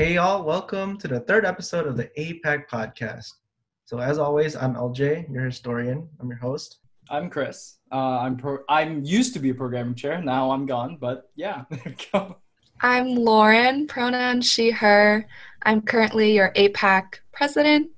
Hey, 0.00 0.14
y'all, 0.14 0.42
welcome 0.44 0.96
to 0.96 1.08
the 1.08 1.20
third 1.20 1.44
episode 1.44 1.86
of 1.86 1.94
the 1.94 2.06
APAC 2.16 2.70
podcast. 2.70 3.34
So, 3.84 3.98
as 3.98 4.16
always, 4.16 4.56
I'm 4.56 4.74
LJ, 4.74 5.30
your 5.30 5.44
historian. 5.44 6.08
I'm 6.18 6.30
your 6.30 6.38
host. 6.38 6.78
I'm 7.10 7.28
Chris. 7.28 7.80
Uh, 7.92 8.20
I'm 8.20 8.38
pro- 8.38 8.64
I'm 8.70 9.04
used 9.04 9.34
to 9.34 9.38
be 9.38 9.50
a 9.50 9.54
programming 9.54 9.94
chair. 9.94 10.22
Now 10.22 10.52
I'm 10.52 10.64
gone, 10.64 10.96
but 10.98 11.28
yeah, 11.36 11.64
there 11.70 11.82
we 11.84 11.96
go. 12.10 12.38
I'm 12.80 13.14
Lauren, 13.14 13.86
pronoun 13.86 14.40
she, 14.40 14.70
her. 14.70 15.28
I'm 15.64 15.82
currently 15.82 16.34
your 16.34 16.54
APAC 16.54 17.16
president. 17.32 17.90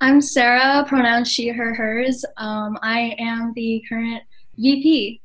I'm 0.00 0.20
Sarah, 0.20 0.84
pronoun 0.88 1.24
she, 1.24 1.50
her, 1.50 1.72
hers. 1.72 2.24
Um, 2.36 2.80
I 2.82 3.14
am 3.20 3.52
the 3.54 3.80
current 3.88 4.24
VP. 4.56 5.22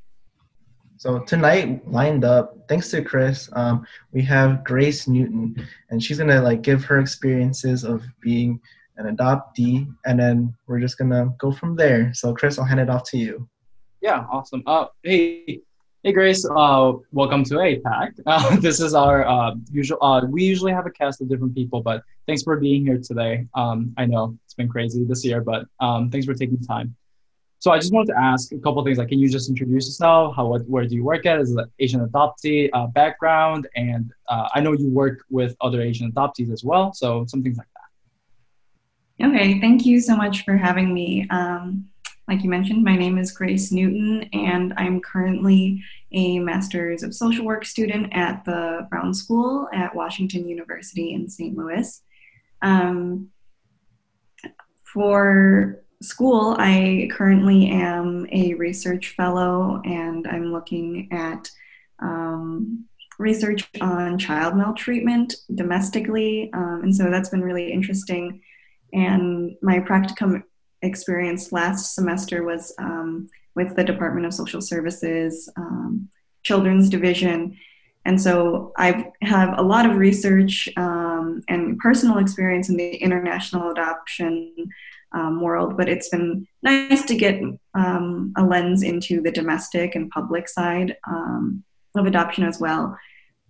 So 0.99 1.19
tonight, 1.19 1.89
lined 1.89 2.25
up, 2.25 2.57
thanks 2.67 2.91
to 2.91 3.01
Chris, 3.01 3.49
um, 3.53 3.87
we 4.11 4.21
have 4.23 4.65
Grace 4.65 5.07
Newton, 5.07 5.55
and 5.89 6.03
she's 6.03 6.17
gonna 6.17 6.41
like 6.41 6.61
give 6.61 6.83
her 6.83 6.99
experiences 6.99 7.85
of 7.85 8.03
being 8.19 8.59
an 8.97 9.15
adoptee, 9.15 9.87
and 10.05 10.19
then 10.19 10.53
we're 10.67 10.81
just 10.81 10.97
gonna 10.97 11.33
go 11.37 11.53
from 11.53 11.77
there. 11.77 12.13
So 12.13 12.33
Chris, 12.33 12.59
I'll 12.59 12.65
hand 12.65 12.81
it 12.81 12.89
off 12.89 13.09
to 13.11 13.17
you. 13.17 13.47
Yeah, 14.01 14.25
awesome. 14.29 14.61
Uh, 14.67 14.87
hey, 15.03 15.61
hey, 16.03 16.11
Grace. 16.11 16.43
Uh, 16.43 16.91
welcome 17.13 17.45
to 17.45 17.53
APAC. 17.53 18.19
Uh, 18.25 18.57
this 18.57 18.81
is 18.81 18.93
our 18.93 19.25
uh, 19.25 19.55
usual. 19.71 19.99
Uh, 20.01 20.25
we 20.27 20.43
usually 20.43 20.73
have 20.73 20.85
a 20.85 20.91
cast 20.91 21.21
of 21.21 21.29
different 21.29 21.55
people, 21.55 21.81
but 21.81 22.03
thanks 22.27 22.43
for 22.43 22.57
being 22.57 22.85
here 22.85 22.97
today. 23.01 23.47
Um, 23.53 23.93
I 23.95 24.05
know 24.05 24.37
it's 24.43 24.53
been 24.53 24.67
crazy 24.67 25.05
this 25.05 25.23
year, 25.23 25.39
but 25.39 25.65
um, 25.79 26.09
thanks 26.09 26.25
for 26.25 26.33
taking 26.33 26.59
time. 26.59 26.93
So 27.59 27.71
I 27.71 27.77
just 27.77 27.91
wanted 27.91 28.13
to 28.13 28.19
ask 28.19 28.53
a 28.53 28.57
couple 28.57 28.83
things. 28.85 28.97
Like, 28.97 29.09
can 29.09 29.19
you 29.19 29.29
just 29.29 29.49
introduce 29.49 29.87
yourself? 29.87 30.33
How, 30.35 30.47
what, 30.47 30.65
where 30.67 30.85
do 30.85 30.95
you 30.95 31.03
work 31.03 31.25
at? 31.25 31.41
Is 31.41 31.53
it 31.53 31.67
Asian 31.79 32.05
adoptee 32.07 32.69
uh, 32.71 32.87
background? 32.87 33.67
And 33.75 34.11
uh, 34.29 34.47
I 34.55 34.61
know 34.61 34.71
you 34.71 34.89
work 34.89 35.25
with 35.29 35.57
other 35.59 35.81
Asian 35.81 36.09
adoptees 36.11 36.53
as 36.53 36.63
well. 36.63 36.93
So 36.93 37.25
some 37.27 37.43
things 37.43 37.57
like 37.57 37.67
that. 37.67 39.27
Okay, 39.27 39.59
thank 39.59 39.85
you 39.85 39.99
so 39.99 40.15
much 40.15 40.45
for 40.45 40.55
having 40.55 40.93
me. 40.93 41.27
Um, 41.29 41.89
like 42.29 42.43
you 42.43 42.49
mentioned, 42.49 42.83
my 42.83 42.95
name 42.95 43.17
is 43.17 43.33
Grace 43.33 43.73
Newton, 43.73 44.29
and 44.31 44.73
I'm 44.77 45.01
currently 45.01 45.83
a 46.13 46.39
Master's 46.39 47.03
of 47.03 47.13
Social 47.13 47.43
Work 47.43 47.65
student 47.65 48.13
at 48.13 48.45
the 48.45 48.87
Brown 48.89 49.13
School 49.13 49.67
at 49.73 49.93
Washington 49.93 50.47
University 50.47 51.13
in 51.13 51.27
St. 51.27 51.57
Louis. 51.57 52.01
Um, 52.61 53.31
for 54.83 55.83
school, 56.01 56.55
I 56.57 57.09
currently 57.11 57.69
am 57.69 58.27
a 58.31 58.53
research 58.53 59.15
fellow 59.15 59.81
and 59.83 60.27
I'm 60.27 60.51
looking 60.51 61.09
at 61.11 61.49
um, 61.99 62.85
research 63.17 63.69
on 63.81 64.17
child 64.17 64.55
maltreatment 64.55 65.35
domestically. 65.53 66.49
Um, 66.53 66.81
and 66.83 66.95
so 66.95 67.09
that's 67.11 67.29
been 67.29 67.41
really 67.41 67.71
interesting. 67.71 68.41
And 68.93 69.55
my 69.61 69.79
practicum 69.79 70.43
experience 70.81 71.51
last 71.51 71.93
semester 71.93 72.43
was 72.43 72.73
um, 72.79 73.29
with 73.55 73.75
the 73.75 73.83
Department 73.83 74.25
of 74.25 74.33
Social 74.33 74.61
Services 74.61 75.49
um, 75.57 76.07
Children's 76.43 76.89
Division. 76.89 77.57
And 78.05 78.19
so 78.21 78.71
I 78.77 79.11
have 79.21 79.59
a 79.59 79.61
lot 79.61 79.85
of 79.85 79.97
research 79.97 80.69
um, 80.77 81.43
and 81.49 81.77
personal 81.77 82.19
experience 82.19 82.69
in 82.69 82.77
the 82.77 82.95
international 82.95 83.71
adoption 83.71 84.71
um, 85.13 85.41
world, 85.41 85.77
but 85.77 85.89
it's 85.89 86.09
been 86.09 86.47
nice 86.61 87.03
to 87.05 87.15
get 87.15 87.41
um, 87.73 88.33
a 88.37 88.43
lens 88.43 88.83
into 88.83 89.21
the 89.21 89.31
domestic 89.31 89.95
and 89.95 90.09
public 90.09 90.47
side 90.47 90.95
um, 91.07 91.63
of 91.95 92.05
adoption 92.05 92.43
as 92.43 92.59
well. 92.59 92.97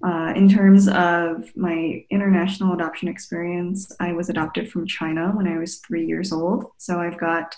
Uh, 0.06 0.32
in 0.34 0.48
terms 0.48 0.88
of 0.88 1.52
my 1.58 2.04
international 2.10 2.74
adoption 2.74 3.10
experience, 3.10 3.92
I 4.00 4.14
was 4.14 4.30
adopted 4.30 4.72
from 4.72 4.88
China 4.88 5.32
when 5.34 5.48
I 5.48 5.58
was 5.58 5.80
three 5.80 6.06
years 6.06 6.32
old. 6.32 6.66
So 6.78 7.02
I've 7.02 7.20
got 7.20 7.54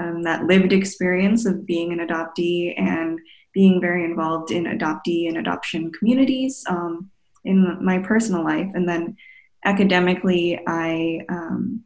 um, 0.00 0.22
that 0.22 0.44
lived 0.44 0.72
experience 0.72 1.44
of 1.44 1.66
being 1.66 1.92
an 1.92 2.06
adoptee 2.06 2.72
and 2.78 3.20
being 3.52 3.78
very 3.78 4.04
involved 4.04 4.50
in 4.50 4.64
adoptee 4.64 5.28
and 5.28 5.36
adoption 5.36 5.92
communities 5.92 6.64
um, 6.66 7.10
in 7.44 7.84
my 7.84 7.98
personal 7.98 8.42
life. 8.42 8.70
And 8.72 8.88
then 8.88 9.16
academically, 9.66 10.58
I 10.66 11.20
um, 11.28 11.84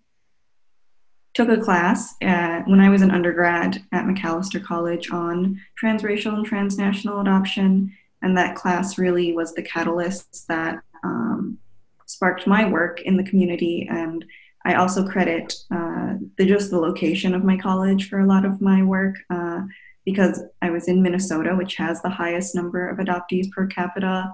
took 1.36 1.50
a 1.50 1.60
class 1.60 2.14
at, 2.22 2.66
when 2.66 2.80
I 2.80 2.88
was 2.88 3.02
an 3.02 3.10
undergrad 3.10 3.84
at 3.92 4.06
Macalester 4.06 4.64
College 4.64 5.10
on 5.10 5.60
transracial 5.80 6.32
and 6.32 6.46
transnational 6.46 7.20
adoption. 7.20 7.92
And 8.22 8.34
that 8.38 8.56
class 8.56 8.96
really 8.96 9.34
was 9.34 9.52
the 9.52 9.62
catalyst 9.62 10.48
that 10.48 10.80
um, 11.04 11.58
sparked 12.06 12.46
my 12.46 12.66
work 12.66 13.02
in 13.02 13.18
the 13.18 13.22
community. 13.22 13.86
And 13.90 14.24
I 14.64 14.76
also 14.76 15.06
credit 15.06 15.52
uh, 15.70 16.14
the, 16.38 16.46
just 16.46 16.70
the 16.70 16.78
location 16.78 17.34
of 17.34 17.44
my 17.44 17.58
college 17.58 18.08
for 18.08 18.20
a 18.20 18.26
lot 18.26 18.46
of 18.46 18.62
my 18.62 18.82
work 18.82 19.16
uh, 19.28 19.60
because 20.06 20.42
I 20.62 20.70
was 20.70 20.88
in 20.88 21.02
Minnesota, 21.02 21.54
which 21.54 21.76
has 21.76 22.00
the 22.00 22.08
highest 22.08 22.54
number 22.54 22.88
of 22.88 22.96
adoptees 22.96 23.50
per 23.50 23.66
capita 23.66 24.32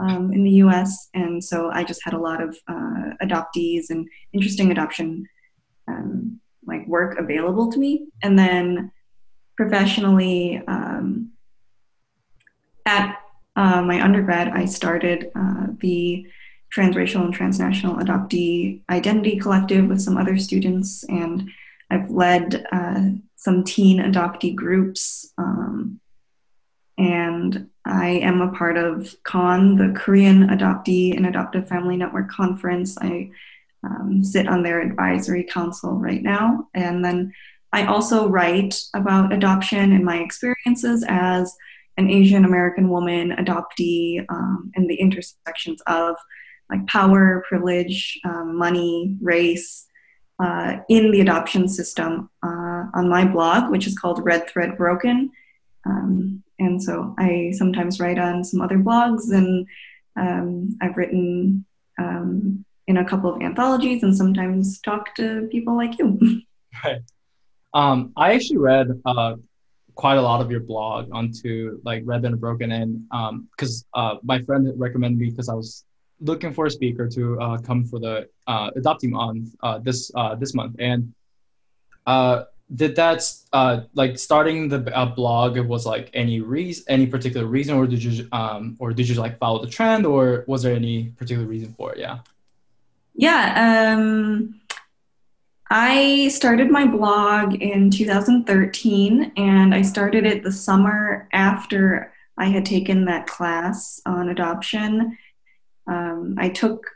um, 0.00 0.32
in 0.32 0.44
the 0.44 0.62
US. 0.62 1.10
And 1.12 1.44
so 1.44 1.70
I 1.70 1.84
just 1.84 2.02
had 2.02 2.14
a 2.14 2.18
lot 2.18 2.42
of 2.42 2.56
uh, 2.68 3.12
adoptees 3.22 3.90
and 3.90 4.08
interesting 4.32 4.70
adoption 4.70 5.26
um, 5.88 6.40
like 6.66 6.86
work 6.86 7.18
available 7.18 7.72
to 7.72 7.78
me. 7.78 8.08
And 8.22 8.38
then 8.38 8.92
professionally, 9.56 10.62
um, 10.68 11.32
at 12.86 13.16
uh, 13.56 13.82
my 13.82 14.02
undergrad, 14.02 14.48
I 14.48 14.66
started 14.66 15.30
uh, 15.34 15.66
the 15.80 16.26
Transracial 16.74 17.24
and 17.24 17.34
Transnational 17.34 17.96
Adoptee 17.96 18.82
Identity 18.90 19.38
Collective 19.38 19.86
with 19.86 20.00
some 20.00 20.16
other 20.16 20.38
students, 20.38 21.02
and 21.04 21.50
I've 21.90 22.10
led 22.10 22.66
uh, 22.70 23.02
some 23.36 23.64
teen 23.64 23.98
adoptee 23.98 24.54
groups. 24.54 25.32
Um, 25.38 26.00
and 26.98 27.68
I 27.84 28.08
am 28.08 28.40
a 28.40 28.52
part 28.52 28.76
of 28.76 29.14
KAAN, 29.22 29.78
the 29.78 29.98
Korean 29.98 30.48
Adoptee 30.48 31.16
and 31.16 31.26
Adoptive 31.26 31.68
Family 31.68 31.96
Network 31.96 32.28
Conference. 32.30 32.98
I 33.00 33.30
um, 33.84 34.22
sit 34.24 34.48
on 34.48 34.62
their 34.62 34.80
advisory 34.80 35.44
council 35.44 35.94
right 35.94 36.22
now. 36.22 36.68
And 36.74 37.04
then 37.04 37.32
I 37.72 37.84
also 37.84 38.28
write 38.28 38.80
about 38.94 39.32
adoption 39.32 39.92
and 39.92 40.04
my 40.04 40.18
experiences 40.18 41.04
as 41.08 41.54
an 41.96 42.08
Asian 42.10 42.44
American 42.44 42.88
woman 42.88 43.32
adoptee 43.32 44.24
um, 44.28 44.70
and 44.74 44.88
the 44.88 44.94
intersections 44.94 45.80
of 45.86 46.16
like 46.70 46.86
power, 46.86 47.44
privilege, 47.48 48.18
um, 48.24 48.56
money, 48.56 49.16
race 49.20 49.86
uh, 50.38 50.76
in 50.88 51.10
the 51.10 51.20
adoption 51.20 51.68
system 51.68 52.30
uh, 52.42 52.84
on 52.94 53.08
my 53.08 53.24
blog, 53.24 53.70
which 53.70 53.86
is 53.86 53.98
called 53.98 54.24
Red 54.24 54.48
Thread 54.48 54.76
Broken. 54.76 55.30
Um, 55.86 56.42
and 56.58 56.82
so 56.82 57.14
I 57.18 57.52
sometimes 57.56 58.00
write 58.00 58.18
on 58.18 58.44
some 58.44 58.60
other 58.60 58.78
blogs, 58.78 59.32
and 59.32 59.66
um, 60.16 60.76
I've 60.80 60.96
written 60.96 61.64
um, 61.98 62.64
in 62.88 62.96
a 62.96 63.04
couple 63.04 63.32
of 63.32 63.40
anthologies 63.42 64.02
and 64.02 64.16
sometimes 64.16 64.80
talk 64.80 65.14
to 65.14 65.46
people 65.52 65.76
like 65.76 65.98
you. 65.98 66.18
Right. 66.84 67.00
Um, 67.74 68.12
I 68.16 68.34
actually 68.34 68.58
read 68.58 68.88
uh, 69.04 69.34
quite 69.94 70.16
a 70.16 70.22
lot 70.22 70.40
of 70.40 70.48
your 70.48 70.60
blog 70.60 71.08
onto 71.10 71.80
like 71.82 72.02
Red 72.04 72.24
and 72.24 72.38
Broken, 72.38 72.70
and 72.70 73.02
because 73.50 73.84
um, 73.94 74.04
uh, 74.04 74.14
my 74.22 74.40
friend 74.42 74.70
recommended 74.76 75.18
me 75.18 75.30
because 75.30 75.48
I 75.48 75.54
was 75.54 75.84
looking 76.20 76.52
for 76.52 76.66
a 76.66 76.70
speaker 76.70 77.08
to 77.08 77.40
uh, 77.40 77.58
come 77.58 77.84
for 77.84 77.98
the 77.98 78.28
uh, 78.46 78.70
adopting 78.76 79.10
month 79.10 79.56
uh, 79.62 79.78
this 79.78 80.12
uh, 80.14 80.34
this 80.36 80.54
month, 80.54 80.76
and 80.78 81.12
uh, 82.06 82.44
did 82.76 82.94
that 82.96 83.20
like 83.94 84.18
starting 84.18 84.68
the 84.68 84.78
blog 85.16 85.58
was 85.58 85.84
like 85.84 86.10
any 86.14 86.40
reason, 86.40 86.84
any 86.88 87.06
particular 87.06 87.46
reason, 87.46 87.74
or 87.76 87.86
did 87.86 88.04
you 88.04 88.28
um, 88.30 88.76
or 88.78 88.92
did 88.92 89.08
you 89.08 89.16
like 89.16 89.38
follow 89.38 89.64
the 89.64 89.70
trend, 89.70 90.06
or 90.06 90.44
was 90.46 90.62
there 90.62 90.76
any 90.76 91.06
particular 91.16 91.46
reason 91.46 91.72
for 91.72 91.92
it? 91.92 91.98
Yeah. 91.98 92.18
Yeah, 93.20 93.96
um, 93.96 94.60
I 95.68 96.28
started 96.28 96.70
my 96.70 96.86
blog 96.86 97.60
in 97.60 97.90
2013, 97.90 99.32
and 99.36 99.74
I 99.74 99.82
started 99.82 100.24
it 100.24 100.44
the 100.44 100.52
summer 100.52 101.28
after 101.32 102.12
I 102.38 102.44
had 102.44 102.64
taken 102.64 103.06
that 103.06 103.26
class 103.26 104.00
on 104.06 104.28
adoption. 104.28 105.18
Um, 105.88 106.36
I 106.38 106.48
took 106.48 106.86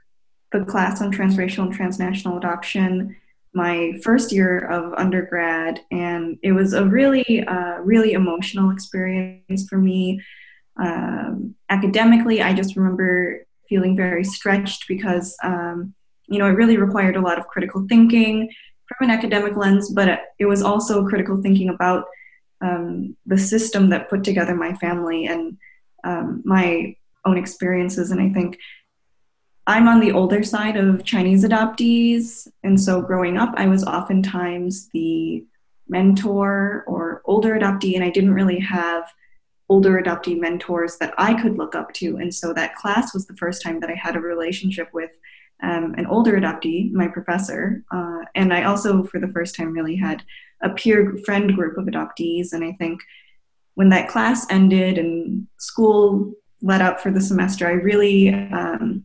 the 0.52 0.64
class 0.64 1.02
on 1.02 1.12
transracial 1.12 1.64
and 1.64 1.74
transnational 1.74 2.38
adoption 2.38 3.16
my 3.52 3.98
first 4.04 4.30
year 4.30 4.60
of 4.60 4.94
undergrad, 4.94 5.80
and 5.90 6.38
it 6.44 6.52
was 6.52 6.72
a 6.72 6.86
really, 6.86 7.44
uh, 7.44 7.78
really 7.80 8.12
emotional 8.12 8.70
experience 8.70 9.68
for 9.68 9.78
me. 9.78 10.22
Um, 10.76 11.56
academically, 11.68 12.42
I 12.42 12.54
just 12.54 12.76
remember 12.76 13.44
feeling 13.68 13.96
very 13.96 14.22
stretched 14.22 14.86
because 14.86 15.36
um, 15.42 15.94
you 16.28 16.38
know, 16.38 16.46
it 16.46 16.52
really 16.52 16.76
required 16.76 17.16
a 17.16 17.20
lot 17.20 17.38
of 17.38 17.46
critical 17.46 17.86
thinking 17.88 18.50
from 18.86 19.08
an 19.08 19.14
academic 19.14 19.56
lens, 19.56 19.90
but 19.90 20.20
it 20.38 20.46
was 20.46 20.62
also 20.62 21.06
critical 21.06 21.40
thinking 21.40 21.69
about 21.69 22.04
um, 22.60 23.16
the 23.26 23.38
system 23.38 23.90
that 23.90 24.08
put 24.08 24.24
together 24.24 24.54
my 24.54 24.74
family 24.74 25.26
and 25.26 25.56
um, 26.04 26.42
my 26.44 26.96
own 27.24 27.36
experiences. 27.36 28.10
And 28.10 28.20
I 28.20 28.30
think 28.30 28.58
I'm 29.66 29.88
on 29.88 30.00
the 30.00 30.12
older 30.12 30.42
side 30.42 30.76
of 30.76 31.04
Chinese 31.04 31.44
adoptees. 31.44 32.48
And 32.62 32.80
so 32.80 33.00
growing 33.00 33.36
up, 33.36 33.54
I 33.56 33.66
was 33.66 33.84
oftentimes 33.84 34.88
the 34.92 35.44
mentor 35.88 36.84
or 36.86 37.22
older 37.25 37.58
adoptee, 37.58 37.94
and 37.94 38.04
I 38.04 38.10
didn't 38.10 38.34
really 38.34 38.58
have 38.60 39.04
older 39.68 40.02
adoptee 40.02 40.38
mentors 40.38 40.96
that 40.98 41.14
I 41.16 41.40
could 41.40 41.56
look 41.56 41.75
up 41.75 41.92
to. 41.94 42.16
And 42.16 42.34
so 42.34 42.52
that 42.52 42.75
class 42.75 43.14
was 43.14 43.26
the 43.26 43.36
first 43.36 43.62
time 43.62 43.80
that 43.80 43.90
I 43.90 43.94
had 43.94 44.16
a 44.16 44.20
relationship 44.20 44.88
with 44.92 45.10
um, 45.62 45.94
an 45.97 46.06
older 46.06 46.32
adoptee, 46.32 46.93
my 46.93 47.09
professor. 47.09 47.85
Uh, 47.93 48.20
and 48.35 48.53
I 48.53 48.64
also, 48.64 49.05
for 49.05 49.20
the 49.20 49.29
first 49.29 49.55
time, 49.55 49.73
really 49.73 49.97
had 49.97 50.23
a 50.61 50.70
peer 50.70 51.17
friend 51.25 51.55
group 51.55 51.79
of 51.79 51.87
adoptees. 51.87 52.53
And 52.53 52.64
I 52.64 52.73
think 52.73 53.00
when 53.75 53.88
that 53.91 54.09
class 54.09 54.47
ended 54.50 54.99
and 54.99 55.47
school 55.59 56.32
let 56.61 56.81
up 56.81 57.00
for 57.00 57.11
the 57.11 57.20
semester, 57.20 57.67
I 57.67 57.73
really 57.73 58.31
um, 58.31 59.05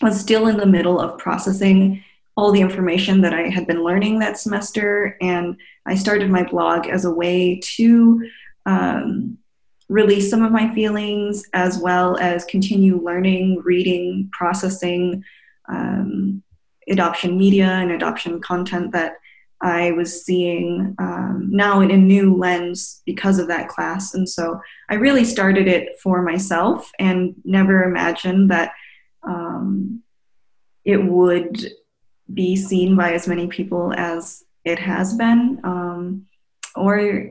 was 0.00 0.20
still 0.20 0.46
in 0.46 0.56
the 0.56 0.66
middle 0.66 1.00
of 1.00 1.18
processing 1.18 2.02
all 2.36 2.50
the 2.50 2.60
information 2.60 3.20
that 3.20 3.32
I 3.32 3.48
had 3.48 3.66
been 3.66 3.84
learning 3.84 4.18
that 4.18 4.38
semester. 4.38 5.16
And 5.20 5.56
I 5.86 5.94
started 5.94 6.30
my 6.30 6.42
blog 6.42 6.88
as 6.88 7.04
a 7.04 7.10
way 7.10 7.60
to 7.76 8.28
um, 8.66 9.38
release 9.88 10.30
some 10.30 10.42
of 10.42 10.50
my 10.50 10.72
feelings 10.74 11.44
as 11.52 11.78
well 11.78 12.16
as 12.18 12.44
continue 12.44 13.00
learning, 13.00 13.60
reading, 13.62 14.30
processing 14.32 15.24
um, 15.68 16.42
adoption 16.88 17.36
media 17.36 17.66
and 17.66 17.90
adoption 17.90 18.40
content 18.40 18.92
that 18.92 19.14
I 19.60 19.92
was 19.92 20.24
seeing 20.24 20.94
um, 20.98 21.48
now 21.50 21.80
in 21.80 21.90
a 21.90 21.96
new 21.96 22.36
lens 22.36 23.00
because 23.06 23.38
of 23.38 23.48
that 23.48 23.68
class. 23.68 24.14
And 24.14 24.28
so 24.28 24.60
I 24.90 24.94
really 24.94 25.24
started 25.24 25.66
it 25.68 25.98
for 26.02 26.22
myself 26.22 26.90
and 26.98 27.34
never 27.44 27.84
imagined 27.84 28.50
that 28.50 28.72
um, 29.22 30.02
it 30.84 31.02
would 31.02 31.72
be 32.32 32.56
seen 32.56 32.94
by 32.94 33.12
as 33.12 33.26
many 33.26 33.46
people 33.46 33.94
as 33.96 34.44
it 34.64 34.78
has 34.78 35.14
been. 35.14 35.60
Um, 35.64 36.26
or 36.76 37.30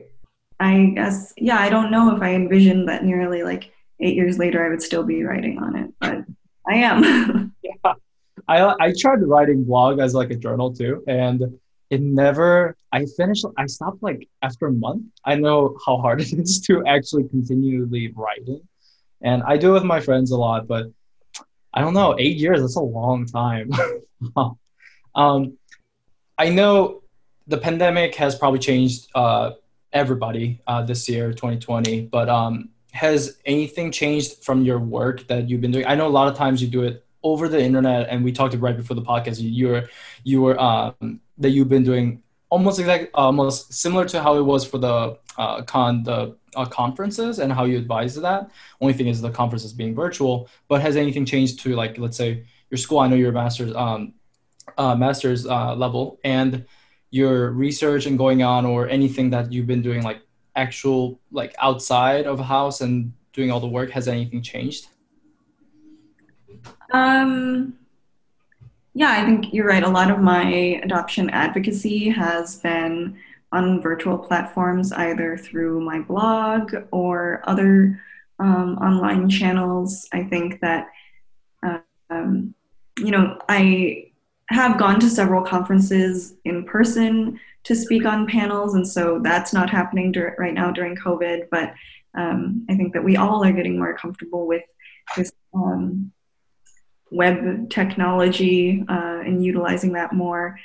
I 0.58 0.92
guess, 0.94 1.32
yeah, 1.36 1.58
I 1.58 1.68
don't 1.68 1.90
know 1.90 2.16
if 2.16 2.22
I 2.22 2.34
envisioned 2.34 2.88
that 2.88 3.04
nearly 3.04 3.42
like 3.42 3.70
eight 4.00 4.16
years 4.16 4.38
later 4.38 4.64
I 4.64 4.70
would 4.70 4.82
still 4.82 5.04
be 5.04 5.22
writing 5.22 5.58
on 5.58 5.76
it, 5.76 5.92
but 6.00 6.24
I 6.68 6.76
am. 6.76 7.43
I, 8.48 8.74
I 8.80 8.92
tried 8.98 9.22
writing 9.22 9.64
blog 9.64 10.00
as 10.00 10.14
like 10.14 10.30
a 10.30 10.36
journal 10.36 10.74
too. 10.74 11.02
And 11.06 11.58
it 11.90 12.00
never, 12.00 12.76
I 12.92 13.06
finished, 13.16 13.44
I 13.56 13.66
stopped 13.66 14.02
like 14.02 14.28
after 14.42 14.66
a 14.66 14.72
month. 14.72 15.04
I 15.24 15.36
know 15.36 15.76
how 15.86 15.98
hard 15.98 16.20
it 16.22 16.32
is 16.32 16.60
to 16.62 16.84
actually 16.86 17.24
continually 17.28 18.12
writing. 18.14 18.60
And 19.22 19.42
I 19.42 19.56
do 19.56 19.70
it 19.70 19.74
with 19.74 19.84
my 19.84 20.00
friends 20.00 20.30
a 20.30 20.36
lot, 20.36 20.66
but 20.66 20.86
I 21.72 21.80
don't 21.80 21.94
know, 21.94 22.14
eight 22.18 22.36
years, 22.36 22.60
that's 22.60 22.76
a 22.76 22.80
long 22.80 23.26
time. 23.26 23.70
um, 25.14 25.58
I 26.38 26.48
know 26.50 27.02
the 27.46 27.58
pandemic 27.58 28.14
has 28.16 28.36
probably 28.36 28.60
changed 28.60 29.08
uh, 29.14 29.52
everybody 29.92 30.60
uh, 30.66 30.82
this 30.82 31.08
year, 31.08 31.32
2020, 31.32 32.02
but 32.06 32.28
um, 32.28 32.70
has 32.92 33.38
anything 33.44 33.90
changed 33.90 34.44
from 34.44 34.64
your 34.64 34.78
work 34.78 35.26
that 35.28 35.48
you've 35.48 35.60
been 35.60 35.72
doing? 35.72 35.86
I 35.86 35.94
know 35.94 36.06
a 36.06 36.08
lot 36.08 36.28
of 36.28 36.36
times 36.36 36.62
you 36.62 36.68
do 36.68 36.82
it 36.82 37.03
over 37.24 37.48
the 37.48 37.60
internet, 37.60 38.08
and 38.08 38.22
we 38.22 38.30
talked 38.30 38.54
right 38.54 38.76
before 38.76 38.94
the 38.94 39.02
podcast. 39.02 39.40
You 39.40 39.68
were, 39.68 39.88
you 40.22 40.42
were 40.42 40.60
um, 40.60 41.20
that 41.38 41.50
you've 41.50 41.68
been 41.68 41.82
doing 41.82 42.22
almost 42.50 42.78
exact, 42.78 43.10
almost 43.14 43.72
similar 43.72 44.04
to 44.06 44.22
how 44.22 44.36
it 44.36 44.42
was 44.42 44.64
for 44.64 44.78
the 44.78 45.18
uh, 45.36 45.62
con 45.62 46.04
the 46.04 46.36
uh, 46.54 46.66
conferences 46.66 47.40
and 47.40 47.52
how 47.52 47.64
you 47.64 47.76
advise 47.78 48.14
that. 48.14 48.50
Only 48.80 48.94
thing 48.94 49.08
is 49.08 49.20
the 49.20 49.30
conference 49.30 49.64
is 49.64 49.72
being 49.72 49.94
virtual. 49.94 50.48
But 50.68 50.80
has 50.82 50.96
anything 50.96 51.24
changed 51.24 51.60
to 51.60 51.74
like 51.74 51.98
let's 51.98 52.16
say 52.16 52.44
your 52.70 52.78
school? 52.78 53.00
I 53.00 53.08
know 53.08 53.16
you're 53.16 53.30
a 53.30 53.32
master's 53.32 53.74
um, 53.74 54.14
uh, 54.78 54.94
master's 54.94 55.46
uh, 55.46 55.74
level 55.74 56.20
and 56.24 56.64
your 57.10 57.50
research 57.52 58.06
and 58.06 58.18
going 58.18 58.42
on 58.42 58.66
or 58.66 58.88
anything 58.88 59.30
that 59.30 59.52
you've 59.52 59.66
been 59.66 59.82
doing 59.82 60.02
like 60.02 60.20
actual 60.56 61.20
like 61.30 61.54
outside 61.58 62.26
of 62.26 62.40
a 62.40 62.44
house 62.44 62.80
and 62.80 63.12
doing 63.32 63.50
all 63.50 63.60
the 63.60 63.66
work 63.66 63.90
has 63.90 64.08
anything 64.08 64.42
changed 64.42 64.88
um 66.94 67.74
yeah 68.94 69.12
i 69.12 69.24
think 69.24 69.52
you're 69.52 69.66
right 69.66 69.82
a 69.82 69.88
lot 69.88 70.10
of 70.10 70.20
my 70.20 70.80
adoption 70.82 71.28
advocacy 71.30 72.08
has 72.08 72.56
been 72.56 73.16
on 73.54 73.80
virtual 73.80 74.18
platforms, 74.18 74.92
either 74.92 75.38
through 75.38 75.80
my 75.80 76.00
blog 76.00 76.74
or 76.90 77.40
other 77.44 78.00
um, 78.40 78.76
online 78.78 79.28
channels. 79.30 80.08
I 80.12 80.24
think 80.24 80.60
that, 80.60 80.88
um, 82.10 82.52
you 82.98 83.12
know, 83.12 83.38
I 83.48 84.10
have 84.50 84.76
gone 84.76 84.98
to 85.00 85.08
several 85.08 85.42
conferences 85.42 86.34
in 86.44 86.64
person 86.64 87.38
to 87.62 87.76
speak 87.76 88.04
on 88.04 88.26
panels, 88.26 88.74
and 88.74 88.86
so 88.86 89.20
that's 89.22 89.52
not 89.52 89.70
happening 89.70 90.10
dur- 90.10 90.34
right 90.36 90.52
now 90.52 90.72
during 90.72 90.96
COVID. 90.96 91.46
But 91.50 91.74
um, 92.14 92.66
I 92.68 92.74
think 92.74 92.92
that 92.92 93.04
we 93.04 93.16
all 93.16 93.44
are 93.44 93.52
getting 93.52 93.78
more 93.78 93.96
comfortable 93.96 94.48
with 94.48 94.64
this 95.16 95.30
um, 95.54 96.12
web 97.14 97.70
technology 97.70 98.84
uh, 98.88 99.20
and 99.24 99.44
utilizing 99.44 99.92
that 99.92 100.12
more. 100.12 100.58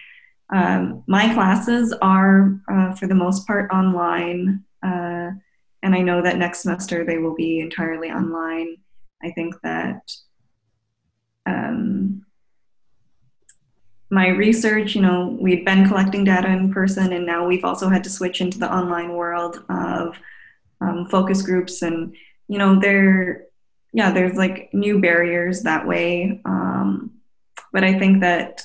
Um, 0.52 1.04
my 1.08 1.32
classes 1.34 1.94
are, 2.02 2.60
uh, 2.72 2.94
for 2.94 3.08
the 3.08 3.16
most 3.16 3.46
part, 3.46 3.70
online, 3.72 4.64
uh, 4.84 5.30
and 5.84 5.96
I 5.96 6.02
know 6.02 6.22
that 6.22 6.38
next 6.38 6.62
semester 6.62 7.06
they 7.06 7.20
will 7.20 7.36
be 7.36 7.60
entirely 7.60 8.10
online. 8.10 8.78
I 9.24 9.32
think 9.32 9.56
that 9.62 10.12
um, 11.46 12.26
my 14.10 14.30
research, 14.30 14.96
you 14.96 15.02
know, 15.02 15.38
we've 15.40 15.66
been 15.66 15.88
collecting 15.88 16.24
data 16.24 16.50
in 16.50 16.74
person, 16.74 17.14
and 17.14 17.26
now 17.26 17.46
we've 17.46 17.64
also 17.64 17.90
had 17.90 18.04
to 18.06 18.10
switch 18.10 18.42
into 18.42 18.58
the 18.58 18.74
online 18.74 19.14
world 19.14 19.64
of 19.70 20.18
um, 20.82 21.08
focus 21.10 21.42
groups, 21.44 21.82
and 21.84 22.16
you 22.48 22.58
know, 22.58 22.80
there, 22.80 23.46
yeah, 23.94 24.12
there's 24.12 24.38
like 24.38 24.70
new 24.74 25.00
barriers 25.00 25.64
that 25.64 25.88
way. 25.88 26.42
Um, 26.46 27.12
but 27.72 27.84
I 27.84 27.98
think 27.98 28.22
that 28.22 28.64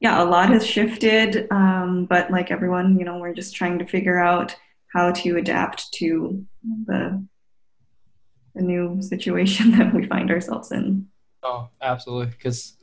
yeah, 0.00 0.22
a 0.22 0.26
lot 0.26 0.50
has 0.50 0.66
shifted, 0.66 1.46
um, 1.50 2.06
but 2.06 2.30
like 2.30 2.50
everyone, 2.50 2.98
you 2.98 3.04
know, 3.04 3.18
we're 3.18 3.32
just 3.32 3.54
trying 3.54 3.78
to 3.78 3.86
figure 3.86 4.18
out 4.18 4.54
how 4.92 5.12
to 5.12 5.36
adapt 5.36 5.92
to 5.94 6.44
the 6.86 7.24
the 8.54 8.62
new 8.62 9.00
situation 9.02 9.70
that 9.78 9.92
we 9.94 10.06
find 10.06 10.30
ourselves 10.30 10.72
in. 10.72 11.08
Oh, 11.42 11.68
absolutely, 11.80 12.26
because 12.26 12.76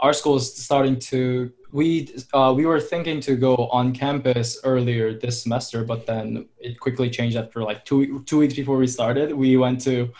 our 0.00 0.12
school 0.12 0.36
is 0.36 0.54
starting 0.54 0.98
to. 1.10 1.52
We 1.72 2.14
uh, 2.32 2.52
we 2.56 2.66
were 2.66 2.80
thinking 2.80 3.20
to 3.20 3.36
go 3.36 3.54
on 3.54 3.92
campus 3.92 4.60
earlier 4.64 5.18
this 5.18 5.42
semester, 5.42 5.84
but 5.84 6.06
then 6.06 6.48
it 6.58 6.78
quickly 6.78 7.10
changed 7.10 7.36
after 7.36 7.62
like 7.62 7.84
two 7.84 8.22
two 8.24 8.38
weeks 8.38 8.54
before 8.54 8.78
we 8.78 8.86
started. 8.86 9.32
We 9.32 9.56
went 9.56 9.80
to 9.82 10.12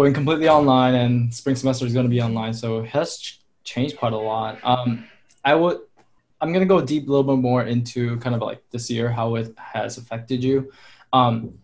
going 0.00 0.14
completely 0.14 0.48
online, 0.48 0.94
and 0.94 1.32
spring 1.34 1.54
semester 1.54 1.84
is 1.84 1.92
going 1.92 2.06
to 2.06 2.10
be 2.10 2.22
online, 2.22 2.54
so 2.54 2.78
it 2.80 2.88
has 2.88 3.18
ch- 3.18 3.40
changed 3.64 3.98
quite 3.98 4.14
a 4.14 4.22
lot. 4.32 4.58
Um, 4.62 5.04
I 5.44 5.54
would 5.54 5.80
I'm 6.40 6.54
gonna 6.54 6.64
go 6.64 6.80
deep 6.80 7.06
a 7.06 7.10
little 7.10 7.36
bit 7.36 7.42
more 7.42 7.64
into 7.64 8.16
kind 8.20 8.34
of 8.34 8.40
like 8.40 8.62
this 8.70 8.90
year 8.90 9.10
how 9.10 9.34
it 9.34 9.52
has 9.58 9.98
affected 9.98 10.42
you. 10.42 10.72
Um, 11.12 11.58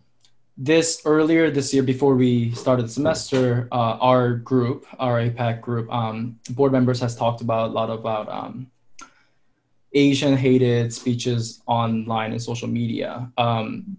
this 0.55 1.01
earlier 1.03 1.49
this 1.49 1.73
year 1.73 1.81
before 1.81 2.13
we 2.15 2.51
started 2.51 2.85
the 2.85 2.89
semester, 2.89 3.67
uh, 3.71 3.97
our 4.11 4.35
group, 4.35 4.85
our 4.99 5.19
APAC 5.19 5.61
group, 5.61 5.91
um, 5.91 6.39
board 6.51 6.71
members 6.71 6.99
has 6.99 7.15
talked 7.15 7.41
about 7.41 7.71
a 7.71 7.73
lot 7.73 7.89
about 7.89 8.29
um, 8.29 8.69
Asian 9.93 10.37
hated 10.37 10.93
speeches 10.93 11.61
online 11.65 12.31
and 12.33 12.41
social 12.41 12.67
media. 12.67 13.31
Um, 13.35 13.97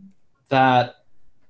that 0.49 0.98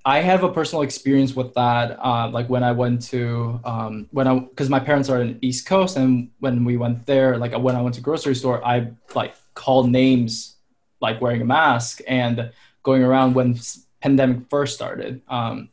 I 0.09 0.21
have 0.21 0.43
a 0.43 0.51
personal 0.51 0.81
experience 0.81 1.35
with 1.35 1.53
that. 1.53 1.99
Uh, 2.03 2.27
like 2.31 2.49
when 2.49 2.63
I 2.63 2.71
went 2.71 3.03
to 3.13 3.59
um, 3.63 4.07
when 4.09 4.27
I 4.27 4.39
because 4.39 4.67
my 4.67 4.79
parents 4.79 5.07
are 5.07 5.21
in 5.21 5.37
East 5.43 5.67
Coast, 5.67 5.97
and 5.97 6.31
when 6.39 6.65
we 6.65 6.77
went 6.77 7.05
there, 7.05 7.37
like 7.37 7.53
when 7.55 7.75
I 7.75 7.81
went 7.83 7.93
to 7.93 8.01
grocery 8.01 8.33
store, 8.33 8.57
I 8.65 8.87
like 9.13 9.35
called 9.53 9.87
names, 9.91 10.55
like 10.99 11.21
wearing 11.21 11.43
a 11.43 11.45
mask 11.45 12.01
and 12.07 12.51
going 12.81 13.03
around 13.03 13.35
when 13.35 13.59
pandemic 14.01 14.49
first 14.49 14.73
started. 14.73 15.21
Um, 15.27 15.69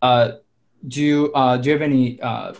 uh, 0.00 0.26
do 0.86 1.02
you 1.02 1.32
uh, 1.32 1.56
do 1.56 1.70
you 1.70 1.72
have 1.72 1.82
any 1.82 2.20
uh, 2.22 2.54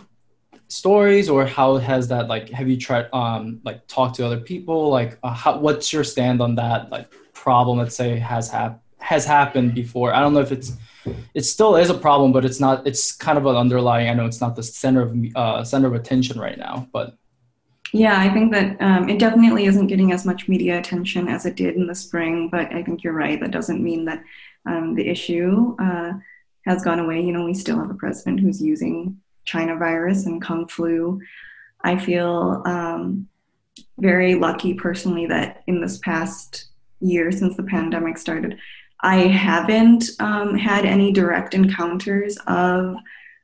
stories 0.67 1.29
or 1.29 1.45
how 1.45 1.77
has 1.77 2.09
that 2.09 2.27
like 2.27 2.49
have 2.49 2.67
you 2.67 2.75
tried 2.75 3.07
um, 3.13 3.61
like 3.63 3.87
talk 3.87 4.13
to 4.15 4.25
other 4.25 4.41
people 4.41 4.89
like 4.89 5.19
uh, 5.23 5.33
how, 5.33 5.57
what's 5.57 5.93
your 5.93 6.03
stand 6.03 6.41
on 6.41 6.55
that 6.55 6.89
like 6.89 7.07
problem 7.31 7.77
let's 7.77 7.95
say 7.95 8.19
has 8.19 8.49
happened 8.49 8.81
has 8.99 9.25
happened 9.25 9.73
before. 9.75 10.13
I 10.13 10.19
don't 10.19 10.33
know 10.33 10.41
if 10.41 10.51
it's 10.51 10.73
it 11.33 11.43
still 11.43 11.75
is 11.75 11.89
a 11.89 11.97
problem, 11.97 12.31
but 12.31 12.45
it's 12.45 12.59
not. 12.59 12.85
It's 12.85 13.11
kind 13.11 13.37
of 13.37 13.45
an 13.45 13.55
underlying. 13.55 14.09
I 14.09 14.13
know 14.13 14.25
it's 14.25 14.41
not 14.41 14.55
the 14.55 14.63
center 14.63 15.01
of 15.01 15.15
uh, 15.35 15.63
center 15.63 15.87
of 15.87 15.93
attention 15.93 16.39
right 16.39 16.57
now, 16.57 16.87
but 16.91 17.17
yeah, 17.93 18.19
I 18.19 18.31
think 18.31 18.51
that 18.51 18.79
um, 18.81 19.09
it 19.09 19.17
definitely 19.17 19.65
isn't 19.65 19.87
getting 19.87 20.11
as 20.11 20.25
much 20.25 20.47
media 20.47 20.77
attention 20.77 21.27
as 21.27 21.45
it 21.45 21.55
did 21.55 21.75
in 21.75 21.87
the 21.87 21.95
spring. 21.95 22.49
But 22.49 22.71
I 22.73 22.83
think 22.83 23.03
you're 23.03 23.13
right. 23.13 23.39
That 23.39 23.51
doesn't 23.51 23.83
mean 23.83 24.05
that 24.05 24.23
um, 24.65 24.93
the 24.95 25.07
issue 25.07 25.75
uh, 25.79 26.13
has 26.65 26.83
gone 26.83 26.99
away. 26.99 27.21
You 27.21 27.31
know, 27.31 27.45
we 27.45 27.53
still 27.53 27.79
have 27.79 27.89
a 27.89 27.95
president 27.95 28.39
who's 28.41 28.61
using 28.61 29.19
China 29.45 29.75
virus 29.75 30.25
and 30.25 30.41
Kung 30.41 30.67
flu 30.67 31.19
I 31.83 31.97
feel 31.97 32.61
um, 32.65 33.27
very 33.97 34.35
lucky 34.35 34.73
personally 34.73 35.25
that 35.27 35.63
in 35.67 35.81
this 35.81 35.97
past 35.99 36.65
year 36.99 37.31
since 37.31 37.55
the 37.55 37.63
pandemic 37.63 38.17
started, 38.17 38.57
I 39.01 39.27
haven't 39.27 40.05
um, 40.19 40.57
had 40.57 40.85
any 40.85 41.11
direct 41.11 41.53
encounters 41.53 42.37
of 42.47 42.95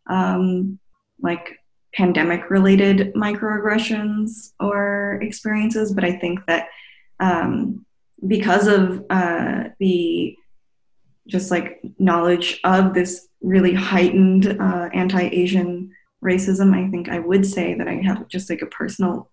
um, 0.08 0.80
like 1.22 1.60
pandemic 1.94 2.50
related 2.50 3.14
microaggressions 3.14 4.52
or 4.60 5.20
experiences, 5.22 5.94
but 5.94 6.04
I 6.04 6.18
think 6.18 6.46
that 6.48 6.68
um, 7.20 7.86
because 8.28 8.68
of 8.68 9.06
uh, 9.10 9.66
the 9.80 10.36
just 11.28 11.50
like 11.52 11.82
knowledge 11.98 12.60
of 12.64 12.94
this 12.94 13.28
really 13.42 13.74
heightened 13.74 14.48
uh, 14.48 14.90
anti-Asian 14.94 15.92
racism, 16.24 16.76
I 16.76 16.90
think 16.92 17.10
I 17.10 17.20
would 17.20 17.46
say 17.46 17.74
that 17.76 17.88
I 17.88 17.96
have 17.96 18.28
just 18.28 18.50
like 18.50 18.62
a 18.62 18.68
personal 18.68 19.30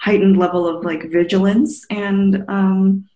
heightened 0.00 0.36
level 0.36 0.68
of 0.68 0.84
like 0.84 1.10
vigilance 1.10 1.86
and 1.88 2.44
um, 2.48 3.08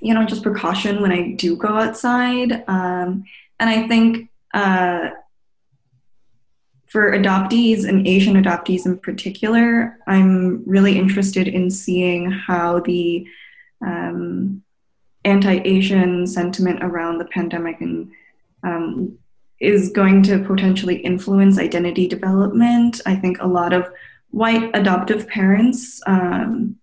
you 0.00 0.14
know 0.14 0.24
just 0.24 0.42
precaution 0.42 1.02
when 1.02 1.12
I 1.12 1.32
do 1.32 1.56
go 1.56 1.68
outside. 1.68 2.64
Um, 2.68 3.24
and 3.58 3.68
I 3.70 3.86
think 3.86 4.30
uh, 4.54 5.10
for 6.88 7.12
adoptees 7.12 7.88
and 7.88 8.06
Asian 8.06 8.42
adoptees 8.42 8.84
in 8.84 8.98
particular, 8.98 9.98
I'm 10.06 10.64
really 10.66 10.98
interested 10.98 11.46
in 11.46 11.70
seeing 11.70 12.30
how 12.30 12.80
the 12.80 13.26
um, 13.80 14.62
anti-Asian 15.24 16.26
sentiment 16.26 16.82
around 16.82 17.18
the 17.18 17.26
pandemic 17.26 17.80
and 17.80 18.10
um, 18.64 19.18
is 19.60 19.90
going 19.90 20.22
to 20.24 20.38
potentially 20.40 20.96
influence 20.96 21.58
identity 21.58 22.08
development. 22.08 23.00
I 23.06 23.14
think 23.14 23.40
a 23.40 23.46
lot 23.46 23.72
of 23.72 23.88
white 24.30 24.70
adoptive 24.74 25.28
parents. 25.28 26.00
Um, 26.06 26.76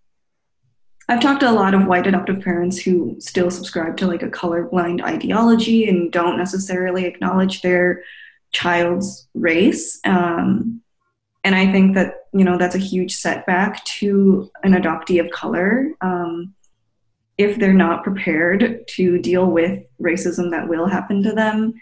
I've 1.10 1.22
talked 1.22 1.40
to 1.40 1.50
a 1.50 1.54
lot 1.54 1.74
of 1.74 1.88
white 1.88 2.06
adoptive 2.06 2.42
parents 2.42 2.78
who 2.78 3.16
still 3.20 3.50
subscribe 3.50 3.96
to 3.98 4.08
like 4.08 4.24
a 4.24 4.30
colorblind 4.30 5.02
ideology 5.04 5.88
and 5.88 6.12
don't 6.12 6.38
necessarily 6.38 7.06
acknowledge 7.06 7.62
their 7.62 8.04
child's 8.52 9.28
race. 9.34 10.00
Um, 10.04 10.82
and 11.44 11.56
I 11.56 11.72
think 11.72 11.96
that 11.96 12.28
you 12.34 12.44
know 12.44 12.58
that's 12.58 12.76
a 12.76 12.80
huge 12.80 13.16
setback 13.16 13.84
to 13.86 14.52
an 14.64 14.74
adoptee 14.74 15.24
of 15.24 15.32
color. 15.32 15.92
Um, 16.02 16.54
if 17.38 17.58
they're 17.58 17.72
not 17.72 18.04
prepared 18.04 18.86
to 18.88 19.20
deal 19.20 19.46
with 19.46 19.84
racism 20.02 20.50
that 20.52 20.68
will 20.68 20.88
happen 20.88 21.22
to 21.22 21.32
them. 21.32 21.74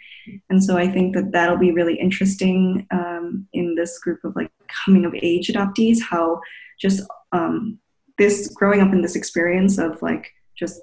And 0.49 0.61
so 0.61 0.77
I 0.77 0.87
think 0.87 1.15
that 1.15 1.31
that'll 1.31 1.57
be 1.57 1.71
really 1.71 1.95
interesting 1.95 2.85
um, 2.91 3.47
in 3.53 3.75
this 3.75 3.97
group 3.99 4.19
of 4.25 4.35
like 4.35 4.51
coming 4.85 5.05
of 5.05 5.15
age 5.15 5.47
adoptees, 5.47 5.99
how 6.01 6.41
just 6.77 7.03
um, 7.31 7.79
this 8.17 8.47
growing 8.49 8.81
up 8.81 8.93
in 8.93 9.01
this 9.01 9.15
experience 9.15 9.77
of 9.77 10.01
like 10.01 10.31
just 10.55 10.81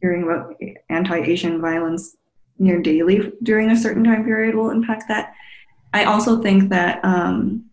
hearing 0.00 0.24
about 0.24 0.54
anti-Asian 0.90 1.60
violence 1.60 2.16
near 2.58 2.80
daily 2.80 3.32
during 3.42 3.70
a 3.70 3.76
certain 3.76 4.04
time 4.04 4.24
period 4.24 4.54
will 4.54 4.70
impact 4.70 5.04
that. 5.08 5.32
I 5.92 6.04
also 6.04 6.42
think 6.42 6.70
that 6.70 7.04
um, 7.04 7.66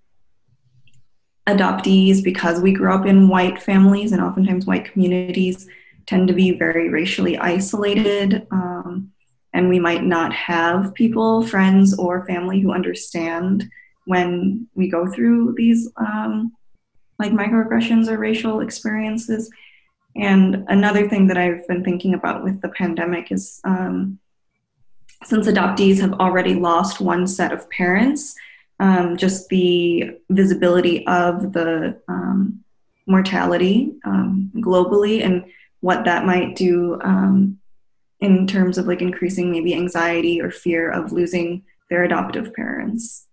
adoptees, 1.48 2.24
because 2.24 2.62
we 2.62 2.72
grew 2.74 2.94
up 2.94 3.06
in 3.06 3.28
white 3.28 3.62
families 3.62 4.12
and 4.12 4.22
oftentimes 4.22 4.66
white 4.66 4.86
communities, 4.86 5.68
tend 6.06 6.28
to 6.28 6.34
be 6.34 6.52
very 6.52 6.90
racially 6.90 7.38
isolated. 7.38 8.46
Um, 8.52 9.12
and 9.54 9.70
we 9.70 9.80
might 9.80 10.04
not 10.04 10.34
have 10.34 10.94
people, 10.94 11.46
friends, 11.46 11.98
or 11.98 12.26
family 12.26 12.60
who 12.60 12.74
understand 12.74 13.70
when 14.06 14.68
we 14.76 14.90
go 14.90 15.10
through 15.10 15.54
these 15.56 15.90
um, 15.98 16.52
like 17.24 17.32
microaggressions 17.32 18.08
or 18.08 18.18
racial 18.18 18.60
experiences. 18.60 19.50
And 20.16 20.66
another 20.68 21.10
thing 21.10 21.28
that 21.28 21.38
I've 21.38 21.68
been 21.68 21.84
thinking 21.84 22.14
about 22.14 22.44
with 22.44 22.62
the 22.62 22.70
pandemic 22.70 23.32
is 23.32 23.60
um, 23.64 24.20
since 25.24 25.48
adoptees 25.48 26.00
have 26.02 26.14
already 26.14 26.54
lost 26.56 27.00
one 27.00 27.26
set 27.26 27.52
of 27.52 27.70
parents, 27.70 28.36
um, 28.80 29.18
just 29.18 29.48
the 29.50 30.12
visibility 30.30 31.08
of 31.08 31.54
the 31.54 32.00
um, 32.08 32.64
mortality 33.08 33.96
um, 34.06 34.52
globally 34.58 35.24
and 35.24 35.46
what 35.80 36.06
that 36.06 36.26
might 36.26 36.56
do 36.56 37.00
um, 37.04 37.58
in 38.20 38.46
terms 38.46 38.78
of 38.78 38.86
like 38.86 39.02
increasing 39.02 39.52
maybe 39.52 39.74
anxiety 39.74 40.42
or 40.42 40.52
fear 40.52 40.90
of 40.90 41.12
losing 41.12 41.64
their 41.90 42.04
adoptive 42.04 42.54
parents. 42.54 43.28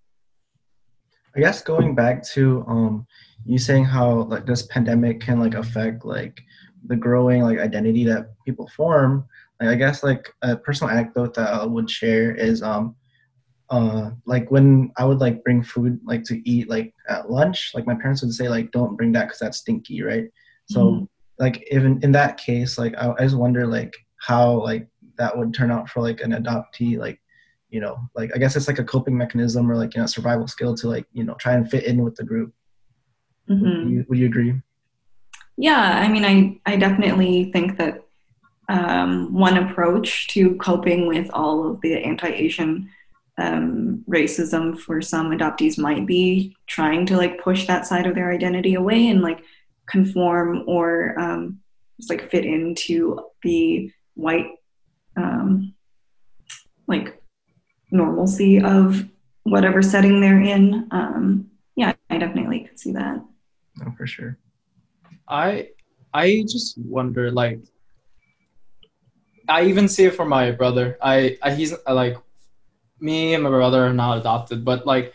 I 1.37 1.41
guess 1.41 1.63
going 1.63 1.95
back 1.95 2.25
to 2.35 2.65
um, 2.67 3.07
you 3.45 3.59
saying 3.59 3.85
how 3.85 4.23
like 4.25 4.47
this 4.47 4.63
pandemic 4.67 5.21
can 5.21 5.41
like 5.41 5.55
affect 5.55 6.05
like 6.05 6.41
the 6.87 6.97
growing 6.97 7.43
like 7.43 7.59
identity 7.59 8.05
that 8.05 8.35
people 8.45 8.69
form. 8.69 9.27
Like 9.61 9.71
I 9.71 9.75
guess 9.75 10.03
like 10.03 10.33
a 10.43 10.57
personal 10.57 10.91
anecdote 10.91 11.35
that 11.35 11.53
I 11.53 11.65
would 11.65 11.91
share 11.91 12.35
is 12.35 12.63
um 12.63 12.97
uh 13.69 14.11
like 14.27 14.51
when 14.51 14.91
I 14.97 15.05
would 15.05 15.19
like 15.19 15.45
bring 15.45 15.63
food 15.63 16.01
like 16.05 16.25
to 16.25 16.49
eat 16.49 16.69
like 16.69 16.95
at 17.09 17.31
lunch, 17.31 17.73
like 17.75 17.87
my 17.87 17.95
parents 17.95 18.23
would 18.23 18.35
say 18.35 18.49
like 18.49 18.73
don't 18.73 18.97
bring 18.97 19.13
that 19.13 19.27
because 19.27 19.41
that's 19.41 19.59
stinky, 19.59 20.03
right? 20.03 20.29
So 20.67 20.81
mm-hmm 20.85 21.05
like 21.41 21.67
even 21.73 21.99
in 22.05 22.13
that 22.13 22.37
case 22.37 22.79
like 22.79 22.95
I, 22.97 23.13
I 23.19 23.23
just 23.23 23.37
wonder 23.37 23.67
like 23.67 23.97
how 24.19 24.63
like 24.63 24.87
that 25.17 25.37
would 25.37 25.53
turn 25.53 25.73
out 25.73 25.89
for 25.89 26.01
like 26.01 26.21
an 26.21 26.33
adoptee 26.33 26.99
like 26.99 27.21
you 27.71 27.81
know 27.81 27.99
like 28.15 28.31
i 28.35 28.39
guess 28.39 28.55
it's 28.55 28.69
like 28.69 28.79
a 28.79 28.85
coping 28.85 29.17
mechanism 29.17 29.71
or 29.71 29.77
like 29.77 29.95
you 29.95 30.01
know 30.01 30.07
survival 30.07 30.47
skill 30.47 30.77
to 30.77 30.89
like 30.89 31.07
you 31.13 31.25
know 31.25 31.35
try 31.35 31.55
and 31.55 31.69
fit 31.69 31.85
in 31.85 32.05
with 32.05 32.15
the 32.15 32.25
group 32.25 32.53
mm-hmm. 33.51 33.85
would, 33.85 33.91
you, 33.91 34.07
would 34.09 34.19
you 34.19 34.27
agree 34.27 34.55
yeah 35.57 36.01
i 36.01 36.09
mean 36.09 36.25
i 36.25 36.73
i 36.73 36.77
definitely 36.77 37.51
think 37.53 37.77
that 37.79 38.03
um, 38.69 39.35
one 39.35 39.57
approach 39.57 40.29
to 40.29 40.55
coping 40.59 41.09
with 41.09 41.29
all 41.33 41.69
of 41.69 41.81
the 41.81 41.97
anti-asian 41.97 42.89
um, 43.37 44.05
racism 44.09 44.79
for 44.79 45.01
some 45.03 45.31
adoptees 45.31 45.79
might 45.79 46.07
be 46.07 46.57
trying 46.67 47.07
to 47.07 47.17
like 47.17 47.43
push 47.43 47.67
that 47.67 47.87
side 47.87 48.07
of 48.07 48.15
their 48.15 48.31
identity 48.31 48.75
away 48.75 49.09
and 49.09 49.23
like 49.23 49.43
conform 49.89 50.63
or 50.67 51.19
um, 51.19 51.59
just 51.99 52.11
like 52.11 52.31
fit 52.31 52.45
into 52.45 53.19
the 53.43 53.91
white 54.15 54.53
um, 55.17 55.75
like 56.87 57.21
normalcy 57.91 58.61
of 58.61 59.09
whatever 59.45 59.83
setting 59.83 60.21
they're 60.21 60.41
in. 60.41 60.87
Um, 60.91 61.51
yeah, 61.77 61.95
I 62.09 62.19
definitely 62.19 62.61
could 62.61 62.79
see 62.79 62.93
that. 62.93 63.23
Oh, 63.85 63.93
for 63.97 64.07
sure. 64.07 64.39
I 65.29 65.71
I 66.13 66.45
just 66.49 66.77
wonder 66.79 67.31
like 67.31 67.61
I 69.49 69.65
even 69.65 69.89
see 69.89 70.05
it 70.05 70.15
for 70.15 70.25
my 70.25 70.53
brother. 70.53 70.97
I, 71.03 71.37
I 71.43 71.55
he's 71.55 71.75
like 71.89 72.17
me 73.01 73.35
and 73.35 73.43
my 73.43 73.51
brother 73.51 73.87
are 73.87 73.93
not 73.93 74.19
adopted, 74.19 74.65
but 74.65 74.87
like 74.87 75.13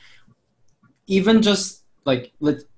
even 1.07 1.41
just 1.41 1.83
like 2.05 2.31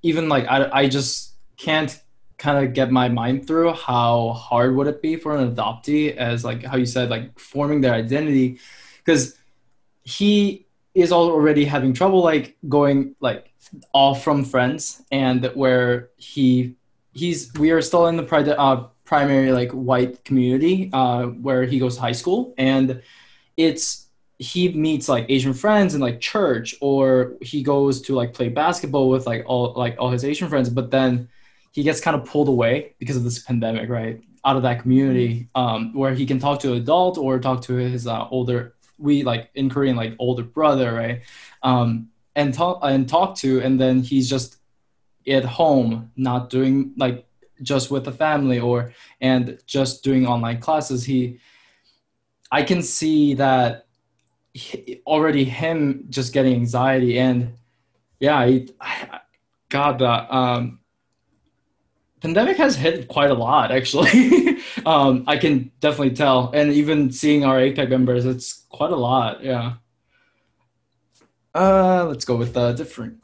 even 0.04 0.30
like 0.30 0.46
I 0.48 0.70
I 0.72 0.88
just 0.88 1.36
can't 1.58 2.00
kind 2.38 2.64
of 2.66 2.74
get 2.74 2.92
my 2.92 3.10
mind 3.10 3.48
through 3.48 3.74
how 3.74 4.30
hard 4.34 4.76
would 4.76 4.88
it 4.88 5.02
be 5.02 5.16
for 5.16 5.36
an 5.36 5.56
adoptee 5.56 6.16
as 6.16 6.46
like 6.46 6.64
how 6.64 6.78
you 6.78 6.86
said 6.86 7.10
like 7.10 7.38
forming 7.40 7.82
their 7.82 7.94
identity 7.94 8.60
because 9.04 9.36
he 10.04 10.68
is 10.94 11.12
already 11.12 11.66
having 11.66 11.94
trouble 11.94 12.22
like 12.22 12.56
going 12.70 13.16
like 13.20 13.52
off 13.94 14.24
from 14.24 14.44
friends 14.44 15.04
and 15.12 15.46
where 15.56 16.10
he 16.18 16.76
he's 17.14 17.52
we 17.54 17.72
are 17.72 17.82
still 17.82 18.08
in 18.08 18.18
the 18.18 18.24
pri- 18.24 18.44
uh, 18.44 18.88
primary 19.06 19.52
like 19.52 19.72
white 19.72 20.24
community 20.24 20.90
uh, 20.94 21.24
where 21.24 21.64
he 21.64 21.80
goes 21.80 21.96
to 21.96 22.02
high 22.02 22.12
school 22.12 22.54
and 22.58 23.02
it's 23.56 24.08
he 24.40 24.72
meets 24.74 25.10
like 25.10 25.26
asian 25.30 25.54
friends 25.54 25.96
in 25.96 26.02
like 26.02 26.20
church 26.22 26.76
or 26.80 27.34
he 27.42 27.64
goes 27.64 28.02
to 28.02 28.14
like 28.14 28.34
play 28.34 28.50
basketball 28.50 29.10
with 29.10 29.26
like 29.26 29.44
all 29.48 29.74
like 29.76 29.96
all 29.98 30.12
his 30.12 30.24
asian 30.24 30.48
friends 30.48 30.70
but 30.70 30.92
then 30.92 31.28
he 31.78 31.84
gets 31.84 32.02
kind 32.02 32.20
of 32.20 32.26
pulled 32.26 32.48
away 32.48 32.96
because 32.98 33.16
of 33.16 33.24
this 33.24 33.38
pandemic, 33.38 33.88
right? 33.88 34.20
Out 34.44 34.56
of 34.56 34.64
that 34.64 34.82
community 34.82 35.48
um, 35.54 35.94
where 35.94 36.12
he 36.12 36.26
can 36.26 36.40
talk 36.40 36.60
to 36.62 36.72
an 36.72 36.78
adult 36.80 37.20
or 37.20 37.38
talk 37.38 37.62
to 37.66 37.76
his 37.76 38.08
uh, 38.08 38.28
older, 38.30 38.74
we 38.98 39.22
like 39.22 39.52
in 39.54 39.70
Korean, 39.70 39.96
like 39.96 40.14
older 40.18 40.42
brother, 40.42 40.92
right? 40.92 41.22
Um, 41.62 42.10
and 42.38 42.54
talk 42.54 42.80
and 42.84 43.10
talk 43.10 43.36
to, 43.38 43.60
and 43.62 43.82
then 43.82 44.02
he's 44.02 44.30
just 44.30 44.58
at 45.28 45.44
home, 45.44 46.12
not 46.16 46.50
doing 46.50 46.94
like 46.96 47.26
just 47.64 47.90
with 47.90 48.06
the 48.06 48.12
family 48.12 48.60
or 48.60 48.94
and 49.20 49.58
just 49.66 50.04
doing 50.04 50.28
online 50.28 50.60
classes. 50.60 51.04
He, 51.04 51.40
I 52.52 52.62
can 52.62 52.84
see 52.84 53.34
that 53.34 53.88
he, 54.54 55.02
already 55.06 55.44
him 55.44 56.06
just 56.10 56.32
getting 56.32 56.54
anxiety 56.54 57.20
and 57.20 57.56
yeah, 58.20 58.46
he, 58.46 58.70
I, 58.80 59.20
God, 59.70 60.02
uh, 60.02 60.26
um, 60.30 60.80
pandemic 62.22 62.56
has 62.56 62.78
hit 62.78 63.08
quite 63.08 63.32
a 63.32 63.34
lot 63.34 63.72
actually. 63.72 64.46
Um, 64.86 65.26
i 65.28 65.38
can 65.38 65.72
definitely 65.82 66.16
tell. 66.16 66.52
And 66.54 66.72
even 66.72 67.12
seeing 67.12 67.44
our 67.44 67.58
APAC 67.58 67.90
members 67.90 68.26
it's 68.26 68.66
quite 68.70 68.92
a 68.92 68.96
lot 68.96 69.44
yeah 69.44 69.74
uh, 71.58 72.06
let's 72.06 72.26
go 72.26 72.36
with 72.36 72.54
the 72.54 72.74
different 72.74 73.18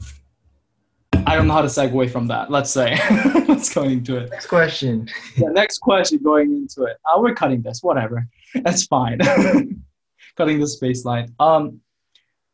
i 1.26 1.36
don't 1.36 1.48
know 1.48 1.54
how 1.54 1.62
to 1.62 1.68
segue 1.68 2.10
from 2.12 2.28
that. 2.28 2.52
Let's 2.52 2.70
say, 2.70 2.98
let's 3.48 3.74
go 3.74 3.84
into 3.84 4.18
it. 4.18 4.30
Next 4.30 4.48
question. 4.48 5.08
The 5.38 5.50
next 5.50 5.80
question 5.80 6.20
going 6.20 6.52
into 6.52 6.84
it. 6.84 6.98
Uh, 7.06 7.20
we're 7.20 7.34
cutting 7.34 7.62
this. 7.62 7.82
Whatever. 7.82 8.28
That's 8.56 8.86
fine. 8.86 9.20
cutting 10.38 10.60
the 10.60 10.68
space 10.68 11.06
line. 11.06 11.34
Um, 11.40 11.82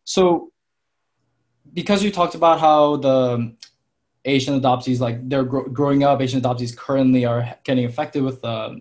so 0.04 0.52
because 1.74 2.04
you 2.04 2.12
talked 2.12 2.36
about 2.36 2.60
how 2.60 2.98
the 2.98 3.56
Asian 4.26 4.60
adoptees, 4.60 5.00
like 5.00 5.28
they're 5.28 5.44
gro- 5.44 5.70
growing 5.70 6.04
up, 6.04 6.22
Asian 6.22 6.42
adoptees 6.42 6.76
currently 6.76 7.26
are 7.26 7.56
getting 7.64 7.86
affected 7.86 8.24
with 8.24 8.44
uh, 8.44 8.76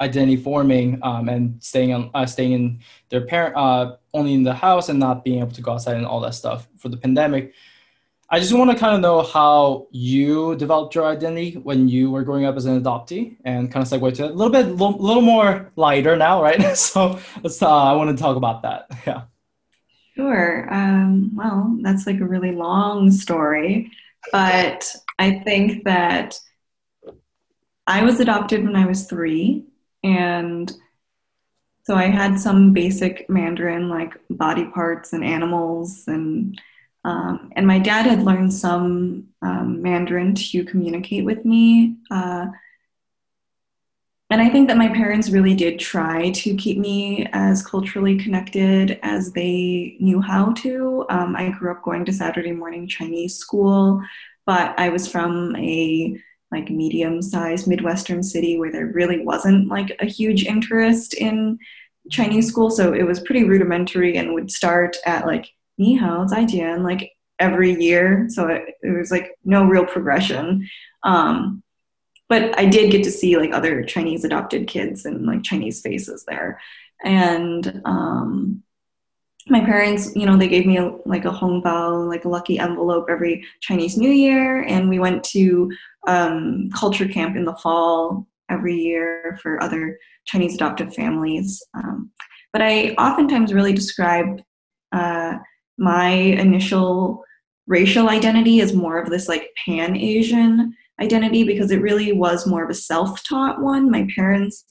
identity 0.00 0.36
forming 0.36 0.98
um, 1.02 1.28
and 1.28 1.62
staying 1.62 1.92
on, 1.92 2.10
uh, 2.14 2.26
staying 2.26 2.52
in 2.52 2.80
their 3.10 3.26
parent, 3.26 3.56
uh, 3.56 3.96
only 4.12 4.34
in 4.34 4.42
the 4.42 4.54
house 4.54 4.88
and 4.88 4.98
not 4.98 5.24
being 5.24 5.40
able 5.40 5.52
to 5.52 5.62
go 5.62 5.72
outside 5.72 5.96
and 5.96 6.06
all 6.06 6.20
that 6.20 6.34
stuff 6.34 6.66
for 6.76 6.88
the 6.88 6.96
pandemic. 6.96 7.54
I 8.30 8.40
just 8.40 8.52
want 8.52 8.70
to 8.70 8.76
kind 8.76 8.94
of 8.94 9.00
know 9.00 9.22
how 9.22 9.86
you 9.92 10.56
developed 10.56 10.94
your 10.94 11.04
identity 11.04 11.52
when 11.62 11.88
you 11.88 12.10
were 12.10 12.24
growing 12.24 12.46
up 12.46 12.56
as 12.56 12.64
an 12.64 12.82
adoptee, 12.82 13.36
and 13.44 13.70
kind 13.70 13.86
of 13.86 13.92
segue 13.92 14.14
to 14.14 14.26
a 14.26 14.32
little 14.32 14.50
bit, 14.50 14.66
a 14.66 14.70
little, 14.70 14.98
little 14.98 15.22
more 15.22 15.70
lighter 15.76 16.16
now, 16.16 16.42
right? 16.42 16.60
so 16.76 17.20
let's. 17.42 17.62
Uh, 17.62 17.68
I 17.68 17.92
want 17.92 18.16
to 18.16 18.20
talk 18.20 18.36
about 18.36 18.62
that. 18.62 18.90
Yeah. 19.06 19.22
Sure. 20.16 20.72
Um, 20.72 21.34
well, 21.34 21.76
that's 21.82 22.06
like 22.06 22.20
a 22.20 22.24
really 22.26 22.52
long 22.52 23.10
story, 23.10 23.90
but 24.30 24.94
I 25.18 25.40
think 25.40 25.84
that 25.84 26.38
I 27.86 28.04
was 28.04 28.20
adopted 28.20 28.64
when 28.64 28.76
I 28.76 28.86
was 28.86 29.06
three, 29.06 29.64
and 30.04 30.70
so 31.84 31.96
I 31.96 32.04
had 32.04 32.38
some 32.38 32.72
basic 32.72 33.28
Mandarin, 33.28 33.88
like 33.88 34.14
body 34.30 34.66
parts 34.66 35.12
and 35.12 35.24
animals, 35.24 36.04
and 36.06 36.60
um, 37.04 37.50
and 37.56 37.66
my 37.66 37.78
dad 37.78 38.06
had 38.06 38.22
learned 38.22 38.54
some 38.54 39.28
um, 39.42 39.82
Mandarin 39.82 40.34
to 40.34 40.64
communicate 40.64 41.24
with 41.24 41.44
me. 41.44 41.96
Uh, 42.10 42.46
and 44.30 44.40
I 44.40 44.48
think 44.48 44.68
that 44.68 44.78
my 44.78 44.88
parents 44.88 45.28
really 45.28 45.54
did 45.54 45.78
try 45.78 46.30
to 46.30 46.56
keep 46.56 46.78
me 46.78 47.28
as 47.32 47.64
culturally 47.64 48.16
connected 48.16 48.98
as 49.02 49.32
they 49.32 49.98
knew 50.00 50.22
how 50.22 50.52
to. 50.54 51.04
Um, 51.10 51.36
I 51.36 51.50
grew 51.50 51.70
up 51.70 51.82
going 51.82 52.06
to 52.06 52.12
Saturday 52.12 52.52
morning 52.52 52.88
Chinese 52.88 53.36
school, 53.36 54.02
but 54.46 54.74
I 54.78 54.88
was 54.88 55.06
from 55.06 55.54
a 55.56 56.18
like 56.54 56.70
medium-sized 56.70 57.66
Midwestern 57.66 58.22
city 58.22 58.52
where 58.58 58.72
there 58.72 58.86
really 58.86 59.20
wasn't 59.24 59.68
like 59.68 59.90
a 60.00 60.06
huge 60.18 60.42
interest 60.54 61.14
in 61.14 61.58
Chinese 62.10 62.46
school, 62.48 62.70
so 62.70 62.92
it 62.92 63.06
was 63.10 63.26
pretty 63.26 63.44
rudimentary 63.44 64.16
and 64.18 64.34
would 64.34 64.50
start 64.50 64.96
at 65.04 65.26
like 65.26 65.46
ni 65.78 65.96
hao, 65.96 66.26
zaijian, 66.26 66.84
like 66.90 67.02
every 67.38 67.72
year. 67.86 68.26
So 68.28 68.46
it, 68.54 68.62
it 68.82 68.96
was 68.96 69.10
like 69.10 69.26
no 69.44 69.64
real 69.64 69.86
progression. 69.94 70.68
Um, 71.02 71.62
but 72.28 72.58
I 72.58 72.64
did 72.66 72.90
get 72.90 73.04
to 73.04 73.10
see 73.10 73.36
like 73.36 73.52
other 73.52 73.82
Chinese 73.84 74.24
adopted 74.24 74.66
kids 74.66 75.04
and 75.04 75.26
like 75.26 75.42
Chinese 75.42 75.80
faces 75.80 76.24
there. 76.26 76.60
And 77.04 77.82
um, 77.84 78.62
my 79.48 79.60
parents, 79.60 80.14
you 80.16 80.24
know, 80.26 80.36
they 80.36 80.48
gave 80.48 80.66
me 80.66 80.78
a, 80.78 80.96
like 81.04 81.26
a 81.26 81.30
hongbao, 81.30 82.08
like 82.08 82.24
a 82.24 82.30
lucky 82.30 82.58
envelope 82.58 83.06
every 83.10 83.44
Chinese 83.60 83.96
New 83.96 84.10
Year, 84.10 84.62
and 84.62 84.88
we 84.88 84.98
went 84.98 85.22
to 85.24 85.70
um, 86.06 86.68
culture 86.74 87.08
camp 87.08 87.36
in 87.36 87.44
the 87.44 87.56
fall 87.56 88.26
every 88.50 88.76
year 88.76 89.38
for 89.42 89.62
other 89.62 89.98
Chinese 90.26 90.54
adoptive 90.54 90.94
families. 90.94 91.62
Um, 91.74 92.10
but 92.52 92.62
I 92.62 92.90
oftentimes 92.98 93.52
really 93.52 93.72
describe 93.72 94.40
uh, 94.92 95.38
my 95.78 96.10
initial 96.10 97.24
racial 97.66 98.08
identity 98.10 98.60
as 98.60 98.74
more 98.74 98.98
of 98.98 99.10
this 99.10 99.28
like 99.28 99.48
pan 99.64 99.96
Asian 99.96 100.74
identity 101.00 101.44
because 101.44 101.70
it 101.70 101.80
really 101.80 102.12
was 102.12 102.46
more 102.46 102.62
of 102.62 102.70
a 102.70 102.74
self-taught 102.74 103.60
one. 103.60 103.90
My 103.90 104.06
parents 104.14 104.64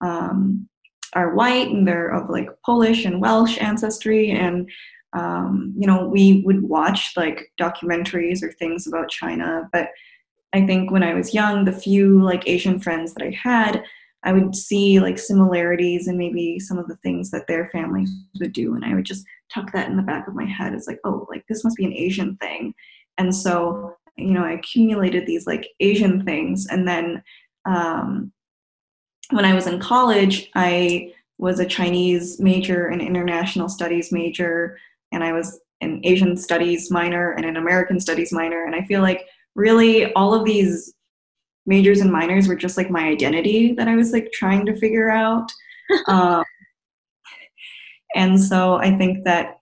um, 0.00 0.68
are 1.14 1.34
white 1.34 1.68
and 1.68 1.86
they're 1.86 2.08
of 2.08 2.30
like 2.30 2.48
Polish 2.64 3.04
and 3.04 3.20
Welsh 3.20 3.58
ancestry, 3.60 4.30
and 4.30 4.70
um, 5.12 5.74
you 5.78 5.86
know 5.86 6.06
we 6.06 6.42
would 6.44 6.62
watch 6.62 7.12
like 7.16 7.50
documentaries 7.60 8.42
or 8.42 8.52
things 8.52 8.86
about 8.86 9.10
China. 9.10 9.68
But 9.72 9.88
I 10.56 10.66
think 10.66 10.90
when 10.90 11.02
I 11.02 11.14
was 11.14 11.34
young, 11.34 11.64
the 11.64 11.72
few 11.72 12.22
like 12.22 12.48
Asian 12.48 12.78
friends 12.80 13.14
that 13.14 13.24
I 13.24 13.30
had, 13.30 13.84
I 14.24 14.32
would 14.32 14.56
see 14.56 14.98
like 14.98 15.18
similarities 15.18 16.08
and 16.08 16.18
maybe 16.18 16.58
some 16.58 16.78
of 16.78 16.88
the 16.88 16.96
things 16.96 17.30
that 17.30 17.46
their 17.46 17.66
families 17.66 18.10
would 18.40 18.52
do, 18.52 18.74
and 18.74 18.84
I 18.84 18.94
would 18.94 19.04
just 19.04 19.24
tuck 19.52 19.72
that 19.72 19.88
in 19.88 19.96
the 19.96 20.02
back 20.02 20.26
of 20.26 20.34
my 20.34 20.46
head 20.46 20.74
as 20.74 20.86
like, 20.86 20.98
oh, 21.04 21.26
like 21.30 21.44
this 21.48 21.62
must 21.62 21.76
be 21.76 21.84
an 21.84 21.92
Asian 21.92 22.36
thing. 22.36 22.74
And 23.18 23.34
so 23.34 23.96
you 24.16 24.32
know, 24.32 24.44
I 24.44 24.52
accumulated 24.52 25.26
these 25.26 25.46
like 25.46 25.68
Asian 25.80 26.24
things. 26.24 26.66
And 26.66 26.88
then 26.88 27.22
um, 27.64 28.32
when 29.30 29.44
I 29.44 29.54
was 29.54 29.66
in 29.66 29.78
college, 29.78 30.50
I 30.54 31.12
was 31.38 31.60
a 31.60 31.66
Chinese 31.66 32.40
major, 32.40 32.86
an 32.86 33.00
international 33.00 33.68
studies 33.68 34.10
major, 34.10 34.78
and 35.12 35.22
I 35.22 35.32
was 35.32 35.60
an 35.82 36.00
Asian 36.04 36.36
studies 36.36 36.90
minor 36.90 37.32
and 37.32 37.44
an 37.44 37.56
American 37.56 38.00
studies 38.00 38.32
minor. 38.32 38.64
And 38.64 38.74
I 38.74 38.82
feel 38.86 39.02
like 39.02 39.26
really 39.56 40.12
all 40.12 40.34
of 40.34 40.44
these 40.44 40.94
majors 41.66 42.00
and 42.00 42.12
minors 42.12 42.46
were 42.46 42.54
just 42.54 42.76
like 42.76 42.90
my 42.90 43.08
identity 43.08 43.72
that 43.72 43.88
I 43.88 43.96
was 43.96 44.12
like 44.12 44.30
trying 44.32 44.64
to 44.66 44.76
figure 44.76 45.10
out. 45.10 45.50
um, 46.06 46.44
and 48.14 48.40
so 48.40 48.76
I 48.76 48.96
think 48.96 49.24
that 49.24 49.58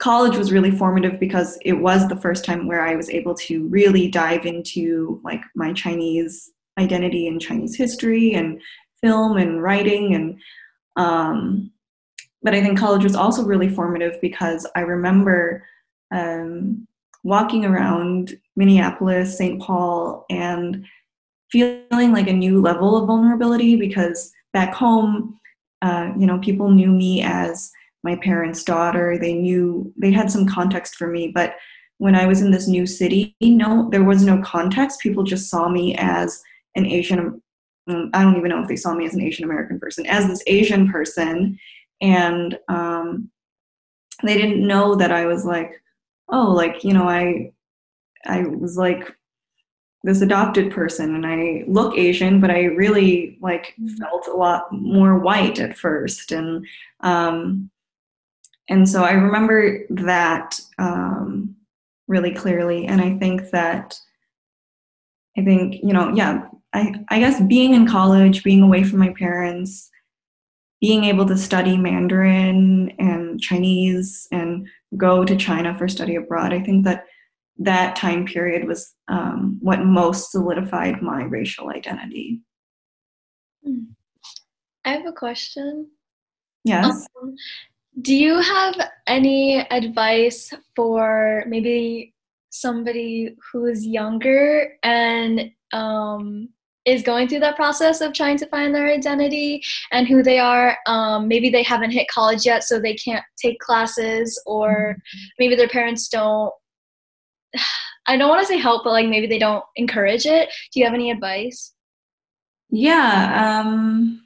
college 0.00 0.36
was 0.36 0.50
really 0.50 0.70
formative 0.70 1.20
because 1.20 1.58
it 1.64 1.74
was 1.74 2.08
the 2.08 2.16
first 2.16 2.44
time 2.44 2.66
where 2.66 2.84
I 2.84 2.96
was 2.96 3.08
able 3.08 3.34
to 3.36 3.68
really 3.68 4.08
dive 4.08 4.46
into 4.46 5.20
like 5.22 5.40
my 5.54 5.72
Chinese 5.72 6.50
identity 6.78 7.28
and 7.28 7.40
Chinese 7.40 7.76
history 7.76 8.34
and 8.34 8.60
film 9.00 9.36
and 9.36 9.62
writing 9.62 10.14
and 10.14 10.40
um, 10.96 11.70
but 12.42 12.54
I 12.54 12.60
think 12.60 12.78
college 12.78 13.04
was 13.04 13.14
also 13.14 13.44
really 13.44 13.68
formative 13.68 14.20
because 14.20 14.66
I 14.74 14.80
remember 14.80 15.64
um, 16.10 16.86
walking 17.22 17.64
around 17.64 18.36
Minneapolis, 18.56 19.36
St. 19.36 19.60
Paul, 19.60 20.24
and 20.30 20.84
feeling 21.50 22.12
like 22.12 22.28
a 22.28 22.32
new 22.32 22.60
level 22.60 22.96
of 22.96 23.06
vulnerability 23.06 23.76
because 23.76 24.32
back 24.52 24.74
home, 24.74 25.38
uh, 25.82 26.12
you 26.18 26.26
know, 26.26 26.38
people 26.38 26.70
knew 26.70 26.90
me 26.90 27.22
as 27.22 27.70
my 28.04 28.16
parents' 28.16 28.64
daughter. 28.64 29.18
They 29.18 29.34
knew 29.34 29.92
they 29.96 30.10
had 30.10 30.30
some 30.30 30.46
context 30.46 30.96
for 30.96 31.08
me, 31.08 31.28
but 31.28 31.56
when 31.98 32.16
I 32.16 32.26
was 32.26 32.40
in 32.40 32.50
this 32.50 32.66
new 32.66 32.84
city, 32.84 33.36
no, 33.40 33.88
there 33.90 34.02
was 34.02 34.24
no 34.24 34.42
context. 34.42 35.00
People 35.00 35.22
just 35.22 35.48
saw 35.48 35.68
me 35.68 35.94
as 35.96 36.42
an 36.74 36.86
Asian. 36.86 37.40
Um, 37.88 38.10
I 38.12 38.22
don't 38.22 38.36
even 38.36 38.48
know 38.48 38.60
if 38.60 38.68
they 38.68 38.76
saw 38.76 38.94
me 38.94 39.06
as 39.06 39.14
an 39.14 39.22
Asian 39.22 39.44
American 39.44 39.78
person, 39.78 40.06
as 40.06 40.26
this 40.26 40.42
Asian 40.48 40.90
person, 40.90 41.58
and 42.00 42.58
um, 42.68 43.30
they 44.24 44.36
didn't 44.36 44.66
know 44.66 44.96
that 44.96 45.12
I 45.12 45.26
was 45.26 45.44
like, 45.44 45.80
oh, 46.28 46.50
like 46.50 46.82
you 46.82 46.92
know, 46.92 47.08
I, 47.08 47.52
I 48.26 48.42
was 48.42 48.76
like 48.76 49.14
this 50.04 50.20
adopted 50.20 50.72
person 50.72 51.14
and 51.14 51.26
I 51.26 51.64
look 51.68 51.96
Asian, 51.96 52.40
but 52.40 52.50
I 52.50 52.64
really 52.64 53.38
like 53.40 53.74
felt 53.98 54.26
a 54.26 54.36
lot 54.36 54.72
more 54.72 55.18
white 55.18 55.60
at 55.60 55.78
first. 55.78 56.32
And 56.32 56.66
um, 57.00 57.70
and 58.68 58.88
so 58.88 59.04
I 59.04 59.12
remember 59.12 59.80
that 59.90 60.60
um, 60.78 61.56
really 62.08 62.32
clearly. 62.32 62.86
And 62.86 63.00
I 63.00 63.18
think 63.18 63.50
that, 63.50 63.98
I 65.36 65.42
think, 65.42 65.76
you 65.82 65.92
know, 65.92 66.12
yeah, 66.14 66.46
I, 66.72 66.94
I 67.08 67.18
guess 67.18 67.40
being 67.42 67.74
in 67.74 67.86
college, 67.86 68.42
being 68.42 68.62
away 68.62 68.84
from 68.84 68.98
my 68.98 69.10
parents, 69.10 69.90
being 70.80 71.04
able 71.04 71.26
to 71.26 71.36
study 71.36 71.76
Mandarin 71.76 72.92
and 72.98 73.40
Chinese 73.40 74.26
and 74.32 74.66
go 74.96 75.24
to 75.24 75.36
China 75.36 75.76
for 75.76 75.88
study 75.88 76.16
abroad, 76.16 76.52
I 76.52 76.60
think 76.60 76.84
that 76.84 77.04
that 77.58 77.96
time 77.96 78.24
period 78.26 78.66
was 78.66 78.94
um, 79.08 79.58
what 79.60 79.84
most 79.84 80.30
solidified 80.30 81.02
my 81.02 81.24
racial 81.24 81.70
identity. 81.70 82.40
Hmm. 83.64 83.84
I 84.84 84.92
have 84.94 85.06
a 85.06 85.12
question. 85.12 85.88
Yes. 86.64 87.06
Um, 87.22 87.34
do 88.00 88.14
you 88.14 88.40
have 88.40 88.74
any 89.06 89.58
advice 89.70 90.52
for 90.74 91.44
maybe 91.46 92.14
somebody 92.50 93.34
who's 93.52 93.86
younger 93.86 94.74
and 94.82 95.50
um, 95.72 96.48
is 96.84 97.02
going 97.02 97.28
through 97.28 97.40
that 97.40 97.56
process 97.56 98.00
of 98.00 98.12
trying 98.12 98.36
to 98.38 98.46
find 98.46 98.74
their 98.74 98.88
identity 98.88 99.62
and 99.90 100.08
who 100.08 100.22
they 100.22 100.38
are? 100.38 100.76
Um, 100.86 101.28
maybe 101.28 101.50
they 101.50 101.62
haven't 101.62 101.90
hit 101.90 102.08
college 102.08 102.44
yet, 102.44 102.64
so 102.64 102.80
they 102.80 102.94
can't 102.94 103.24
take 103.40 103.58
classes, 103.60 104.40
or 104.46 104.96
mm-hmm. 104.96 105.18
maybe 105.38 105.56
their 105.56 105.68
parents 105.68 106.08
don't. 106.08 106.52
I 108.06 108.16
don't 108.16 108.28
want 108.28 108.40
to 108.40 108.46
say 108.46 108.58
help, 108.58 108.82
but 108.82 108.90
like 108.90 109.08
maybe 109.08 109.28
they 109.28 109.38
don't 109.38 109.64
encourage 109.76 110.26
it. 110.26 110.48
Do 110.72 110.80
you 110.80 110.86
have 110.86 110.94
any 110.94 111.10
advice? 111.12 111.72
Yeah, 112.68 113.60
um, 113.64 114.24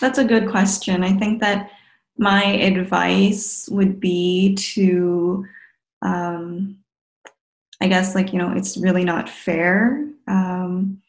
that's 0.00 0.18
a 0.18 0.24
good 0.24 0.48
question. 0.48 1.02
I 1.02 1.14
think 1.14 1.40
that 1.40 1.70
my 2.18 2.44
advice 2.44 3.68
would 3.70 3.98
be 3.98 4.54
to 4.54 5.44
um, 6.02 6.80
I 7.80 7.88
guess 7.88 8.14
like 8.14 8.32
you 8.32 8.38
know 8.38 8.52
it's 8.52 8.76
really 8.76 9.04
not 9.04 9.28
fair. 9.28 10.06
Um, 10.28 11.00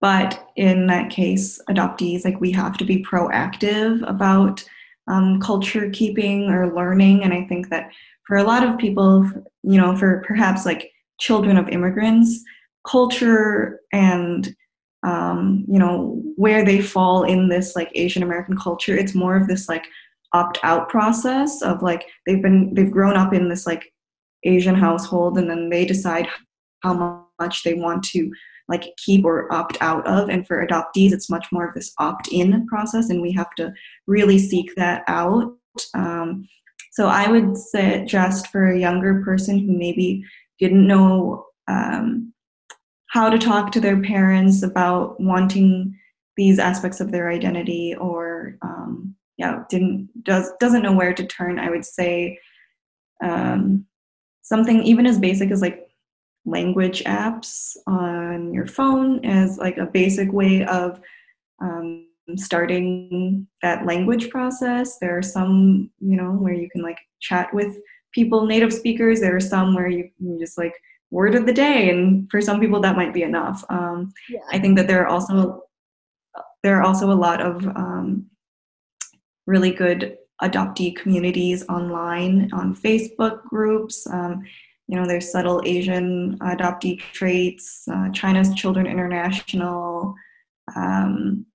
but 0.00 0.50
in 0.56 0.86
that 0.88 1.10
case, 1.10 1.60
adoptees 1.68 2.24
like 2.24 2.40
we 2.40 2.52
have 2.52 2.76
to 2.78 2.84
be 2.84 3.02
proactive 3.02 4.06
about 4.08 4.64
um, 5.06 5.40
culture 5.40 5.90
keeping 5.90 6.50
or 6.50 6.74
learning, 6.74 7.22
and 7.22 7.32
I 7.32 7.44
think 7.44 7.68
that 7.70 7.90
for 8.26 8.36
a 8.36 8.44
lot 8.44 8.66
of 8.66 8.78
people, 8.78 9.30
you 9.62 9.78
know, 9.78 9.96
for 9.96 10.22
perhaps 10.26 10.64
like 10.64 10.90
children 11.18 11.56
of 11.56 11.68
immigrants, 11.68 12.42
culture 12.86 13.80
and 13.92 14.54
um, 15.06 15.64
you 15.68 15.78
know 15.78 16.20
where 16.36 16.64
they 16.64 16.80
fall 16.80 17.24
in 17.24 17.48
this 17.48 17.76
like 17.76 17.90
Asian 17.94 18.22
American 18.22 18.56
culture, 18.56 18.96
it's 18.96 19.14
more 19.14 19.36
of 19.36 19.48
this 19.48 19.68
like 19.68 19.84
opt 20.32 20.58
out 20.62 20.88
process 20.88 21.62
of 21.62 21.82
like 21.82 22.06
they've 22.26 22.42
been 22.42 22.74
they've 22.74 22.90
grown 22.90 23.16
up 23.16 23.32
in 23.32 23.48
this 23.48 23.66
like 23.66 23.92
Asian 24.44 24.74
household 24.74 25.38
and 25.38 25.48
then 25.48 25.70
they 25.70 25.84
decide 25.84 26.28
how 26.82 27.28
much 27.38 27.62
they 27.62 27.74
want 27.74 28.02
to 28.02 28.30
like 28.68 28.84
keep 28.96 29.24
or 29.24 29.52
opt 29.52 29.76
out 29.80 30.06
of. 30.06 30.28
And 30.28 30.46
for 30.46 30.66
adoptees 30.66 31.12
it's 31.12 31.30
much 31.30 31.46
more 31.52 31.68
of 31.68 31.74
this 31.74 31.92
opt 31.98 32.28
in 32.28 32.66
process 32.66 33.10
and 33.10 33.22
we 33.22 33.32
have 33.32 33.54
to 33.56 33.72
really 34.06 34.38
seek 34.38 34.74
that 34.76 35.04
out. 35.06 35.52
Um, 35.94 36.48
so 36.94 37.06
i 37.08 37.30
would 37.30 37.56
suggest 37.56 38.48
for 38.48 38.66
a 38.66 38.78
younger 38.78 39.22
person 39.24 39.58
who 39.58 39.72
maybe 39.76 40.24
didn't 40.58 40.86
know 40.86 41.46
um, 41.68 42.32
how 43.08 43.28
to 43.28 43.38
talk 43.38 43.72
to 43.72 43.80
their 43.80 44.00
parents 44.00 44.62
about 44.62 45.20
wanting 45.20 45.98
these 46.36 46.58
aspects 46.58 47.00
of 47.00 47.12
their 47.12 47.30
identity 47.30 47.94
or 47.94 48.56
um, 48.62 49.14
yeah 49.36 49.64
didn't 49.68 50.08
does 50.24 50.50
doesn't 50.60 50.82
know 50.82 50.92
where 50.92 51.14
to 51.14 51.26
turn 51.26 51.58
i 51.58 51.70
would 51.70 51.84
say 51.84 52.38
um, 53.22 53.86
something 54.42 54.82
even 54.82 55.06
as 55.06 55.18
basic 55.18 55.50
as 55.50 55.62
like 55.62 55.88
language 56.44 57.02
apps 57.04 57.76
on 57.86 58.52
your 58.52 58.66
phone 58.66 59.24
as 59.24 59.58
like 59.58 59.78
a 59.78 59.86
basic 59.86 60.32
way 60.32 60.64
of 60.64 61.00
um, 61.60 62.06
starting 62.36 63.46
that 63.62 63.84
language 63.86 64.30
process 64.30 64.98
there 64.98 65.16
are 65.16 65.22
some 65.22 65.90
you 66.00 66.16
know 66.16 66.32
where 66.32 66.54
you 66.54 66.68
can 66.70 66.82
like 66.82 66.98
chat 67.20 67.52
with 67.52 67.76
people 68.12 68.46
native 68.46 68.72
speakers 68.72 69.20
there 69.20 69.36
are 69.36 69.40
some 69.40 69.74
where 69.74 69.88
you 69.88 70.08
can 70.18 70.38
just 70.38 70.56
like 70.56 70.74
word 71.10 71.34
of 71.34 71.46
the 71.46 71.52
day 71.52 71.90
and 71.90 72.28
for 72.30 72.40
some 72.40 72.58
people 72.60 72.80
that 72.80 72.96
might 72.96 73.14
be 73.14 73.22
enough 73.22 73.64
um, 73.68 74.12
yeah. 74.28 74.40
i 74.50 74.58
think 74.58 74.76
that 74.76 74.86
there 74.86 75.02
are 75.02 75.08
also 75.08 75.62
there 76.62 76.78
are 76.78 76.82
also 76.82 77.12
a 77.12 77.14
lot 77.14 77.40
of 77.40 77.66
um, 77.76 78.26
really 79.46 79.70
good 79.70 80.16
adoptee 80.42 80.94
communities 80.96 81.64
online 81.68 82.50
on 82.52 82.74
Facebook 82.74 83.44
groups. 83.44 84.06
Um, 84.06 84.44
you 84.88 84.98
know, 84.98 85.06
there's 85.06 85.30
subtle 85.30 85.62
Asian 85.64 86.38
adoptee 86.40 86.98
traits, 86.98 87.86
uh, 87.90 88.10
China's 88.10 88.52
Children 88.54 88.86
International. 88.86 90.14
Um, 90.76 91.46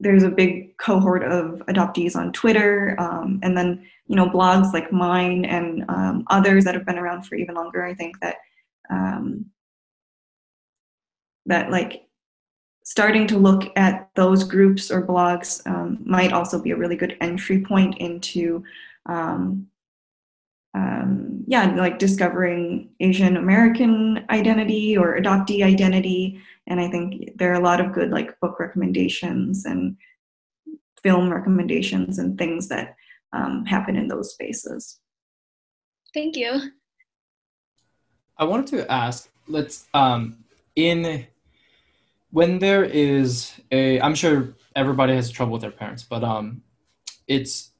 there's 0.00 0.22
a 0.22 0.30
big 0.30 0.76
cohort 0.78 1.24
of 1.24 1.62
adoptees 1.66 2.16
on 2.16 2.32
Twitter, 2.32 2.96
um, 2.98 3.40
and 3.42 3.56
then 3.56 3.86
you 4.06 4.16
know 4.16 4.28
blogs 4.28 4.72
like 4.72 4.92
mine 4.92 5.44
and 5.44 5.84
um, 5.88 6.24
others 6.28 6.64
that 6.64 6.74
have 6.74 6.86
been 6.86 6.98
around 6.98 7.22
for 7.22 7.34
even 7.36 7.54
longer. 7.54 7.84
I 7.84 7.94
think 7.94 8.20
that 8.20 8.36
um, 8.90 9.46
that 11.46 11.70
like 11.70 12.06
starting 12.84 13.26
to 13.26 13.38
look 13.38 13.72
at 13.76 14.10
those 14.14 14.44
groups 14.44 14.90
or 14.90 15.06
blogs 15.06 15.66
um, 15.66 15.98
might 16.04 16.32
also 16.32 16.60
be 16.60 16.70
a 16.70 16.76
really 16.76 16.96
good 16.96 17.16
entry 17.20 17.60
point 17.60 17.96
into 17.98 18.62
um, 19.06 19.66
um, 20.74 21.44
yeah 21.46 21.72
like 21.76 21.98
discovering 21.98 22.90
asian 23.00 23.36
american 23.36 24.24
identity 24.30 24.96
or 24.96 25.18
adoptee 25.18 25.62
identity 25.64 26.40
and 26.66 26.80
i 26.80 26.88
think 26.88 27.36
there 27.36 27.50
are 27.50 27.60
a 27.60 27.64
lot 27.64 27.80
of 27.80 27.92
good 27.92 28.10
like 28.10 28.38
book 28.40 28.58
recommendations 28.58 29.64
and 29.64 29.96
film 31.04 31.30
recommendations 31.30 32.18
and 32.18 32.38
things 32.38 32.68
that 32.68 32.96
um, 33.34 33.64
happen 33.66 33.94
in 33.94 34.08
those 34.08 34.32
spaces. 34.32 34.98
Thank 36.14 36.36
you. 36.36 36.60
I 38.38 38.44
wanted 38.44 38.66
to 38.68 38.90
ask 38.90 39.28
let's 39.46 39.86
um, 39.94 40.38
in 40.74 41.26
when 42.30 42.58
there 42.58 42.82
is 42.82 43.52
a 43.70 44.00
i'm 44.00 44.14
sure 44.14 44.54
everybody 44.74 45.14
has 45.14 45.30
trouble 45.30 45.52
with 45.52 45.62
their 45.62 45.70
parents 45.70 46.02
but 46.02 46.24
um 46.24 46.62
it's 47.28 47.70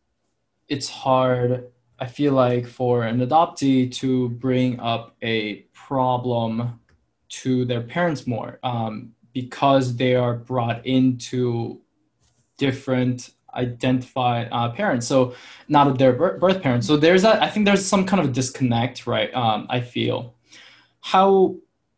it's 0.69 0.89
hard 0.89 1.65
i 1.99 2.07
feel 2.07 2.35
like 2.35 2.67
for 2.67 3.03
an 3.03 3.19
adoptee 3.19 3.91
to 3.91 4.29
bring 4.29 4.79
up 4.79 5.17
a 5.23 5.63
problem 5.73 6.79
to 7.43 7.65
their 7.65 7.81
parents 7.81 8.27
more 8.27 8.59
um, 8.63 9.13
because 9.33 9.97
they 9.97 10.15
are 10.15 10.35
brought 10.35 10.85
into 10.87 11.81
different 12.59 13.31
identified 13.55 14.49
uh, 14.51 14.69
parents 14.71 15.07
so 15.07 15.35
not 15.69 15.99
their 15.99 16.13
birth 16.13 16.61
parents 16.61 16.87
so 16.87 16.97
there's 16.97 17.23
that 17.23 17.43
i 17.43 17.49
think 17.49 17.65
there's 17.65 17.85
some 17.85 18.05
kind 18.05 18.21
of 18.21 18.33
disconnect 18.33 19.07
right 19.07 19.33
um, 19.35 19.67
i 19.71 19.81
feel 19.81 20.35
how 21.01 21.55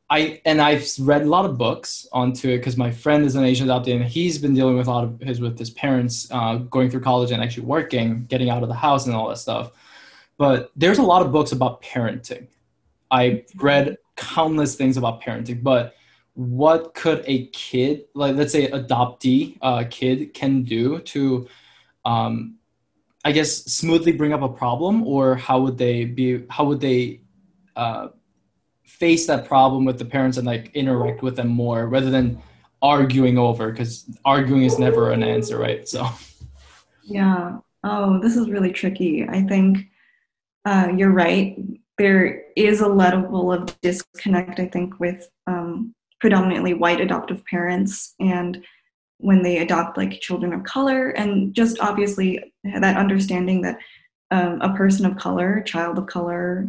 I 0.08 0.40
and 0.44 0.60
I've 0.60 0.86
read 1.00 1.22
a 1.22 1.26
lot 1.26 1.44
of 1.44 1.58
books 1.58 2.06
onto 2.12 2.48
it 2.48 2.58
because 2.58 2.76
my 2.76 2.90
friend 2.90 3.24
is 3.24 3.34
an 3.34 3.44
Asian 3.44 3.66
adopted 3.66 3.96
and 3.96 4.04
he's 4.04 4.38
been 4.38 4.54
dealing 4.54 4.76
with 4.76 4.86
a 4.86 4.90
lot 4.90 5.04
of 5.04 5.20
his 5.20 5.40
with 5.40 5.58
his 5.58 5.70
parents 5.70 6.28
uh, 6.30 6.56
going 6.56 6.90
through 6.90 7.00
college 7.00 7.32
and 7.32 7.42
actually 7.42 7.66
working, 7.66 8.24
getting 8.26 8.48
out 8.48 8.62
of 8.62 8.68
the 8.68 8.74
house 8.74 9.06
and 9.06 9.16
all 9.16 9.28
that 9.28 9.38
stuff. 9.38 9.72
But 10.38 10.70
there's 10.76 10.98
a 10.98 11.02
lot 11.02 11.22
of 11.22 11.32
books 11.32 11.50
about 11.50 11.82
parenting. 11.82 12.46
I 13.10 13.44
read 13.56 13.96
countless 14.16 14.74
things 14.74 14.96
about 14.96 15.22
parenting, 15.22 15.62
but 15.62 15.94
what 16.34 16.94
could 16.94 17.24
a 17.26 17.46
kid, 17.48 18.04
like 18.14 18.36
let's 18.36 18.52
say 18.52 18.68
adoptee 18.70 19.56
uh, 19.62 19.84
kid, 19.90 20.34
can 20.34 20.62
do 20.62 21.00
to, 21.00 21.48
um, 22.04 22.56
I 23.24 23.32
guess, 23.32 23.64
smoothly 23.64 24.12
bring 24.12 24.34
up 24.34 24.42
a 24.42 24.48
problem, 24.48 25.06
or 25.06 25.34
how 25.34 25.60
would 25.60 25.78
they 25.78 26.04
be? 26.04 26.44
How 26.50 26.64
would 26.64 26.80
they 26.80 27.22
uh, 27.74 28.08
face 28.84 29.26
that 29.26 29.46
problem 29.46 29.86
with 29.86 29.98
the 29.98 30.04
parents 30.04 30.36
and 30.36 30.46
like 30.46 30.70
interact 30.74 31.22
with 31.22 31.36
them 31.36 31.48
more 31.48 31.88
rather 31.88 32.10
than 32.10 32.40
arguing 32.82 33.38
over? 33.38 33.70
Because 33.70 34.06
arguing 34.24 34.64
is 34.64 34.78
never 34.78 35.12
an 35.12 35.22
answer 35.22 35.58
right? 35.58 35.88
So. 35.88 36.06
Yeah. 37.02 37.58
Oh 37.82 38.20
this 38.20 38.36
is 38.36 38.50
really 38.50 38.72
tricky. 38.72 39.26
I 39.26 39.42
think 39.42 39.88
uh, 40.64 40.88
you're 40.94 41.12
right 41.12 41.56
there 41.98 42.42
is 42.56 42.80
a 42.80 42.88
level 42.88 43.52
of 43.52 43.78
disconnect 43.80 44.60
i 44.60 44.66
think 44.66 44.98
with 45.00 45.28
um, 45.46 45.94
predominantly 46.20 46.74
white 46.74 47.00
adoptive 47.00 47.44
parents 47.46 48.14
and 48.20 48.64
when 49.18 49.42
they 49.42 49.58
adopt 49.58 49.96
like 49.96 50.20
children 50.20 50.52
of 50.52 50.62
color 50.64 51.10
and 51.10 51.54
just 51.54 51.80
obviously 51.80 52.52
that 52.80 52.96
understanding 52.96 53.62
that 53.62 53.78
um, 54.30 54.60
a 54.60 54.74
person 54.74 55.06
of 55.06 55.16
color 55.16 55.62
child 55.62 55.98
of 55.98 56.06
color 56.06 56.68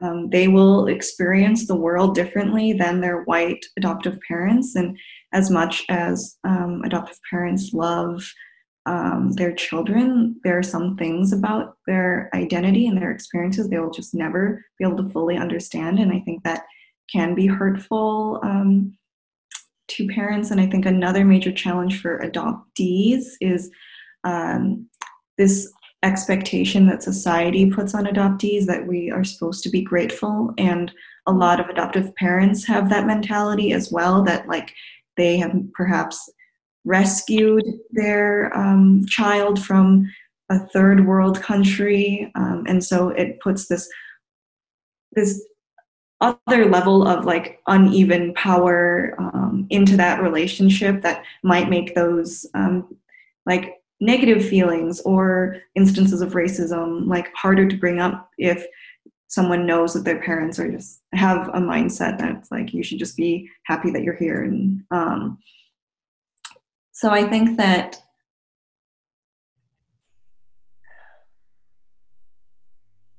um, 0.00 0.30
they 0.30 0.48
will 0.48 0.86
experience 0.86 1.66
the 1.66 1.76
world 1.76 2.14
differently 2.14 2.72
than 2.72 3.00
their 3.00 3.22
white 3.22 3.64
adoptive 3.76 4.18
parents. 4.26 4.76
And 4.76 4.96
as 5.32 5.50
much 5.50 5.84
as 5.88 6.36
um, 6.44 6.82
adoptive 6.84 7.18
parents 7.30 7.72
love 7.72 8.22
um, 8.86 9.32
their 9.32 9.52
children, 9.52 10.40
there 10.44 10.58
are 10.58 10.62
some 10.62 10.96
things 10.96 11.32
about 11.32 11.76
their 11.86 12.30
identity 12.34 12.86
and 12.86 12.96
their 12.96 13.10
experiences 13.10 13.68
they 13.68 13.78
will 13.78 13.90
just 13.90 14.14
never 14.14 14.64
be 14.78 14.84
able 14.84 14.96
to 15.02 15.10
fully 15.10 15.36
understand. 15.36 15.98
And 15.98 16.12
I 16.12 16.20
think 16.20 16.42
that 16.44 16.64
can 17.12 17.34
be 17.34 17.46
hurtful 17.46 18.40
um, 18.42 18.96
to 19.88 20.06
parents. 20.08 20.50
And 20.50 20.60
I 20.60 20.66
think 20.66 20.86
another 20.86 21.24
major 21.24 21.52
challenge 21.52 22.00
for 22.00 22.20
adoptees 22.20 23.24
is 23.40 23.70
um, 24.24 24.88
this 25.36 25.72
expectation 26.02 26.86
that 26.86 27.02
society 27.02 27.70
puts 27.70 27.94
on 27.94 28.04
adoptees 28.04 28.66
that 28.66 28.86
we 28.86 29.10
are 29.10 29.24
supposed 29.24 29.64
to 29.64 29.70
be 29.70 29.82
grateful 29.82 30.52
and 30.56 30.92
a 31.26 31.32
lot 31.32 31.58
of 31.58 31.68
adoptive 31.68 32.14
parents 32.14 32.64
have 32.64 32.88
that 32.88 33.06
mentality 33.06 33.72
as 33.72 33.90
well 33.90 34.22
that 34.22 34.46
like 34.46 34.72
they 35.16 35.36
have 35.36 35.52
perhaps 35.74 36.30
rescued 36.84 37.64
their 37.90 38.56
um, 38.56 39.04
child 39.06 39.62
from 39.62 40.10
a 40.50 40.58
third 40.58 41.06
world 41.06 41.42
country 41.42 42.30
um, 42.34 42.64
and 42.66 42.82
so 42.82 43.10
it 43.10 43.38
puts 43.40 43.68
this 43.68 43.88
this 45.12 45.44
other 46.20 46.66
level 46.66 47.06
of 47.06 47.24
like 47.24 47.60
uneven 47.66 48.34
power 48.34 49.14
um, 49.18 49.66
into 49.70 49.96
that 49.96 50.22
relationship 50.22 51.02
that 51.02 51.22
might 51.42 51.70
make 51.70 51.94
those 51.94 52.46
um, 52.54 52.96
like 53.46 53.74
negative 54.00 54.46
feelings 54.46 55.00
or 55.02 55.56
instances 55.74 56.20
of 56.20 56.32
racism 56.32 57.06
like 57.06 57.32
harder 57.34 57.68
to 57.68 57.76
bring 57.76 58.00
up 58.00 58.30
if 58.38 58.64
someone 59.28 59.66
knows 59.66 59.92
that 59.92 60.04
their 60.04 60.20
parents 60.20 60.58
are 60.58 60.70
just 60.70 61.02
have 61.12 61.48
a 61.48 61.60
mindset 61.60 62.18
that's 62.18 62.50
like 62.50 62.72
you 62.72 62.82
should 62.82 62.98
just 62.98 63.16
be 63.16 63.48
happy 63.64 63.90
that 63.90 64.02
you're 64.02 64.16
here 64.16 64.42
and 64.42 64.82
um, 64.90 65.38
so 66.98 67.10
i 67.10 67.22
think 67.32 67.56
that 67.56 68.02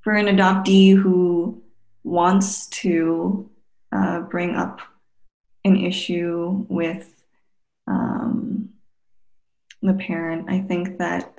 for 0.02 0.14
an 0.14 0.26
adoptee 0.26 0.96
who 0.96 1.62
wants 2.04 2.68
to 2.68 3.50
uh, 3.92 4.22
bring 4.22 4.56
up 4.56 4.82
an 5.66 5.76
issue 5.78 6.66
with 6.70 7.24
um, 7.88 8.70
the 9.82 9.94
parent. 9.94 10.50
I 10.50 10.62
think 10.62 10.98
that 11.00 11.36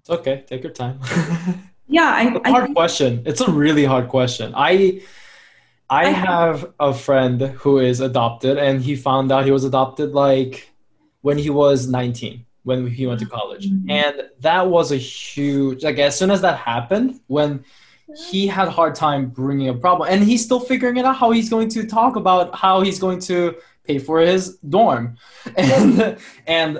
It's 0.00 0.10
okay. 0.10 0.42
Take 0.48 0.64
your 0.64 0.72
time. 0.72 0.98
yeah, 1.86 2.10
I, 2.12 2.26
it's 2.26 2.36
a 2.36 2.48
I 2.48 2.50
hard 2.50 2.64
think, 2.64 2.76
question. 2.76 3.22
It's 3.24 3.40
a 3.40 3.48
really 3.48 3.84
hard 3.84 4.08
question. 4.08 4.52
I 4.56 5.02
I 6.00 6.04
have 6.28 6.56
a 6.80 6.92
friend 7.06 7.38
who 7.62 7.72
is 7.90 7.98
adopted, 8.00 8.54
and 8.66 8.74
he 8.88 8.94
found 9.08 9.26
out 9.32 9.44
he 9.44 9.54
was 9.58 9.64
adopted 9.72 10.08
like 10.26 10.52
when 11.26 11.36
he 11.44 11.50
was 11.50 11.78
19, 11.86 12.44
when 12.68 12.86
he 12.98 13.06
went 13.08 13.20
to 13.24 13.26
college, 13.38 13.64
Mhm. 13.70 13.90
and 14.02 14.14
that 14.46 14.62
was 14.76 14.86
a 14.92 14.96
huge. 14.96 15.78
Like 15.88 15.98
as 16.08 16.14
soon 16.18 16.30
as 16.36 16.40
that 16.46 16.56
happened, 16.72 17.20
when 17.36 17.50
he 18.28 18.40
had 18.56 18.66
a 18.68 18.70
hard 18.78 18.94
time 18.94 19.22
bringing 19.40 19.68
a 19.68 19.74
problem, 19.84 20.08
and 20.12 20.20
he's 20.30 20.42
still 20.48 20.60
figuring 20.72 20.96
it 21.00 21.04
out 21.04 21.16
how 21.22 21.30
he's 21.36 21.50
going 21.54 21.68
to 21.76 21.80
talk 21.98 22.16
about 22.22 22.54
how 22.64 22.74
he's 22.86 22.98
going 22.98 23.20
to 23.30 23.38
pay 23.86 23.98
for 24.06 24.16
his 24.20 24.42
dorm, 24.76 25.04
and 25.56 26.16
and 26.46 26.70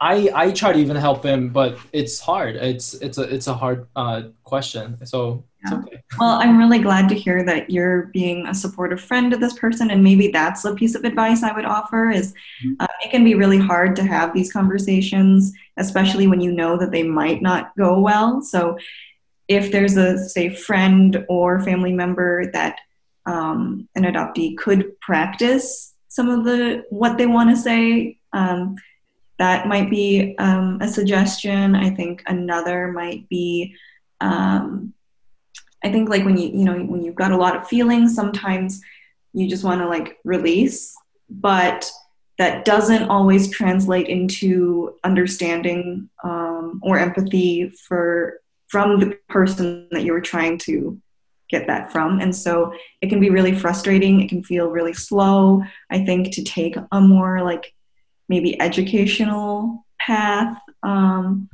I 0.00 0.30
I 0.34 0.50
try 0.52 0.72
to 0.72 0.78
even 0.78 0.96
help 0.96 1.24
him, 1.24 1.50
but 1.50 1.78
it's 1.92 2.18
hard. 2.18 2.56
It's 2.56 2.94
it's 2.94 3.18
a 3.18 3.22
it's 3.22 3.48
a 3.48 3.54
hard 3.54 3.86
uh, 3.94 4.22
question. 4.44 5.04
So 5.04 5.44
it's 5.62 5.72
Yeah. 5.72 5.78
okay. 5.78 6.02
Well, 6.18 6.38
I'm 6.40 6.56
really 6.56 6.78
glad 6.78 7.08
to 7.10 7.14
hear 7.14 7.44
that 7.44 7.70
you're 7.70 8.06
being 8.06 8.46
a 8.46 8.54
supportive 8.54 9.00
friend 9.00 9.30
to 9.30 9.36
this 9.36 9.52
person, 9.52 9.90
and 9.90 10.02
maybe 10.02 10.28
that's 10.28 10.64
a 10.64 10.74
piece 10.74 10.94
of 10.94 11.04
advice 11.04 11.42
I 11.42 11.52
would 11.52 11.66
offer. 11.66 12.10
Is 12.10 12.32
uh, 12.80 12.86
it 13.04 13.10
can 13.10 13.24
be 13.24 13.34
really 13.34 13.58
hard 13.58 13.94
to 13.96 14.04
have 14.04 14.32
these 14.32 14.50
conversations, 14.50 15.52
especially 15.76 16.26
when 16.26 16.40
you 16.40 16.50
know 16.50 16.78
that 16.78 16.92
they 16.92 17.02
might 17.02 17.42
not 17.42 17.76
go 17.76 18.00
well. 18.00 18.40
So, 18.40 18.78
if 19.48 19.70
there's 19.70 19.96
a 19.98 20.16
say 20.16 20.48
friend 20.48 21.26
or 21.28 21.60
family 21.60 21.92
member 21.92 22.50
that 22.52 22.78
um, 23.26 23.86
an 23.96 24.04
adoptee 24.04 24.56
could 24.56 24.98
practice 25.00 25.92
some 26.08 26.30
of 26.30 26.44
the 26.44 26.84
what 26.88 27.18
they 27.18 27.26
want 27.26 27.50
to 27.50 27.56
say. 27.56 28.16
Um, 28.32 28.76
that 29.40 29.66
might 29.66 29.88
be 29.88 30.36
um, 30.38 30.78
a 30.80 30.86
suggestion. 30.86 31.74
I 31.74 31.90
think 31.90 32.22
another 32.26 32.92
might 32.92 33.28
be 33.28 33.74
um, 34.20 34.92
I 35.82 35.90
think 35.90 36.08
like 36.10 36.24
when 36.24 36.36
you 36.36 36.48
you 36.48 36.64
know 36.64 36.78
when 36.78 37.02
you've 37.02 37.14
got 37.14 37.32
a 37.32 37.36
lot 37.36 37.56
of 37.56 37.66
feelings, 37.66 38.14
sometimes 38.14 38.80
you 39.32 39.48
just 39.48 39.64
want 39.64 39.80
to 39.80 39.88
like 39.88 40.18
release, 40.24 40.94
but 41.28 41.90
that 42.38 42.64
doesn't 42.64 43.08
always 43.08 43.50
translate 43.50 44.08
into 44.08 44.94
understanding 45.04 46.08
um, 46.24 46.80
or 46.82 46.98
empathy 46.98 47.70
for 47.70 48.40
from 48.68 49.00
the 49.00 49.18
person 49.28 49.88
that 49.90 50.04
you 50.04 50.12
were 50.12 50.20
trying 50.20 50.58
to 50.58 51.00
get 51.48 51.66
that 51.66 51.90
from, 51.90 52.20
and 52.20 52.36
so 52.36 52.74
it 53.00 53.08
can 53.08 53.20
be 53.20 53.30
really 53.30 53.58
frustrating. 53.58 54.20
It 54.20 54.28
can 54.28 54.42
feel 54.42 54.68
really 54.68 54.92
slow. 54.92 55.62
I 55.90 56.04
think 56.04 56.32
to 56.34 56.44
take 56.44 56.76
a 56.92 57.00
more 57.00 57.42
like 57.42 57.72
maybe 58.30 58.58
educational 58.60 59.84
path. 59.98 60.56
Um, 60.84 61.50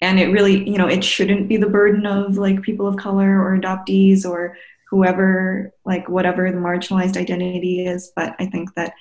and 0.00 0.20
it 0.20 0.28
really 0.28 0.68
you 0.68 0.78
know 0.78 0.86
it 0.86 1.02
shouldn't 1.02 1.48
be 1.48 1.56
the 1.56 1.68
burden 1.68 2.06
of 2.06 2.36
like 2.36 2.62
people 2.62 2.86
of 2.86 2.96
color 2.96 3.42
or 3.42 3.58
adoptees 3.58 4.24
or 4.24 4.56
whoever 4.90 5.72
like 5.84 6.08
whatever 6.08 6.50
the 6.50 6.58
marginalized 6.58 7.16
identity 7.16 7.86
is 7.86 8.12
but 8.14 8.36
i 8.38 8.46
think 8.46 8.72
that 8.74 8.92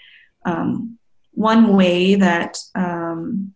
um, 0.45 0.97
one 1.32 1.75
way 1.75 2.15
that 2.15 2.58
um, 2.75 3.54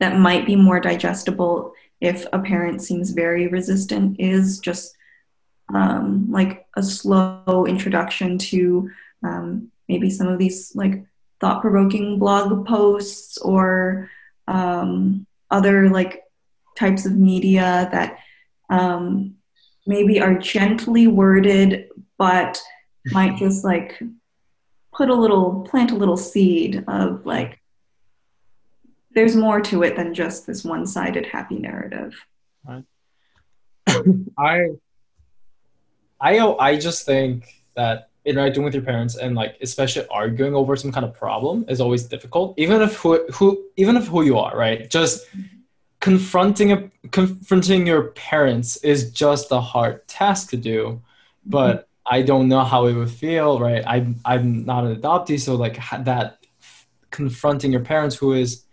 that 0.00 0.18
might 0.18 0.44
be 0.44 0.56
more 0.56 0.80
digestible 0.80 1.72
if 2.00 2.26
a 2.32 2.38
parent 2.38 2.82
seems 2.82 3.10
very 3.10 3.46
resistant 3.46 4.18
is 4.18 4.58
just 4.58 4.96
um, 5.74 6.26
like 6.30 6.66
a 6.76 6.82
slow 6.82 7.64
introduction 7.66 8.38
to 8.38 8.90
um, 9.22 9.70
maybe 9.88 10.10
some 10.10 10.26
of 10.26 10.38
these 10.38 10.72
like 10.74 11.04
thought-provoking 11.40 12.18
blog 12.18 12.66
posts 12.66 13.38
or 13.38 14.10
um, 14.46 15.26
other 15.50 15.88
like 15.88 16.22
types 16.76 17.06
of 17.06 17.16
media 17.16 17.88
that 17.92 18.18
um, 18.70 19.34
maybe 19.86 20.20
are 20.20 20.38
gently 20.38 21.06
worded 21.06 21.88
but 22.18 22.60
might 23.12 23.36
just 23.38 23.64
like 23.64 24.02
put 24.92 25.08
a 25.08 25.14
little 25.14 25.62
plant 25.62 25.90
a 25.92 25.96
little 25.96 26.16
seed 26.16 26.84
of 26.88 27.24
like 27.24 27.60
there's 29.12 29.34
more 29.34 29.60
to 29.60 29.82
it 29.82 29.96
than 29.96 30.14
just 30.14 30.46
this 30.46 30.64
one-sided 30.64 31.26
happy 31.26 31.58
narrative. 31.58 32.14
I 34.38 34.68
I 36.20 36.38
I 36.38 36.76
just 36.76 37.06
think 37.06 37.62
that 37.74 38.10
interacting 38.28 38.62
with 38.62 38.74
your 38.74 38.82
parents 38.82 39.16
and 39.16 39.34
like 39.34 39.56
especially 39.60 40.06
arguing 40.10 40.54
over 40.54 40.76
some 40.76 40.92
kind 40.92 41.04
of 41.04 41.14
problem 41.14 41.64
is 41.68 41.80
always 41.80 42.04
difficult. 42.04 42.54
Even 42.58 42.82
if 42.82 42.96
who, 42.96 43.24
who 43.32 43.64
even 43.76 43.96
if 43.96 44.06
who 44.06 44.22
you 44.22 44.38
are 44.38 44.56
right? 44.56 44.90
Just 44.90 45.26
confronting 46.00 46.72
a 46.72 46.90
confronting 47.10 47.86
your 47.86 48.10
parents 48.10 48.76
is 48.78 49.10
just 49.10 49.50
a 49.50 49.60
hard 49.60 50.06
task 50.06 50.50
to 50.50 50.56
do 50.56 51.00
but 51.44 51.74
mm-hmm. 51.74 52.14
i 52.14 52.22
don't 52.22 52.48
know 52.48 52.62
how 52.62 52.86
it 52.86 52.94
would 52.94 53.10
feel 53.10 53.58
right? 53.58 53.82
I'm 53.86 54.20
i'm 54.24 54.64
not 54.64 54.84
an 54.84 54.94
adoptee 55.00 55.40
so 55.40 55.56
like 55.56 55.78
that 56.04 56.46
confronting 57.10 57.72
your 57.72 57.80
parents 57.80 58.14
who 58.14 58.34
is 58.34 58.64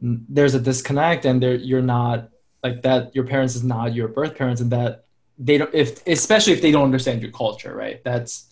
there's 0.00 0.54
a 0.54 0.60
disconnect 0.60 1.24
and 1.26 1.42
there 1.42 1.54
you're 1.54 1.82
not 1.82 2.30
like 2.62 2.80
that 2.82 3.14
your 3.14 3.24
parents 3.24 3.54
is 3.54 3.64
not 3.64 3.94
your 3.94 4.08
birth 4.08 4.34
parents 4.34 4.60
and 4.60 4.70
that 4.70 5.04
they 5.38 5.58
don't 5.58 5.74
if 5.74 6.06
especially 6.06 6.52
if 6.52 6.62
they 6.62 6.70
don't 6.70 6.84
understand 6.84 7.20
your 7.20 7.32
culture 7.32 7.74
right? 7.74 8.02
That's 8.04 8.46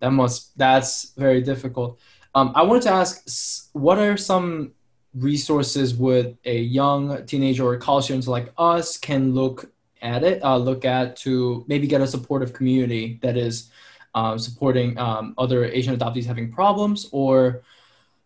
that 0.00 0.10
must 0.10 0.56
that's 0.58 1.12
very 1.12 1.40
difficult 1.40 1.98
um, 2.34 2.52
i 2.54 2.62
wanted 2.62 2.82
to 2.82 2.90
ask 2.90 3.70
what 3.72 3.98
are 3.98 4.16
some 4.16 4.72
resources 5.14 5.94
would 5.94 6.36
a 6.44 6.60
young 6.60 7.24
teenager 7.26 7.64
or 7.64 7.76
college 7.76 8.04
student 8.04 8.26
like 8.26 8.52
us 8.58 8.96
can 8.96 9.34
look 9.34 9.70
at 10.02 10.22
it 10.22 10.42
uh, 10.42 10.56
look 10.56 10.84
at 10.84 11.16
to 11.16 11.64
maybe 11.66 11.86
get 11.86 12.00
a 12.00 12.06
supportive 12.06 12.52
community 12.52 13.18
that 13.22 13.36
is 13.36 13.70
um, 14.14 14.38
supporting 14.38 14.96
um, 14.98 15.34
other 15.38 15.64
asian 15.64 15.96
adoptees 15.96 16.24
having 16.24 16.52
problems 16.52 17.08
or 17.12 17.62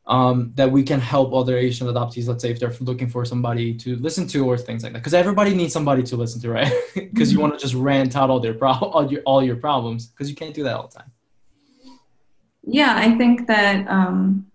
um, 0.07 0.53
that 0.57 0.71
we 0.71 0.83
can 0.83 1.01
help 1.01 1.33
other 1.33 1.57
Asian 1.57 1.87
adoptees, 1.87 2.27
let's 2.27 2.43
say 2.43 2.51
if 2.51 2.59
they're 2.59 2.75
looking 2.81 3.09
for 3.09 3.25
somebody 3.25 3.75
to 3.75 3.97
listen 3.97 4.27
to 4.29 4.45
or 4.45 4.59
things 4.59 4.83
like 4.83 4.93
that. 4.93 4.99
Because 4.99 5.15
everybody 5.15 5.55
needs 5.55 5.73
somebody 5.73 6.03
to 6.05 6.17
listen 6.17 6.41
to, 6.43 6.51
right? 6.51 6.73
Because 6.95 7.33
you 7.33 7.39
want 7.39 7.53
to 7.53 7.59
just 7.59 7.75
rant 7.75 8.17
out 8.17 8.31
all 8.31 8.41
their 8.41 8.55
pro- 8.55 8.73
all 8.73 9.11
your 9.11 9.23
all 9.23 9.43
your 9.43 9.57
problems, 9.57 10.07
because 10.07 10.29
you 10.29 10.35
can't 10.35 10.55
do 10.55 10.65
that 10.65 10.75
all 10.75 10.89
the 10.89 10.99
time. 10.99 11.11
Yeah, 12.65 12.95
I 12.97 13.17
think 13.17 13.47
that, 13.49 13.89
um, 13.89 14.47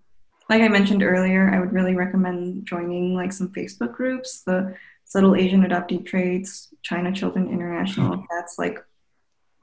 like 0.50 0.62
I 0.62 0.70
mentioned 0.70 1.04
earlier, 1.04 1.50
I 1.54 1.60
would 1.60 1.74
really 1.74 1.96
recommend 1.96 2.66
joining 2.66 3.16
like 3.16 3.34
some 3.34 3.50
Facebook 3.50 3.94
groups, 3.94 4.42
the 4.42 4.76
Subtle 5.04 5.36
Asian 5.36 5.64
Adoptee 5.64 6.06
Traits, 6.06 6.74
China 6.84 7.12
Children 7.12 7.50
International. 7.50 8.14
If 8.14 8.22
that's 8.30 8.58
like, 8.58 8.80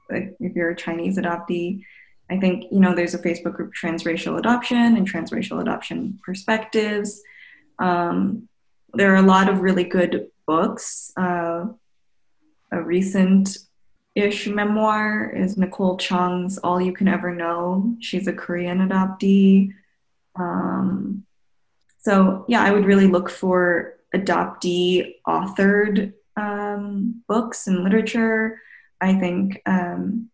like, 0.09 0.35
if 0.39 0.55
you're 0.55 0.69
a 0.69 0.75
Chinese 0.75 1.17
adoptee, 1.17 1.83
I 2.29 2.37
think 2.37 2.65
you 2.71 2.79
know 2.79 2.95
there's 2.95 3.13
a 3.13 3.19
Facebook 3.19 3.55
group 3.55 3.73
Transracial 3.73 4.37
Adoption 4.39 4.97
and 4.97 5.11
Transracial 5.11 5.61
Adoption 5.61 6.19
Perspectives. 6.23 7.21
Um, 7.79 8.47
there 8.93 9.13
are 9.13 9.17
a 9.17 9.21
lot 9.21 9.49
of 9.49 9.61
really 9.61 9.83
good 9.83 10.27
books. 10.47 11.11
Uh, 11.17 11.65
a 12.71 12.81
recent 12.81 13.57
ish 14.15 14.47
memoir 14.47 15.29
is 15.29 15.57
Nicole 15.57 15.97
Chung's 15.97 16.57
All 16.57 16.81
You 16.81 16.93
Can 16.93 17.07
Ever 17.07 17.35
Know. 17.35 17.95
She's 17.99 18.27
a 18.27 18.33
Korean 18.33 18.79
adoptee. 18.79 19.73
Um, 20.37 21.25
so, 21.99 22.45
yeah, 22.47 22.63
I 22.63 22.71
would 22.71 22.85
really 22.85 23.07
look 23.07 23.29
for 23.29 23.95
adoptee 24.15 25.15
authored 25.27 26.13
um, 26.37 27.23
books 27.27 27.67
and 27.67 27.83
literature. 27.83 28.61
I 29.01 29.15
think 29.15 29.61
um, 29.65 30.29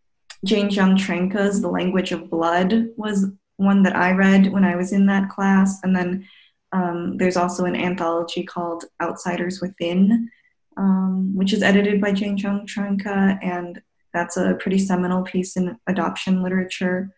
Jane 0.46 0.70
Jeong 0.70 0.98
Trenka's 0.98 1.62
The 1.62 1.70
Language 1.70 2.12
of 2.12 2.30
Blood 2.30 2.90
was 2.96 3.26
one 3.58 3.84
that 3.84 3.96
I 3.96 4.12
read 4.12 4.52
when 4.52 4.64
I 4.64 4.76
was 4.76 4.92
in 4.92 5.08
that 5.08 5.30
class. 5.30 5.82
And 5.84 5.96
then 5.96 6.28
um, 6.72 7.18
there's 7.18 7.38
also 7.38 7.66
an 7.66 7.76
anthology 7.76 8.44
called 8.44 8.86
Outsiders 9.02 9.62
Within, 9.62 10.30
um, 10.78 11.36
which 11.36 11.54
is 11.54 11.64
edited 11.64 12.02
by 12.02 12.12
Jane 12.12 12.38
Jeong 12.38 12.66
Trenka, 12.66 13.38
and 13.44 13.82
that's 14.14 14.38
a 14.38 14.56
pretty 14.56 14.78
seminal 14.78 15.24
piece 15.24 15.56
in 15.58 15.78
adoption 15.88 16.44
literature. 16.44 17.14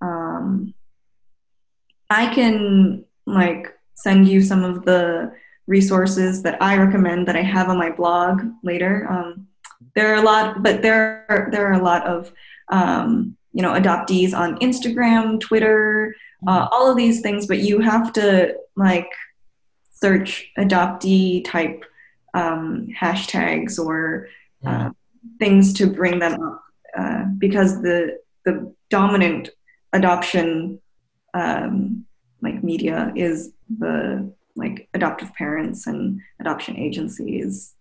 Um, 0.00 0.74
I 2.08 2.32
can 2.34 3.04
like 3.26 3.68
send 3.94 4.28
you 4.28 4.40
some 4.42 4.64
of 4.64 4.84
the 4.84 5.32
resources 5.66 6.42
that 6.42 6.60
I 6.60 6.76
recommend 6.76 7.28
that 7.28 7.36
I 7.36 7.42
have 7.42 7.68
on 7.68 7.78
my 7.78 7.90
blog 7.90 8.42
later. 8.62 9.06
Um, 9.08 9.46
there 9.94 10.12
are 10.12 10.16
a 10.16 10.22
lot, 10.22 10.62
but 10.62 10.82
there 10.82 11.26
are, 11.28 11.48
there 11.52 11.66
are 11.68 11.80
a 11.80 11.82
lot 11.82 12.06
of 12.06 12.32
um, 12.70 13.36
you 13.52 13.62
know 13.62 13.72
adoptees 13.72 14.34
on 14.34 14.58
Instagram, 14.58 15.40
Twitter, 15.40 16.14
uh, 16.46 16.68
all 16.70 16.90
of 16.90 16.96
these 16.96 17.20
things. 17.20 17.46
But 17.46 17.58
you 17.58 17.80
have 17.80 18.12
to 18.14 18.54
like 18.76 19.10
search 19.92 20.50
adoptee 20.58 21.44
type 21.44 21.84
um, 22.34 22.88
hashtags 22.98 23.78
or 23.78 24.28
uh, 24.64 24.90
things 25.38 25.72
to 25.74 25.86
bring 25.86 26.18
them 26.18 26.40
up 26.42 26.62
uh, 26.96 27.24
because 27.38 27.82
the 27.82 28.18
the 28.44 28.74
dominant 28.88 29.50
adoption 29.92 30.80
um, 31.34 32.04
like 32.42 32.62
media 32.64 33.12
is 33.16 33.52
the 33.78 34.32
like 34.56 34.88
adoptive 34.94 35.32
parents 35.34 35.86
and 35.86 36.20
adoption 36.40 36.76
agencies. 36.76 37.74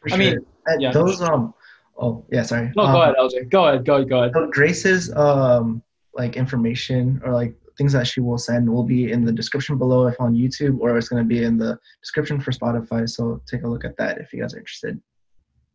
For 0.00 0.12
I 0.12 0.16
mean, 0.16 0.38
yeah. 0.78 0.92
those 0.92 1.20
um. 1.20 1.54
Oh 2.00 2.24
yeah, 2.30 2.44
sorry. 2.44 2.72
No, 2.76 2.84
Um, 2.84 2.92
go 2.92 3.02
ahead, 3.02 3.14
LJ. 3.16 3.50
Go 3.50 3.66
ahead. 3.66 3.84
Go 3.84 3.96
ahead. 3.96 4.08
Go 4.08 4.18
ahead. 4.20 4.32
So 4.34 4.50
Grace's 4.50 5.12
um 5.14 5.82
like 6.14 6.36
information 6.36 7.20
or 7.24 7.32
like 7.32 7.54
things 7.78 7.92
that 7.92 8.06
she 8.06 8.20
will 8.20 8.38
send 8.38 8.68
will 8.68 8.84
be 8.84 9.10
in 9.12 9.24
the 9.24 9.32
description 9.32 9.78
below 9.78 10.06
if 10.08 10.20
on 10.20 10.34
YouTube 10.34 10.78
or 10.80 10.98
it's 10.98 11.08
gonna 11.08 11.24
be 11.24 11.42
in 11.44 11.56
the 11.56 11.78
description 12.02 12.40
for 12.40 12.50
Spotify. 12.50 13.08
So 13.08 13.40
take 13.46 13.62
a 13.62 13.68
look 13.68 13.84
at 13.84 13.96
that 13.96 14.18
if 14.18 14.32
you 14.32 14.42
guys 14.42 14.52
are 14.54 14.58
interested. 14.58 15.00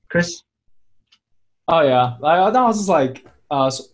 Chris, 0.09 0.43
Oh 1.67 1.81
yeah, 1.81 2.17
I, 2.23 2.49
that 2.49 2.61
was 2.61 2.77
just 2.77 2.89
like 2.89 3.25
uh, 3.49 3.69
so- 3.69 3.85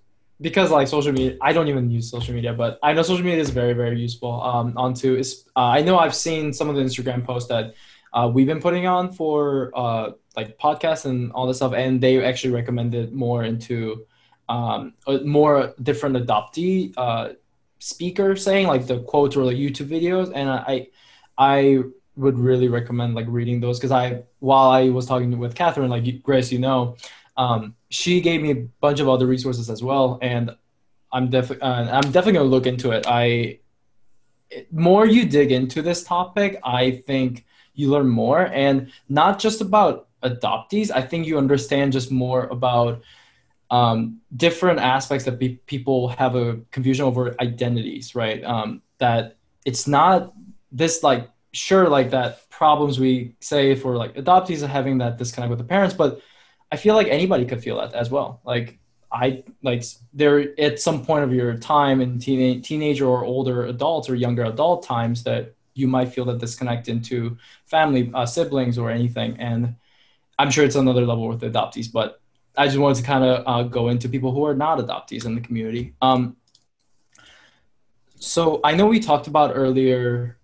because 0.42 0.72
like 0.72 0.88
social 0.88 1.12
media. 1.12 1.38
I 1.42 1.52
don't 1.52 1.68
even 1.68 1.92
use 1.92 2.10
social 2.10 2.34
media, 2.34 2.54
but 2.54 2.80
I 2.82 2.94
know 2.94 3.02
social 3.02 3.24
media 3.26 3.42
is 3.42 3.50
very 3.50 3.74
very 3.74 4.00
useful. 4.00 4.42
Um, 4.42 4.74
onto 4.78 5.16
is 5.16 5.46
uh, 5.56 5.60
I 5.78 5.82
know 5.82 6.00
I've 6.00 6.16
seen 6.16 6.54
some 6.54 6.70
of 6.70 6.76
the 6.76 6.82
Instagram 6.82 7.26
posts 7.26 7.50
that 7.50 7.74
uh, 8.14 8.32
we've 8.34 8.48
been 8.48 8.62
putting 8.62 8.88
on 8.88 9.12
for 9.12 9.72
uh, 9.76 10.12
like 10.36 10.58
podcasts 10.58 11.06
and 11.06 11.32
all 11.34 11.46
this 11.46 11.58
stuff, 11.58 11.74
and 11.74 12.02
they 12.02 12.24
actually 12.24 12.54
recommended 12.54 13.14
more 13.14 13.44
into 13.44 14.06
um, 14.48 14.94
a 15.08 15.20
more 15.20 15.74
different 15.84 16.16
adoptee 16.16 16.94
uh, 16.98 17.30
speaker 17.80 18.36
saying 18.36 18.68
like 18.68 18.88
the 18.88 19.00
quotes 19.00 19.36
or 19.36 19.46
the 19.46 19.54
YouTube 19.54 19.88
videos, 19.88 20.32
and 20.36 20.50
I 20.50 20.88
I 21.38 21.80
would 22.16 22.38
really 22.38 22.68
recommend 22.68 23.16
like 23.16 23.26
reading 23.30 23.62
those 23.62 23.80
because 23.80 23.92
I 23.92 24.24
while 24.40 24.70
I 24.70 24.90
was 24.90 25.06
talking 25.06 25.38
with 25.40 25.56
Catherine, 25.56 25.90
like 25.90 26.22
Grace, 26.22 26.52
you 26.52 26.60
know, 26.60 26.98
um, 27.38 27.76
she 27.90 28.22
gave 28.22 28.42
me 28.42 28.52
a 28.52 28.56
bunch 28.82 29.00
of 29.00 29.08
other 29.10 29.26
resources 29.26 29.70
as 29.70 29.82
well, 29.82 30.20
and 30.22 30.52
I'm 31.12 31.30
definitely 31.30 31.62
uh, 31.62 31.98
I'm 31.98 32.12
definitely 32.12 32.34
gonna 32.34 32.46
look 32.46 32.68
into 32.68 32.92
it. 32.92 33.06
I 33.08 33.60
it- 34.50 34.72
more 34.72 35.06
you 35.06 35.26
dig 35.26 35.52
into 35.52 35.82
this 35.82 36.04
topic, 36.04 36.60
I 36.64 36.92
think 37.08 37.46
you 37.74 37.90
learn 37.90 38.08
more, 38.10 38.48
and 38.48 38.92
not 39.08 39.40
just 39.40 39.62
about 39.62 40.08
adoptees. 40.24 40.92
I 40.92 41.02
think 41.02 41.26
you 41.26 41.38
understand 41.38 41.94
just 41.94 42.12
more 42.12 42.48
about 42.48 43.02
um, 43.70 44.20
different 44.36 44.80
aspects 44.80 45.26
that 45.26 45.40
be- 45.40 45.62
people 45.66 46.10
have 46.10 46.36
a 46.36 46.60
confusion 46.72 47.06
over 47.06 47.36
identities, 47.40 48.16
right? 48.16 48.44
Um, 48.44 48.82
that 48.98 49.38
it's 49.66 49.88
not 49.88 50.34
this 50.72 51.04
like 51.04 51.30
sure 51.52 51.90
like 51.90 52.12
that 52.12 52.50
problems 52.50 53.00
we 53.00 53.36
say 53.40 53.76
for 53.76 53.96
like 53.96 54.16
adoptees 54.16 54.64
are 54.64 54.68
having 54.68 55.00
that 55.00 55.18
disconnect 55.18 55.50
with 55.50 55.60
the 55.60 55.66
parents, 55.66 55.94
but 55.96 56.22
I 56.72 56.78
feel 56.78 56.96
like 56.96 57.08
anybody 57.08 57.46
could 57.46 57.64
feel 57.64 57.78
that 57.78 57.94
as 57.94 58.10
well. 58.10 58.42
Like 58.44 58.80
I 59.12 59.44
like 59.64 59.84
there 60.14 60.60
at 60.60 60.80
some 60.80 61.04
point 61.04 61.24
of 61.24 61.34
your 61.34 61.58
time 61.58 62.02
in 62.02 62.20
teen, 62.20 62.62
teenager 62.62 63.08
or 63.08 63.26
older 63.26 63.66
adults 63.66 64.10
or 64.10 64.16
younger 64.16 64.44
adult 64.44 64.84
times 64.84 65.24
that 65.24 65.56
you 65.74 65.88
might 65.88 66.10
feel 66.10 66.26
that 66.26 66.40
disconnect 66.40 66.88
into 66.88 67.38
family, 67.66 68.12
uh, 68.14 68.26
siblings, 68.26 68.78
or 68.78 68.92
anything. 68.92 69.40
And 69.40 69.76
I'm 70.38 70.52
sure 70.52 70.66
it's 70.66 70.76
another 70.76 71.06
level 71.06 71.28
with 71.28 71.42
adoptees, 71.42 71.92
but 71.92 72.22
I 72.58 72.66
just 72.66 72.78
wanted 72.78 72.98
to 72.98 73.04
kind 73.04 73.24
of 73.24 73.44
uh, 73.46 73.64
go 73.64 73.90
into 73.90 74.10
people 74.10 74.32
who 74.32 74.46
are 74.46 74.56
not 74.56 74.80
adoptees 74.80 75.26
in 75.26 75.36
the 75.36 75.42
community. 75.42 75.94
Um, 76.02 76.36
so 78.20 78.60
I 78.64 78.76
know 78.76 78.88
we 78.88 79.00
talked 79.00 79.28
about 79.28 79.52
earlier. 79.56 80.38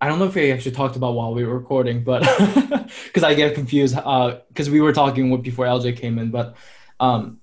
I 0.00 0.08
don't 0.08 0.18
know 0.18 0.24
if 0.26 0.34
we 0.34 0.50
actually 0.50 0.72
talked 0.72 0.96
about 0.96 1.14
while 1.14 1.32
we 1.32 1.44
were 1.44 1.56
recording, 1.56 2.02
but 2.02 2.22
because 3.04 3.22
I 3.22 3.34
get 3.34 3.54
confused 3.54 3.94
because 3.94 4.68
we 4.68 4.80
were 4.80 4.92
talking 4.92 5.40
before 5.40 5.66
LJ 5.66 5.96
came 5.96 6.18
in, 6.18 6.30
but 6.30 6.56
um, 6.98 7.40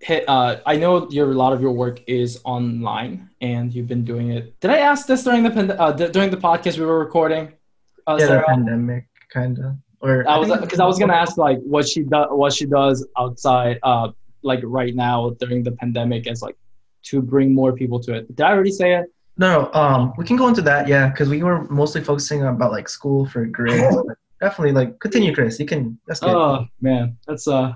hit, 0.00 0.24
uh, 0.28 0.60
I 0.64 0.76
know 0.76 1.10
your 1.10 1.30
a 1.30 1.34
lot 1.34 1.52
of 1.52 1.60
your 1.60 1.72
work 1.72 2.00
is 2.06 2.40
online 2.44 3.30
and 3.40 3.72
you've 3.72 3.88
been 3.88 4.04
doing 4.04 4.30
it. 4.30 4.58
Did 4.60 4.70
I 4.70 4.78
ask 4.78 5.06
this 5.06 5.24
during 5.24 5.42
the 5.42 5.50
pand- 5.50 5.72
uh, 5.72 5.92
during 5.92 6.30
the 6.30 6.36
podcast 6.36 6.78
we 6.78 6.86
were 6.86 6.98
recording? 6.98 7.52
Uh, 8.06 8.16
yeah, 8.18 8.26
the 8.26 8.42
pandemic 8.46 9.06
kind 9.30 9.58
of. 9.58 9.76
Or 10.00 10.28
I 10.28 10.38
was 10.38 10.48
because 10.60 10.80
I 10.80 10.86
was 10.86 10.98
gonna 10.98 11.14
ask 11.14 11.36
like 11.36 11.58
what 11.60 11.88
she 11.88 12.02
does 12.02 12.28
what 12.30 12.52
she 12.52 12.66
does 12.66 13.06
outside 13.18 13.78
uh 13.82 14.10
like 14.42 14.60
right 14.62 14.94
now 14.94 15.30
during 15.40 15.62
the 15.64 15.72
pandemic 15.72 16.26
as 16.28 16.40
like 16.40 16.56
to 17.04 17.20
bring 17.20 17.54
more 17.54 17.72
people 17.72 17.98
to 18.00 18.14
it. 18.14 18.28
Did 18.36 18.42
I 18.42 18.52
already 18.52 18.70
say 18.70 18.94
it? 18.94 19.06
No, 19.36 19.70
no, 19.72 19.80
um, 19.80 20.12
we 20.18 20.24
can 20.24 20.36
go 20.36 20.48
into 20.48 20.62
that, 20.62 20.88
yeah, 20.88 21.08
because 21.08 21.28
we 21.28 21.42
were 21.44 21.62
mostly 21.68 22.02
focusing 22.02 22.42
on 22.42 22.54
about 22.54 22.72
like 22.72 22.88
school 22.88 23.24
for 23.26 23.46
grades. 23.46 23.96
definitely, 24.40 24.72
like, 24.72 24.98
continue, 24.98 25.32
Chris. 25.32 25.60
You 25.60 25.66
can. 25.66 25.98
That's 26.06 26.20
good. 26.20 26.34
Oh 26.34 26.66
man, 26.80 27.16
that's 27.26 27.46
uh 27.46 27.74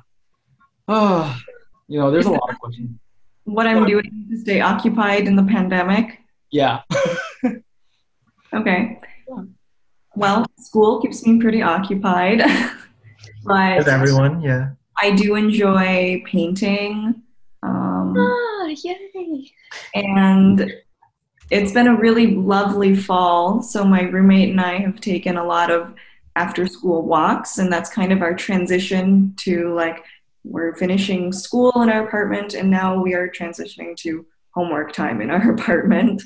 oh 0.88 1.40
you 1.87 1.98
know 1.98 2.11
there's 2.11 2.26
a 2.26 2.30
lot 2.30 2.50
of 2.50 2.58
questions. 2.58 2.98
What 3.44 3.66
I'm 3.66 3.87
doing 3.87 4.26
to 4.30 4.38
stay 4.38 4.61
occupied 4.61 5.26
in 5.26 5.37
the 5.37 5.44
pandemic. 5.44 6.18
Yeah. 6.50 6.82
Okay. 8.54 9.00
Well, 10.16 10.44
school 10.59 11.01
keeps 11.01 11.27
me 11.27 11.40
pretty 11.40 11.62
occupied, 11.62 12.38
but 13.44 13.79
With 13.79 13.88
everyone, 13.88 14.42
yeah. 14.42 14.70
I 15.01 15.12
do 15.12 15.37
enjoy 15.37 16.22
painting. 16.27 17.22
Um, 17.62 18.14
Ah, 18.18 18.66
yay! 18.66 19.51
and 19.94 20.72
it's 21.51 21.72
been 21.72 21.87
a 21.87 21.94
really 21.96 22.35
lovely 22.35 22.94
fall. 22.94 23.62
So 23.62 23.85
my 23.85 24.03
roommate 24.03 24.51
and 24.51 24.61
I 24.61 24.79
have 24.79 25.01
taken 25.01 25.37
a 25.37 25.44
lot 25.44 25.70
of 25.70 25.94
after 26.37 26.66
school 26.66 27.03
walks, 27.03 27.59
and 27.59 27.72
that's 27.72 27.90
kind 27.90 28.12
of 28.12 28.22
our 28.22 28.35
transition 28.35 29.35
to 29.38 29.75
like 29.75 30.05
we're 30.44 30.75
finishing 30.77 31.33
school 31.33 31.72
in 31.83 31.88
our 31.88 32.07
apartment, 32.07 32.55
and 32.55 32.70
now 32.70 33.01
we 33.01 33.14
are 33.14 33.29
transitioning 33.29 33.96
to 33.98 34.27
homework 34.55 34.92
time 34.92 35.20
in 35.20 35.31
our 35.31 35.53
apartment. 35.55 36.22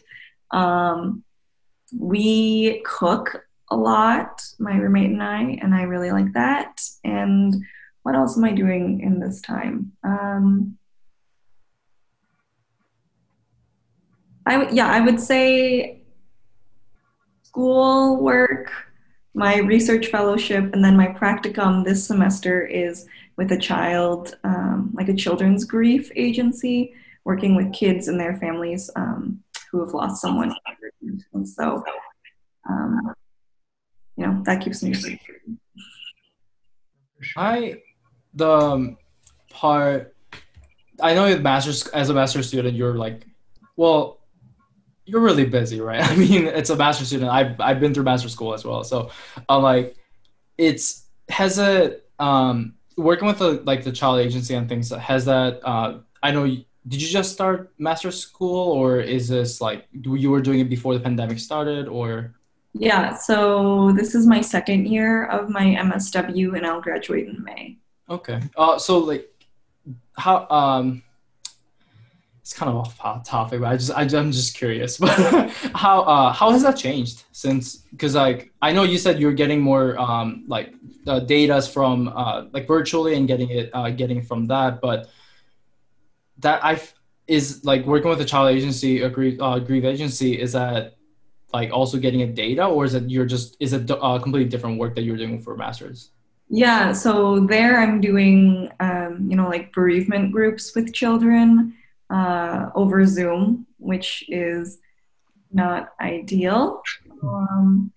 Um, 0.52 1.22
we 1.96 2.82
cook 2.84 3.45
a 3.70 3.76
lot, 3.76 4.42
my 4.58 4.76
roommate 4.76 5.10
and 5.10 5.22
I, 5.22 5.58
and 5.62 5.74
I 5.74 5.82
really 5.82 6.12
like 6.12 6.32
that. 6.34 6.80
And 7.04 7.54
what 8.02 8.14
else 8.14 8.36
am 8.36 8.44
I 8.44 8.52
doing 8.52 9.00
in 9.00 9.18
this 9.18 9.40
time? 9.40 9.92
Um, 10.04 10.78
I 14.46 14.70
yeah, 14.70 14.88
I 14.88 15.00
would 15.00 15.18
say 15.18 16.02
school 17.42 18.22
work, 18.22 18.70
my 19.34 19.56
research 19.58 20.06
fellowship, 20.06 20.72
and 20.72 20.84
then 20.84 20.96
my 20.96 21.08
practicum 21.08 21.84
this 21.84 22.06
semester 22.06 22.64
is 22.64 23.06
with 23.36 23.50
a 23.50 23.58
child, 23.58 24.36
um, 24.44 24.90
like 24.94 25.08
a 25.08 25.14
children's 25.14 25.64
grief 25.64 26.10
agency, 26.14 26.94
working 27.24 27.56
with 27.56 27.72
kids 27.72 28.08
and 28.08 28.20
their 28.20 28.36
families 28.36 28.88
um, 28.94 29.42
who 29.70 29.80
have 29.84 29.94
lost 29.94 30.22
someone. 30.22 30.54
And 31.32 31.48
so, 31.48 31.84
um, 32.68 33.14
you 34.16 34.26
know, 34.26 34.42
that 34.44 34.62
keeps 34.62 34.82
me 34.82 34.90
busy. 34.90 35.20
I 37.36 37.76
the 38.34 38.50
um, 38.50 38.98
part 39.50 40.14
I 41.00 41.14
know 41.14 41.24
with 41.24 41.42
masters 41.42 41.86
as 41.88 42.10
a 42.10 42.14
master's 42.14 42.48
student 42.48 42.76
you're 42.76 42.94
like 42.94 43.26
well 43.76 44.20
you're 45.04 45.20
really 45.20 45.46
busy 45.46 45.80
right? 45.80 46.02
I 46.10 46.16
mean 46.16 46.46
it's 46.46 46.70
a 46.70 46.76
master's 46.76 47.08
student. 47.08 47.30
I've, 47.30 47.60
I've 47.60 47.80
been 47.80 47.94
through 47.94 48.04
master 48.04 48.28
school 48.28 48.54
as 48.54 48.64
well. 48.64 48.84
So 48.84 49.10
I'm 49.48 49.62
like 49.62 49.96
it's 50.58 51.06
has 51.28 51.58
a 51.58 51.98
um 52.18 52.74
working 52.96 53.26
with 53.26 53.38
the 53.38 53.62
like 53.64 53.84
the 53.84 53.92
child 53.92 54.20
agency 54.20 54.54
and 54.54 54.68
things 54.68 54.90
has 54.90 55.24
that 55.26 55.60
uh 55.64 55.98
I 56.22 56.30
know 56.30 56.44
you, 56.44 56.64
did 56.88 57.02
you 57.02 57.08
just 57.08 57.32
start 57.32 57.72
master 57.78 58.10
school 58.10 58.72
or 58.72 59.00
is 59.00 59.28
this 59.28 59.60
like 59.60 59.86
you 59.92 60.30
were 60.30 60.40
doing 60.40 60.60
it 60.60 60.70
before 60.70 60.94
the 60.94 61.00
pandemic 61.00 61.38
started 61.38 61.88
or 61.88 62.34
Yeah, 62.78 63.14
so 63.14 63.92
this 63.92 64.14
is 64.14 64.26
my 64.26 64.40
second 64.40 64.86
year 64.86 65.26
of 65.26 65.48
my 65.48 65.64
MSW, 65.64 66.56
and 66.56 66.66
I'll 66.66 66.80
graduate 66.80 67.28
in 67.28 67.42
May. 67.42 67.78
Okay. 68.08 68.40
Uh, 68.56 68.78
so 68.78 68.98
like, 68.98 69.28
how 70.16 70.46
um, 70.48 71.02
it's 72.46 72.52
kind 72.52 72.70
of 72.70 72.76
off 72.76 73.24
topic, 73.24 73.60
but 73.60 73.66
I 73.66 73.76
just 73.76 73.90
I, 73.90 74.02
I'm 74.02 74.30
just 74.30 74.56
curious. 74.56 74.98
But 74.98 75.10
how 75.74 76.02
uh 76.02 76.32
how 76.32 76.52
has 76.52 76.62
that 76.62 76.76
changed 76.76 77.24
since? 77.32 77.78
Because 77.90 78.14
like 78.14 78.52
I 78.62 78.70
know 78.70 78.84
you 78.84 78.98
said 78.98 79.18
you're 79.18 79.32
getting 79.32 79.60
more 79.60 79.98
um 79.98 80.44
like 80.46 80.72
uh, 81.08 81.18
data's 81.18 81.66
from 81.66 82.06
uh 82.06 82.44
like 82.52 82.68
virtually 82.68 83.16
and 83.16 83.26
getting 83.26 83.50
it 83.50 83.70
uh 83.72 83.90
getting 83.90 84.22
from 84.22 84.46
that, 84.46 84.80
but 84.80 85.08
that 86.38 86.64
I 86.64 86.80
is 87.26 87.64
like 87.64 87.84
working 87.84 88.10
with 88.10 88.20
a 88.20 88.24
child 88.24 88.50
agency, 88.54 89.02
a 89.02 89.10
grief 89.10 89.40
uh, 89.40 89.58
grief 89.58 89.84
agency. 89.84 90.40
Is 90.40 90.52
that 90.52 90.95
like 91.52 91.72
also 91.72 91.98
getting 91.98 92.22
a 92.22 92.26
data, 92.26 92.66
or 92.66 92.84
is 92.84 92.94
it 92.94 93.08
you're 93.08 93.26
just 93.26 93.56
is 93.60 93.72
it 93.72 93.90
uh, 93.90 94.18
completely 94.18 94.48
different 94.48 94.78
work 94.78 94.94
that 94.94 95.02
you're 95.02 95.16
doing 95.16 95.40
for 95.40 95.56
masters? 95.56 96.10
Yeah, 96.48 96.92
so 96.92 97.40
there 97.40 97.80
I'm 97.80 98.00
doing, 98.00 98.70
um, 98.78 99.26
you 99.28 99.36
know, 99.36 99.48
like 99.48 99.72
bereavement 99.72 100.30
groups 100.30 100.74
with 100.76 100.94
children 100.94 101.74
uh, 102.08 102.70
over 102.74 103.04
Zoom, 103.04 103.66
which 103.78 104.24
is 104.28 104.78
not 105.52 105.92
ideal. 106.00 106.82
Um, 107.22 107.92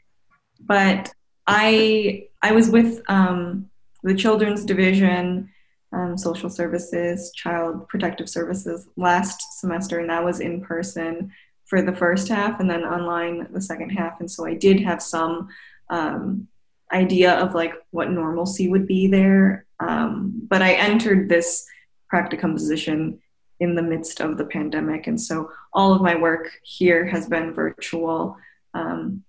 but 0.62 1.14
I 1.46 2.28
I 2.42 2.52
was 2.54 2.70
with 2.70 3.02
um, 3.08 3.70
the 4.04 4.16
Children's 4.16 4.66
Division, 4.66 5.50
um, 5.92 6.18
Social 6.18 6.50
Services, 6.50 7.32
Child 7.36 7.88
Protective 7.88 8.30
Services 8.30 8.88
last 8.96 9.60
semester, 9.60 10.00
and 10.00 10.10
that 10.10 10.24
was 10.24 10.40
in 10.40 10.62
person 10.62 11.32
for 11.70 11.82
the 11.84 11.96
first 11.96 12.28
half, 12.28 12.60
and 12.60 12.70
then 12.70 12.84
online 12.84 13.48
the 13.54 13.62
second 13.62 13.92
half. 13.92 14.20
And 14.20 14.30
so 14.30 14.46
I 14.46 14.56
did 14.56 14.82
have 14.82 15.02
some 15.02 15.50
um, 15.90 16.48
idea 16.92 17.36
of 17.36 17.54
like 17.54 17.74
what 17.92 18.12
normalcy 18.12 18.68
would 18.68 18.88
be 18.88 19.08
there, 19.08 19.66
um, 19.80 20.34
but 20.48 20.62
I 20.62 20.74
entered 20.74 21.30
this 21.30 21.66
practicum 22.12 22.54
position 22.54 23.20
in 23.60 23.76
the 23.76 23.84
midst 23.84 24.20
of 24.20 24.38
the 24.38 24.46
pandemic, 24.46 25.06
and 25.08 25.22
so 25.22 25.52
all 25.72 25.94
of 25.94 26.02
my 26.02 26.16
work 26.16 26.50
here 26.64 27.06
has 27.06 27.28
been 27.28 27.54
virtual. 27.54 28.38
Um, 28.74 29.24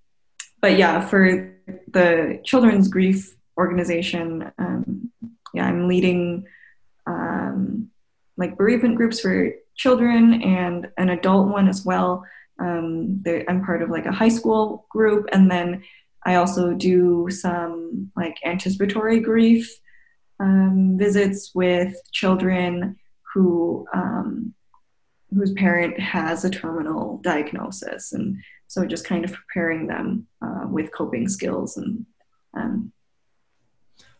but 0.62 0.78
yeah, 0.78 1.00
for 1.00 1.54
the 1.88 2.40
children's 2.44 2.88
grief 2.88 3.34
organization, 3.58 4.50
um, 4.58 5.10
yeah, 5.52 5.66
I'm 5.66 5.88
leading 5.88 6.46
um, 7.06 7.90
like 8.36 8.56
bereavement 8.56 8.96
groups 8.96 9.20
for 9.20 9.52
children 9.80 10.42
and 10.42 10.88
an 10.98 11.08
adult 11.08 11.48
one 11.48 11.66
as 11.66 11.86
well. 11.86 12.22
Um, 12.58 13.22
I'm 13.48 13.64
part 13.64 13.80
of 13.80 13.88
like 13.88 14.04
a 14.04 14.12
high 14.12 14.28
school 14.28 14.86
group, 14.90 15.26
and 15.32 15.50
then 15.50 15.82
I 16.26 16.34
also 16.34 16.74
do 16.74 17.28
some 17.30 18.12
like 18.14 18.36
anticipatory 18.44 19.20
grief 19.20 19.66
um, 20.38 20.96
visits 20.98 21.52
with 21.54 21.94
children 22.12 22.96
who 23.32 23.86
um, 23.94 24.52
whose 25.34 25.52
parent 25.54 25.98
has 25.98 26.44
a 26.44 26.50
terminal 26.50 27.18
diagnosis, 27.22 28.12
and 28.12 28.36
so 28.66 28.84
just 28.84 29.06
kind 29.06 29.24
of 29.24 29.32
preparing 29.32 29.86
them 29.86 30.26
uh, 30.44 30.66
with 30.68 30.92
coping 30.92 31.26
skills 31.28 31.76
and. 31.76 32.04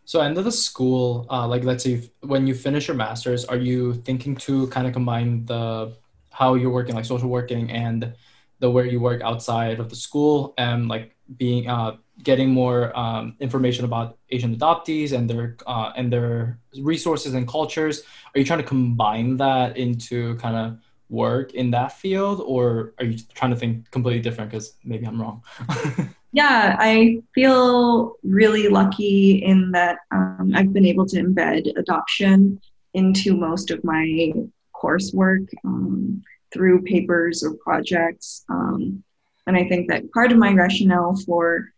So 0.05 0.19
end 0.21 0.37
of 0.37 0.45
the 0.45 0.51
school, 0.51 1.25
uh, 1.29 1.47
like 1.47 1.63
let's 1.63 1.83
say 1.83 2.09
when 2.21 2.47
you 2.47 2.53
finish 2.53 2.87
your 2.87 2.97
master's, 2.97 3.45
are 3.45 3.57
you 3.57 3.93
thinking 3.93 4.35
to 4.37 4.67
kind 4.67 4.87
of 4.87 4.93
combine 4.93 5.45
the 5.45 5.95
how 6.31 6.55
you're 6.55 6.71
working, 6.71 6.95
like 6.95 7.05
social 7.05 7.29
working, 7.29 7.69
and 7.71 8.13
the 8.59 8.69
where 8.69 8.85
you 8.85 8.99
work 8.99 9.21
outside 9.21 9.79
of 9.79 9.89
the 9.89 9.95
school, 9.95 10.53
and 10.57 10.87
like 10.87 11.15
being 11.37 11.69
uh, 11.69 11.97
getting 12.23 12.49
more 12.49 12.97
um, 12.97 13.35
information 13.39 13.85
about 13.85 14.17
Asian 14.29 14.55
adoptees 14.55 15.13
and 15.13 15.29
their 15.29 15.57
uh, 15.67 15.91
and 15.95 16.11
their 16.11 16.59
resources 16.79 17.33
and 17.33 17.47
cultures? 17.47 18.03
Are 18.33 18.39
you 18.39 18.45
trying 18.45 18.59
to 18.59 18.67
combine 18.67 19.37
that 19.37 19.77
into 19.77 20.35
kind 20.37 20.55
of 20.55 20.79
work 21.09 21.53
in 21.53 21.71
that 21.71 21.91
field, 21.93 22.41
or 22.43 22.93
are 22.97 23.05
you 23.05 23.19
trying 23.33 23.51
to 23.51 23.57
think 23.57 23.91
completely 23.91 24.21
different? 24.21 24.49
Because 24.49 24.75
maybe 24.83 25.05
I'm 25.05 25.21
wrong. 25.21 25.43
yeah, 26.31 26.77
I 26.79 27.21
feel 27.35 28.15
really 28.23 28.69
lucky 28.69 29.43
in 29.43 29.71
that 29.71 29.97
um, 30.11 30.51
I've 30.55 30.73
been 30.73 30.85
able 30.85 31.05
to 31.07 31.21
embed 31.21 31.77
adoption 31.77 32.61
into 32.93 33.35
most 33.35 33.71
of 33.71 33.83
my 33.83 34.33
coursework 34.73 35.47
um, 35.65 36.21
through 36.53 36.83
papers 36.83 37.43
or 37.43 37.55
projects. 37.55 38.43
Um, 38.49 39.03
and 39.47 39.57
I 39.57 39.67
think 39.67 39.89
that 39.89 40.11
part 40.11 40.31
of 40.31 40.37
my 40.37 40.53
rationale 40.53 41.15
for 41.25 41.69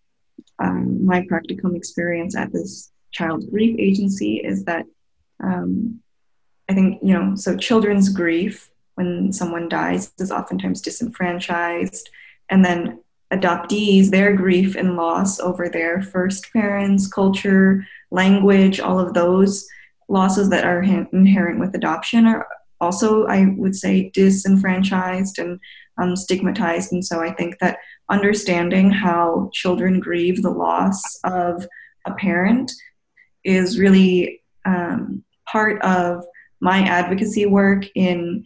um, 0.60 1.06
my 1.06 1.22
practicum 1.22 1.76
experience 1.76 2.36
at 2.36 2.52
this 2.54 2.92
child 3.12 3.50
grief 3.50 3.76
agency 3.80 4.38
is 4.38 4.66
that 4.66 4.86
um, 5.44 6.00
I 6.70 6.74
think, 6.74 7.00
you 7.04 7.14
know, 7.14 7.36
so 7.36 7.58
children's 7.58 8.10
grief 8.10 8.70
when 8.96 9.34
someone 9.34 9.68
dies 9.68 10.12
is 10.20 10.32
oftentimes 10.32 10.82
disenfranchised. 10.82 12.10
And 12.50 12.64
then 12.64 13.03
adoptees, 13.34 14.10
their 14.10 14.34
grief 14.34 14.76
and 14.76 14.96
loss 14.96 15.40
over 15.40 15.68
their 15.68 16.02
first 16.02 16.52
parents, 16.54 17.08
culture, 17.08 17.86
language, 18.12 18.80
all 18.80 19.00
of 19.00 19.14
those 19.14 19.66
losses 20.08 20.50
that 20.50 20.66
are 20.66 20.82
inherent 20.82 21.60
with 21.60 21.76
adoption 21.76 22.26
are 22.26 22.48
also, 22.80 23.26
I 23.26 23.48
would 23.58 23.76
say, 23.76 24.12
disenfranchised 24.14 25.40
and 25.40 25.60
um, 25.98 26.16
stigmatized. 26.16 26.92
And 26.92 27.04
so 27.04 27.22
I 27.22 27.32
think 27.34 27.58
that 27.60 27.80
understanding 28.10 28.92
how 28.92 29.50
children 29.54 30.00
grieve 30.00 30.42
the 30.42 30.52
loss 30.52 31.02
of 31.24 31.66
a 32.06 32.14
parent 32.14 32.72
is 33.44 33.80
really 33.80 34.42
um, 34.66 35.24
part 35.50 35.82
of 35.82 36.26
my 36.60 36.80
advocacy 36.80 37.46
work 37.46 37.86
in 37.96 38.46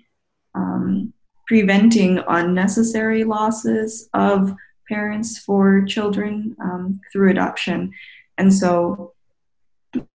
um, 0.55 1.13
preventing 1.47 2.19
unnecessary 2.27 3.23
losses 3.23 4.09
of 4.13 4.53
parents 4.87 5.37
for 5.37 5.83
children 5.85 6.55
um, 6.61 6.99
through 7.11 7.29
adoption. 7.31 7.91
And 8.37 8.53
so, 8.53 9.13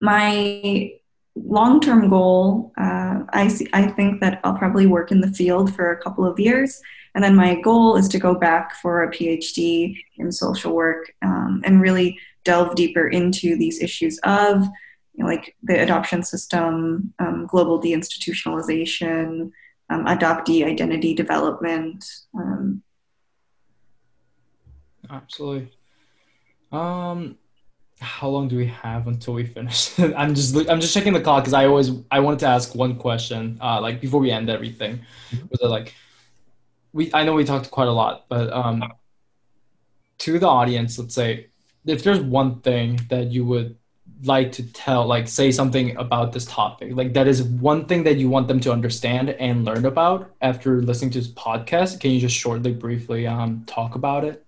my 0.01 0.93
long-term 1.35 2.09
goal, 2.09 2.73
uh, 2.77 3.21
I 3.31 3.49
see, 3.49 3.69
I 3.73 3.87
think 3.87 4.21
that 4.21 4.41
I'll 4.45 4.59
probably 4.59 4.87
work 4.87 5.11
in 5.11 5.21
the 5.21 5.33
field 5.33 5.75
for 5.75 5.91
a 5.91 6.03
couple 6.03 6.27
of 6.27 6.39
years, 6.39 6.81
and 7.15 7.25
then 7.25 7.35
my 7.35 7.61
goal 7.61 7.97
is 7.97 8.09
to 8.09 8.19
go 8.19 8.35
back 8.35 8.75
for 8.77 9.03
a 9.03 9.11
PhD 9.11 9.97
in 10.17 10.31
social 10.33 10.75
work 10.75 11.13
um, 11.23 11.63
and 11.65 11.81
really 11.81 12.19
delve 12.45 12.75
deeper 12.75 13.09
into 13.09 13.57
these 13.57 13.81
issues 13.81 14.19
of 14.25 14.65
you 15.15 15.25
know, 15.25 15.27
like 15.27 15.55
the 15.63 15.81
adoption 15.81 16.23
system, 16.23 17.13
um, 17.19 17.47
global 17.47 17.81
deinstitutionalization, 17.81 19.51
um, 19.91 20.07
adoptee 20.07 20.65
identity 20.65 21.15
development, 21.15 22.05
um, 22.35 22.83
absolutely. 25.13 25.71
Um, 26.73 27.37
how 28.01 28.29
long 28.29 28.49
do 28.49 28.57
we 28.57 28.67
have 28.67 29.07
until 29.07 29.35
we 29.35 29.45
finish? 29.45 29.99
I'm 29.99 30.35
just 30.35 30.57
I'm 30.69 30.81
just 30.81 30.93
checking 30.93 31.13
the 31.13 31.21
clock 31.21 31.45
because 31.45 31.55
I 31.55 31.67
always 31.67 31.91
I 32.11 32.21
wanted 32.21 32.41
to 32.41 32.47
ask 32.47 32.75
one 32.75 32.97
question, 32.97 33.59
uh, 33.61 33.81
like 33.81 34.01
before 34.01 34.21
we 34.21 34.31
end 34.31 34.51
everything. 34.51 35.01
Mm-hmm. 35.31 35.47
Was 35.51 35.61
it 35.61 35.69
like 35.69 35.95
we? 36.93 37.11
I 37.15 37.25
know 37.25 37.35
we 37.35 37.45
talked 37.45 37.71
quite 37.71 37.89
a 37.89 37.93
lot, 37.93 38.25
but 38.29 38.53
um, 38.53 38.83
to 40.19 40.39
the 40.39 40.49
audience, 40.49 40.99
let's 40.99 41.15
say 41.15 41.47
if 41.87 42.03
there's 42.03 42.21
one 42.21 42.61
thing 42.61 43.01
that 43.09 43.31
you 43.31 43.45
would 43.45 43.77
like 44.25 44.53
to 44.53 44.63
tell, 44.73 45.07
like 45.07 45.27
say 45.27 45.51
something 45.51 45.97
about 45.97 46.33
this 46.33 46.45
topic, 46.45 46.95
like 46.95 47.13
that 47.15 47.27
is 47.27 47.43
one 47.43 47.87
thing 47.87 48.05
that 48.05 48.17
you 48.17 48.29
want 48.29 48.49
them 48.49 48.61
to 48.61 48.73
understand 48.73 49.31
and 49.31 49.65
learn 49.65 49.85
about 49.85 50.31
after 50.41 50.81
listening 50.83 51.11
to 51.13 51.19
this 51.19 51.29
podcast. 51.29 52.01
Can 52.01 52.13
you 52.13 52.21
just 52.21 52.37
shortly, 52.37 52.73
briefly 52.73 53.27
um, 53.27 53.65
talk 53.67 53.95
about 53.95 54.25
it? 54.25 54.45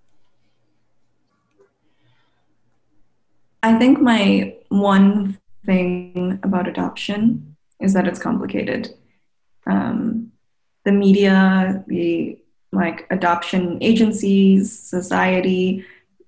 I 3.65 3.79
think 3.79 3.99
my 3.99 4.55
one 4.69 5.39
thing 5.65 6.39
about 6.43 6.69
adoption 6.69 7.57
is 7.81 7.95
that 7.95 8.07
it's 8.07 8.19
complicated. 8.19 8.91
Um, 9.67 10.33
the 10.85 10.93
media, 10.93 11.83
the 11.87 12.39
like 12.73 13.07
adoption 13.09 13.79
agencies, 13.81 14.79
society 14.79 15.83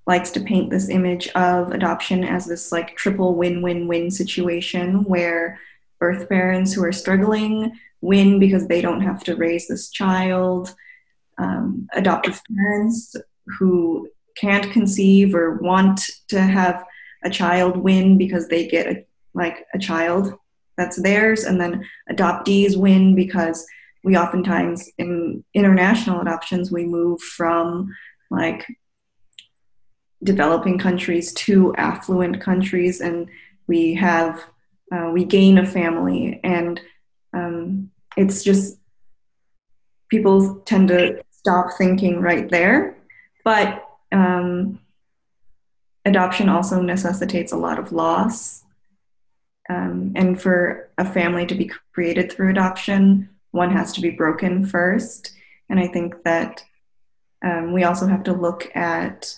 likes 0.07 0.31
to 0.31 0.41
paint 0.41 0.71
this 0.71 0.89
image 0.89 1.29
of 1.35 1.73
adoption 1.73 2.25
as 2.25 2.47
this 2.47 2.73
like 2.73 2.97
triple 2.97 3.35
win-win-win 3.35 4.11
situation 4.11 5.05
where 5.05 5.61
birth 5.99 6.31
parents 6.31 6.73
who 6.73 6.83
are 6.85 6.93
struggling 6.93 7.71
win 8.01 8.39
because 8.39 8.67
they 8.67 8.81
don't 8.81 9.03
have 9.03 9.23
to 9.25 9.37
raise 9.37 9.69
this 9.69 9.91
child. 9.91 10.75
Um, 11.37 11.87
adoptive 11.93 12.41
parents 12.57 13.15
who 13.59 14.09
can't 14.39 14.73
conceive 14.73 15.35
or 15.35 15.59
want 15.59 16.01
to 16.29 16.41
have 16.41 16.83
a 17.25 17.31
child 17.31 17.77
win 17.77 18.19
because 18.19 18.49
they 18.49 18.67
get 18.67 18.87
a, 18.87 19.05
like 19.35 19.67
a 19.75 19.79
child 19.79 20.35
that's 20.77 21.01
theirs, 21.01 21.45
and 21.45 21.61
then 21.61 21.85
adoptees 22.11 22.77
win 22.77 23.15
because 23.15 23.67
we 24.05 24.17
oftentimes 24.17 24.89
in 24.99 25.43
international 25.55 26.21
adoptions 26.21 26.71
we 26.71 26.85
move 26.85 27.21
from 27.21 27.93
like 28.31 28.67
developing 30.23 30.79
countries 30.79 31.33
to 31.33 31.75
affluent 31.77 32.41
countries, 32.41 33.01
and 33.01 33.29
we 33.67 33.95
have 33.95 34.45
uh, 34.93 35.11
we 35.13 35.25
gain 35.25 35.59
a 35.59 35.67
family, 35.67 36.41
and 36.45 36.81
um, 37.33 37.91
it's 38.17 38.45
just 38.45 38.79
people 40.09 40.57
tend 40.67 40.89
to 40.89 41.23
stop 41.31 41.67
thinking 41.77 42.21
right 42.21 42.51
there, 42.51 42.97
but 43.45 43.85
um, 44.13 44.79
adoption 46.07 46.49
also 46.49 46.81
necessitates 46.81 47.53
a 47.53 47.57
lot 47.57 47.79
of 47.79 47.93
loss. 47.93 48.65
Um, 49.69 50.13
and 50.15 50.41
for 50.41 50.89
a 50.97 51.05
family 51.05 51.45
to 51.47 51.55
be 51.55 51.71
created 51.93 52.31
through 52.31 52.51
adoption, 52.51 53.29
one 53.51 53.73
has 53.73 53.93
to 53.95 54.01
be 54.01 54.11
broken 54.11 54.65
first. 54.65 55.33
And 55.69 55.81
I 55.81 55.89
think 55.89 56.23
that 56.23 56.65
um, 57.45 57.73
we 57.73 57.83
also 57.83 58.07
have 58.07 58.23
to 58.25 58.33
look 58.33 58.75
at 58.75 59.37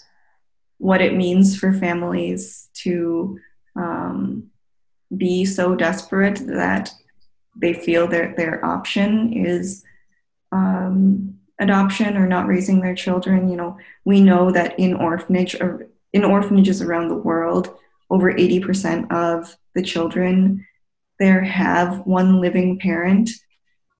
what 0.77 1.01
it 1.01 1.17
means 1.17 1.59
for 1.59 1.73
families 1.73 2.69
to 2.75 3.41
um, 3.75 4.51
be 5.17 5.47
so 5.47 5.75
desperate 5.75 6.47
that 6.47 6.93
they 7.57 7.73
feel 7.73 8.07
that 8.09 8.37
their 8.37 8.65
option 8.65 9.33
is 9.33 9.83
um, 10.53 11.39
adoption 11.59 12.17
or 12.17 12.27
not 12.27 12.47
raising 12.47 12.81
their 12.81 12.95
children. 12.95 13.49
You 13.49 13.57
know, 13.57 13.79
we 14.05 14.21
know 14.21 14.51
that 14.53 14.79
in 14.79 14.95
orphanage 14.95 15.57
in 16.13 16.25
orphanages 16.25 16.83
around 16.83 17.09
the 17.09 17.17
world, 17.17 17.77
over 18.11 18.33
80% 18.33 19.13
of 19.13 19.57
the 19.75 19.83
children 19.83 20.65
there 21.19 21.43
have 21.43 22.07
one 22.07 22.41
living 22.41 22.79
parent, 22.79 23.31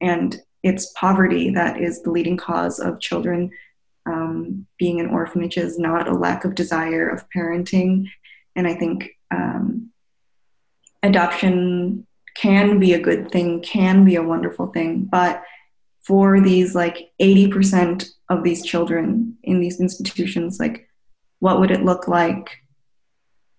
and 0.01 0.41
it's 0.63 0.93
poverty 0.93 1.51
that 1.51 1.81
is 1.81 2.03
the 2.03 2.11
leading 2.11 2.37
cause 2.37 2.79
of 2.79 3.01
children 3.01 3.51
um, 4.07 4.67
being 4.79 4.99
in 4.99 5.11
orphanages, 5.11 5.79
not 5.79 6.09
a 6.09 6.15
lack 6.15 6.45
of 6.45 6.55
desire 6.55 7.09
of 7.09 7.29
parenting. 7.31 8.07
And 8.57 8.67
I 8.67 8.75
think 8.75 9.11
um, 9.31 9.91
adoption 11.03 12.07
can 12.37 12.79
be 12.79 12.95
a 12.95 13.01
good 13.01 13.31
thing, 13.31 13.61
can 13.63 14.05
be 14.05 14.15
a 14.15 14.23
wonderful 14.23 14.69
thing, 14.69 15.05
but 15.05 15.43
for 16.03 16.41
these 16.41 16.75
like 16.75 17.11
80% 17.21 18.09
of 18.31 18.43
these 18.43 18.65
children 18.65 19.37
in 19.43 19.61
these 19.61 19.81
institutions, 19.81 20.59
like 20.59 20.88
what 21.41 21.61
would 21.61 21.71
it 21.71 21.85
look 21.85 22.09
like 22.09 22.63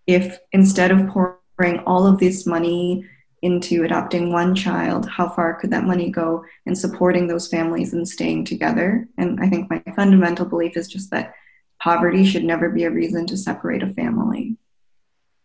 if 0.08 0.40
instead 0.52 0.92
of 0.92 1.08
pouring 1.08 1.80
all 1.86 2.08
of 2.08 2.20
this 2.20 2.46
money 2.46 3.06
into 3.42 3.84
adopting 3.84 4.34
one 4.34 4.54
child, 4.56 5.08
how 5.08 5.30
far 5.30 5.60
could 5.60 5.72
that 5.72 5.86
money 5.86 6.10
go 6.10 6.44
in 6.66 6.76
supporting 6.76 7.28
those 7.28 7.48
families 7.48 7.94
and 7.94 8.08
staying 8.08 8.46
together? 8.46 9.08
And 9.18 9.40
I 9.40 9.50
think 9.50 9.70
my 9.70 9.82
fundamental 9.96 10.46
belief 10.46 10.76
is 10.76 10.88
just 10.88 11.12
that 11.12 11.34
poverty 11.82 12.26
should 12.26 12.44
never 12.44 12.70
be 12.70 12.84
a 12.84 12.92
reason 12.92 13.26
to 13.28 13.38
separate 13.38 13.84
a 13.84 13.94
family. 13.94 14.58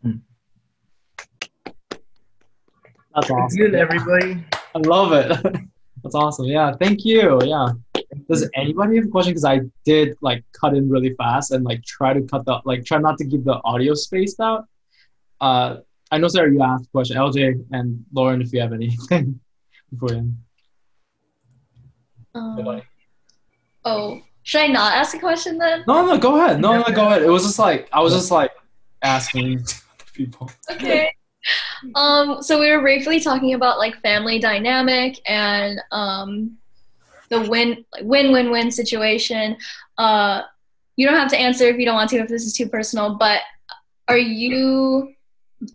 Hmm. 0.02 0.16
That's 3.14 3.30
awesome. 3.30 3.58
Good, 3.58 3.74
everybody. 3.74 4.44
I 4.74 4.78
love 4.78 5.12
it. 5.12 5.28
That's 6.02 6.14
awesome. 6.14 6.46
Yeah, 6.46 6.72
thank 6.80 7.04
you. 7.04 7.38
Yeah. 7.44 7.68
Does 8.28 8.48
anybody 8.54 8.96
have 8.96 9.06
a 9.06 9.08
question? 9.08 9.32
Because 9.32 9.44
I 9.44 9.60
did 9.84 10.16
like 10.20 10.44
cut 10.52 10.74
in 10.74 10.88
really 10.88 11.14
fast 11.14 11.50
and 11.50 11.64
like 11.64 11.82
try 11.84 12.12
to 12.12 12.22
cut 12.22 12.44
the 12.44 12.60
like 12.64 12.84
try 12.84 12.98
not 12.98 13.18
to 13.18 13.26
keep 13.26 13.44
the 13.44 13.60
audio 13.64 13.94
spaced 13.94 14.40
out. 14.40 14.64
Uh, 15.40 15.78
I 16.10 16.18
know 16.18 16.28
Sarah, 16.28 16.52
you 16.52 16.62
asked 16.62 16.86
a 16.86 16.90
question. 16.90 17.16
LJ 17.16 17.66
and 17.72 18.04
Lauren, 18.12 18.40
if 18.40 18.52
you 18.52 18.60
have 18.60 18.72
anything 18.72 19.40
before 19.90 20.16
you. 20.16 20.32
Um, 22.34 22.82
oh, 23.84 24.22
should 24.42 24.60
I 24.62 24.66
not 24.68 24.94
ask 24.94 25.14
a 25.14 25.18
question 25.18 25.58
then? 25.58 25.84
No, 25.86 26.06
no, 26.06 26.18
go 26.18 26.36
ahead. 26.36 26.60
No, 26.60 26.78
no, 26.78 26.94
go 26.94 27.06
ahead. 27.06 27.22
It 27.22 27.30
was 27.30 27.44
just 27.44 27.58
like 27.58 27.88
I 27.92 28.00
was 28.00 28.12
just 28.12 28.30
like 28.30 28.52
asking 29.02 29.64
people. 30.14 30.50
Okay. 30.70 31.12
Um, 31.94 32.42
so 32.42 32.58
we 32.58 32.70
were 32.70 32.80
briefly 32.80 33.20
talking 33.20 33.54
about 33.54 33.78
like 33.78 34.00
family 34.00 34.38
dynamic 34.38 35.20
and 35.28 35.78
um, 35.92 36.56
the 37.30 37.42
win 37.42 37.84
win 38.02 38.32
win 38.32 38.50
win 38.50 38.70
situation. 38.70 39.56
Uh, 39.98 40.42
you 40.96 41.06
don't 41.06 41.16
have 41.16 41.30
to 41.30 41.38
answer 41.38 41.66
if 41.66 41.76
you 41.78 41.84
don't 41.84 41.94
want 41.94 42.10
to 42.10 42.18
if 42.18 42.28
this 42.28 42.44
is 42.44 42.52
too 42.52 42.68
personal. 42.68 43.16
But 43.16 43.40
are 44.08 44.18
you? 44.18 45.12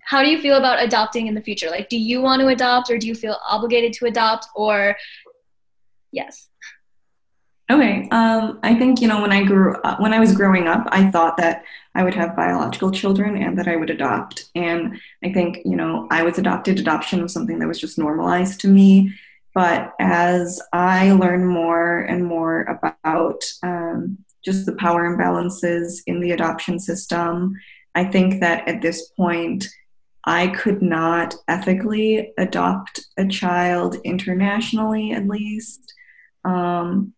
How 0.04 0.22
do 0.24 0.30
you 0.30 0.40
feel 0.40 0.56
about 0.56 0.84
adopting 0.84 1.28
in 1.28 1.34
the 1.34 1.42
future? 1.42 1.70
Like, 1.70 1.90
do 1.90 1.98
you 1.98 2.22
want 2.22 2.42
to 2.42 2.48
adopt, 2.48 2.92
or 2.92 2.98
do 2.98 3.08
you 3.08 3.16
feel 3.16 3.38
obligated 3.48 3.94
to 3.94 4.06
adopt, 4.06 4.48
or 4.56 4.96
yes? 6.12 6.50
Okay. 7.72 8.08
Um, 8.10 8.60
I 8.64 8.74
think 8.76 9.00
you 9.00 9.08
know 9.08 9.22
when 9.22 9.32
I 9.32 9.44
grew 9.44 9.76
up, 9.84 10.00
when 10.00 10.14
I 10.14 10.20
was 10.20 10.36
growing 10.36 10.68
up, 10.68 10.88
I 10.92 11.10
thought 11.12 11.38
that 11.38 11.64
I 11.94 12.04
would 12.04 12.16
have 12.16 12.36
biological 12.36 12.92
children 12.92 13.38
and 13.38 13.58
that 13.58 13.68
I 13.68 13.76
would 13.76 13.90
adopt. 13.90 14.50
And 14.56 15.00
I 15.24 15.32
think 15.32 15.60
you 15.66 15.76
know 15.76 16.08
I 16.10 16.24
was 16.24 16.38
adopted. 16.40 16.80
Adoption 16.80 17.22
was 17.22 17.34
something 17.34 17.60
that 17.60 17.68
was 17.68 17.80
just 17.80 17.98
normalized 17.98 18.60
to 18.62 18.68
me. 18.68 19.14
But 19.54 19.94
as 20.00 20.62
I 20.74 21.12
learn 21.12 21.46
more 21.46 22.00
and 22.00 22.26
more 22.26 22.62
about 22.64 23.44
um, 23.64 24.18
just 24.46 24.66
the 24.66 24.76
power 24.76 25.04
imbalances 25.06 26.02
in 26.06 26.20
the 26.20 26.32
adoption 26.32 26.80
system, 26.80 27.56
I 27.96 28.06
think 28.06 28.42
that 28.42 28.68
at 28.68 28.82
this 28.82 29.10
point, 29.10 29.68
I 30.26 30.48
could 30.48 30.82
not 30.82 31.36
ethically 31.48 32.32
adopt 32.38 33.02
a 33.18 33.28
child 33.28 33.98
internationally, 34.04 35.12
at 35.12 35.28
least. 35.28 35.94
Um, 36.46 37.14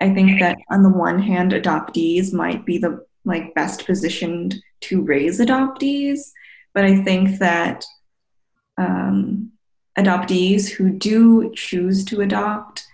I 0.00 0.12
think 0.12 0.40
that 0.40 0.58
on 0.70 0.82
the 0.82 0.88
one 0.88 1.22
hand, 1.22 1.52
adoptees 1.52 2.32
might 2.32 2.66
be 2.66 2.78
the 2.78 3.04
like 3.24 3.54
best 3.54 3.86
positioned 3.86 4.56
to 4.80 5.02
raise 5.02 5.38
adoptees, 5.38 6.32
but 6.74 6.84
I 6.84 7.02
think 7.04 7.38
that 7.38 7.84
um, 8.76 9.52
adoptees 9.98 10.68
who 10.68 10.90
do 10.90 11.52
choose 11.54 12.04
to 12.06 12.20
adopt 12.20 12.84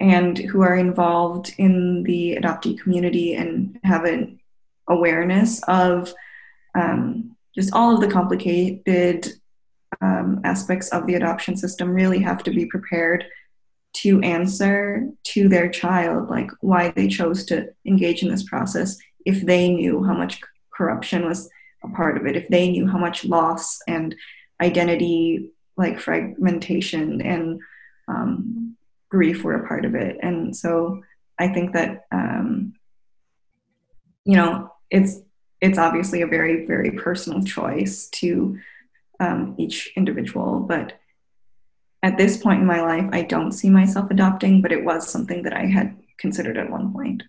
and 0.00 0.38
who 0.38 0.62
are 0.62 0.76
involved 0.76 1.54
in 1.58 2.02
the 2.02 2.36
adoptee 2.40 2.78
community 2.80 3.34
and 3.34 3.78
have 3.84 4.04
an 4.04 4.40
awareness 4.88 5.62
of 5.68 6.12
um, 6.74 7.36
just 7.54 7.72
all 7.72 7.94
of 7.94 8.00
the 8.00 8.10
complicated 8.10 9.28
um, 10.00 10.40
aspects 10.44 10.88
of 10.88 11.06
the 11.06 11.14
adoption 11.14 11.56
system 11.56 11.90
really 11.90 12.18
have 12.18 12.42
to 12.42 12.50
be 12.50 12.66
prepared 12.66 13.24
to 13.94 14.20
answer 14.22 15.06
to 15.22 15.48
their 15.48 15.68
child 15.68 16.30
like 16.30 16.50
why 16.60 16.88
they 16.90 17.06
chose 17.06 17.44
to 17.44 17.68
engage 17.86 18.22
in 18.22 18.28
this 18.28 18.42
process 18.42 18.96
if 19.26 19.42
they 19.42 19.68
knew 19.72 20.02
how 20.02 20.14
much 20.14 20.40
corruption 20.74 21.26
was 21.26 21.48
a 21.84 21.88
part 21.90 22.16
of 22.16 22.26
it 22.26 22.34
if 22.34 22.48
they 22.48 22.70
knew 22.70 22.88
how 22.88 22.98
much 22.98 23.24
loss 23.24 23.78
and 23.86 24.16
identity 24.62 25.51
like 25.76 25.98
fragmentation 25.98 27.20
and 27.22 27.60
um, 28.08 28.76
grief 29.10 29.42
were 29.42 29.62
a 29.62 29.66
part 29.66 29.84
of 29.84 29.94
it. 29.94 30.18
And 30.22 30.56
so 30.56 31.02
i 31.38 31.48
think 31.48 31.72
that 31.72 32.04
um, 32.12 32.74
you 34.24 34.36
know 34.36 34.70
it's 34.90 35.20
it's 35.60 35.78
obviously 35.78 36.20
a 36.22 36.26
very 36.26 36.66
very 36.66 36.90
personal 36.90 37.42
choice 37.42 38.08
to 38.08 38.58
um, 39.18 39.54
each 39.58 39.90
individual 39.96 40.60
but 40.60 40.98
at 42.02 42.18
this 42.18 42.36
point 42.36 42.60
in 42.60 42.66
my 42.66 42.82
life 42.82 43.08
i 43.12 43.22
don't 43.22 43.52
see 43.52 43.70
myself 43.70 44.10
adopting 44.10 44.60
but 44.60 44.72
it 44.72 44.84
was 44.84 45.08
something 45.08 45.42
that 45.42 45.54
i 45.54 45.64
had 45.64 45.96
considered 46.22 46.56
at 46.56 46.70
one 46.70 46.92
point. 46.92 47.22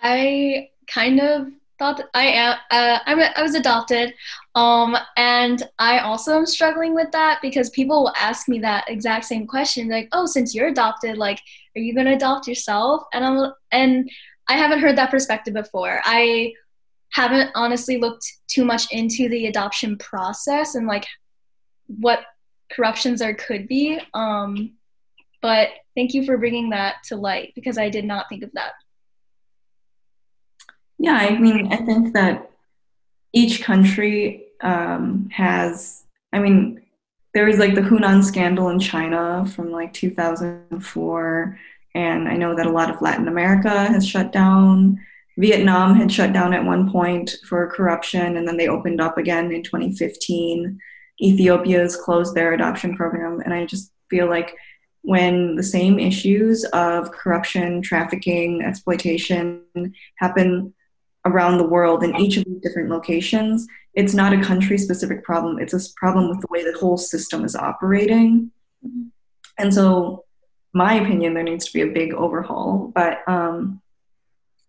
I 0.00 0.70
kind 0.88 1.20
of 1.20 1.48
thought 1.78 2.02
I 2.14 2.26
am. 2.26 2.58
Uh, 2.70 2.98
I'm, 3.06 3.20
I 3.20 3.42
was 3.42 3.54
adopted, 3.54 4.14
um, 4.54 4.96
and 5.16 5.62
I 5.78 6.00
also 6.00 6.36
am 6.36 6.46
struggling 6.46 6.94
with 6.94 7.10
that 7.12 7.40
because 7.42 7.70
people 7.70 8.04
will 8.04 8.14
ask 8.16 8.48
me 8.48 8.58
that 8.60 8.84
exact 8.88 9.24
same 9.26 9.46
question, 9.46 9.88
like, 9.88 10.08
"Oh, 10.12 10.26
since 10.26 10.54
you're 10.54 10.68
adopted, 10.68 11.18
like, 11.18 11.40
are 11.76 11.80
you 11.80 11.94
gonna 11.94 12.14
adopt 12.14 12.48
yourself?" 12.48 13.04
And 13.12 13.24
I'm 13.24 13.52
and 13.72 14.10
I 14.48 14.56
haven't 14.56 14.80
heard 14.80 14.96
that 14.96 15.10
perspective 15.10 15.54
before. 15.54 16.00
I 16.04 16.52
haven't 17.10 17.50
honestly 17.54 17.98
looked 17.98 18.30
too 18.48 18.64
much 18.64 18.92
into 18.92 19.28
the 19.28 19.46
adoption 19.46 19.96
process 19.96 20.74
and 20.74 20.86
like 20.86 21.06
what 21.86 22.20
corruptions 22.70 23.20
there 23.20 23.34
could 23.34 23.68
be. 23.68 23.98
Um, 24.14 24.74
but 25.40 25.68
thank 25.94 26.14
you 26.14 26.24
for 26.24 26.38
bringing 26.38 26.70
that 26.70 26.96
to 27.04 27.16
light 27.16 27.52
because 27.54 27.78
I 27.78 27.88
did 27.88 28.04
not 28.04 28.28
think 28.28 28.42
of 28.42 28.50
that. 28.52 28.72
Yeah, 30.98 31.14
I 31.14 31.38
mean, 31.38 31.72
I 31.72 31.76
think 31.76 32.14
that 32.14 32.50
each 33.32 33.62
country 33.62 34.46
um, 34.62 35.28
has, 35.30 36.04
I 36.32 36.38
mean, 36.38 36.80
there 37.34 37.44
was 37.44 37.58
like 37.58 37.74
the 37.74 37.82
Hunan 37.82 38.24
scandal 38.24 38.70
in 38.70 38.78
China 38.78 39.44
from 39.54 39.70
like 39.70 39.92
2004. 39.92 41.58
And 41.94 42.28
I 42.28 42.36
know 42.36 42.56
that 42.56 42.66
a 42.66 42.70
lot 42.70 42.88
of 42.88 43.02
Latin 43.02 43.28
America 43.28 43.68
has 43.68 44.06
shut 44.06 44.32
down. 44.32 44.98
Vietnam 45.38 45.94
had 45.94 46.10
shut 46.10 46.32
down 46.32 46.54
at 46.54 46.64
one 46.64 46.90
point 46.90 47.36
for 47.46 47.70
corruption, 47.70 48.38
and 48.38 48.48
then 48.48 48.56
they 48.56 48.68
opened 48.68 49.02
up 49.02 49.18
again 49.18 49.52
in 49.52 49.62
2015. 49.62 50.78
Ethiopia 51.20 51.78
has 51.80 51.96
closed 51.96 52.34
their 52.34 52.54
adoption 52.54 52.96
program. 52.96 53.40
And 53.40 53.52
I 53.52 53.66
just 53.66 53.92
feel 54.08 54.28
like 54.28 54.56
when 55.02 55.56
the 55.56 55.62
same 55.62 55.98
issues 55.98 56.64
of 56.72 57.12
corruption, 57.12 57.82
trafficking, 57.82 58.62
exploitation 58.62 59.62
happen 60.16 60.74
around 61.26 61.58
the 61.58 61.66
world 61.66 62.02
in 62.02 62.16
each 62.16 62.38
of 62.38 62.44
these 62.44 62.60
different 62.62 62.88
locations, 62.88 63.66
it's 63.94 64.14
not 64.14 64.32
a 64.32 64.40
country 64.40 64.78
specific 64.78 65.24
problem. 65.24 65.58
It's 65.58 65.74
a 65.74 65.92
problem 65.96 66.30
with 66.30 66.40
the 66.40 66.46
way 66.48 66.64
the 66.64 66.78
whole 66.78 66.96
system 66.96 67.44
is 67.44 67.54
operating. 67.54 68.52
And 69.58 69.74
so, 69.74 70.24
my 70.72 70.94
opinion, 70.94 71.34
there 71.34 71.42
needs 71.42 71.66
to 71.66 71.72
be 71.72 71.82
a 71.82 71.92
big 71.92 72.14
overhaul. 72.14 72.92
But 72.94 73.26
um, 73.26 73.82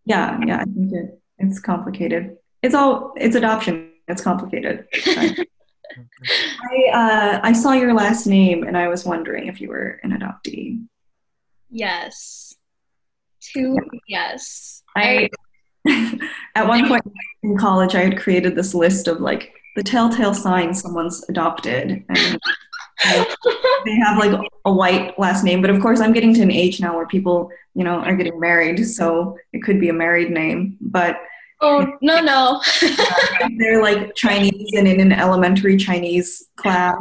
yeah, 0.06 0.40
yeah, 0.46 0.60
I 0.60 0.64
think 0.64 0.94
it, 0.94 1.22
it's 1.38 1.60
complicated. 1.60 2.38
It's 2.64 2.74
all 2.74 3.14
it's 3.18 3.36
adoption. 3.36 3.92
It's 4.08 4.22
complicated. 4.22 4.88
I 5.06 6.90
uh, 6.94 7.40
I 7.44 7.54
saw 7.54 7.74
your 7.74 7.94
last 7.94 8.26
name 8.26 8.64
and 8.64 8.78
I 8.78 8.88
was 8.88 9.06
wondering 9.06 9.48
if 9.48 9.62
you 9.62 9.70
were 9.70 10.00
an 10.04 10.12
adoptee. 10.12 10.86
Yes. 11.70 12.56
Two 13.42 13.78
yes. 14.08 14.84
I 14.96 15.30
at 16.56 16.68
one 16.68 16.88
point 16.88 17.04
in 17.44 17.58
college 17.58 17.96
I 17.96 18.04
had 18.04 18.18
created 18.18 18.56
this 18.56 18.74
list 18.74 19.08
of 19.08 19.20
like 19.20 19.54
the 19.76 19.84
telltale 19.84 20.34
signs 20.34 20.82
someone's 20.82 21.24
adopted 21.30 22.04
and 22.10 22.40
they 23.86 23.96
have 23.96 24.18
like 24.18 24.40
a 24.66 24.74
white 24.74 25.18
last 25.20 25.44
name 25.44 25.62
but 25.62 25.70
of 25.70 25.82
course 25.82 26.00
I'm 26.00 26.14
getting 26.14 26.34
to 26.36 26.42
an 26.42 26.52
age 26.52 26.80
now 26.80 26.96
where 26.96 27.08
people 27.08 27.52
you 27.76 27.84
know 27.84 28.00
are 28.00 28.16
getting 28.16 28.40
married 28.40 28.86
so 28.86 29.38
it 29.54 29.64
could 29.64 29.80
be 29.80 29.90
a 29.90 29.94
married 29.94 30.32
name 30.32 30.78
but 30.82 31.18
Oh 31.60 31.98
no 32.02 32.22
no. 32.22 32.62
they're 33.58 33.82
like 33.82 34.14
Chinese 34.16 34.74
and 34.76 34.88
in 34.88 35.00
an 35.00 35.12
elementary 35.12 35.78
Chinese 35.78 36.48
class. 36.56 36.98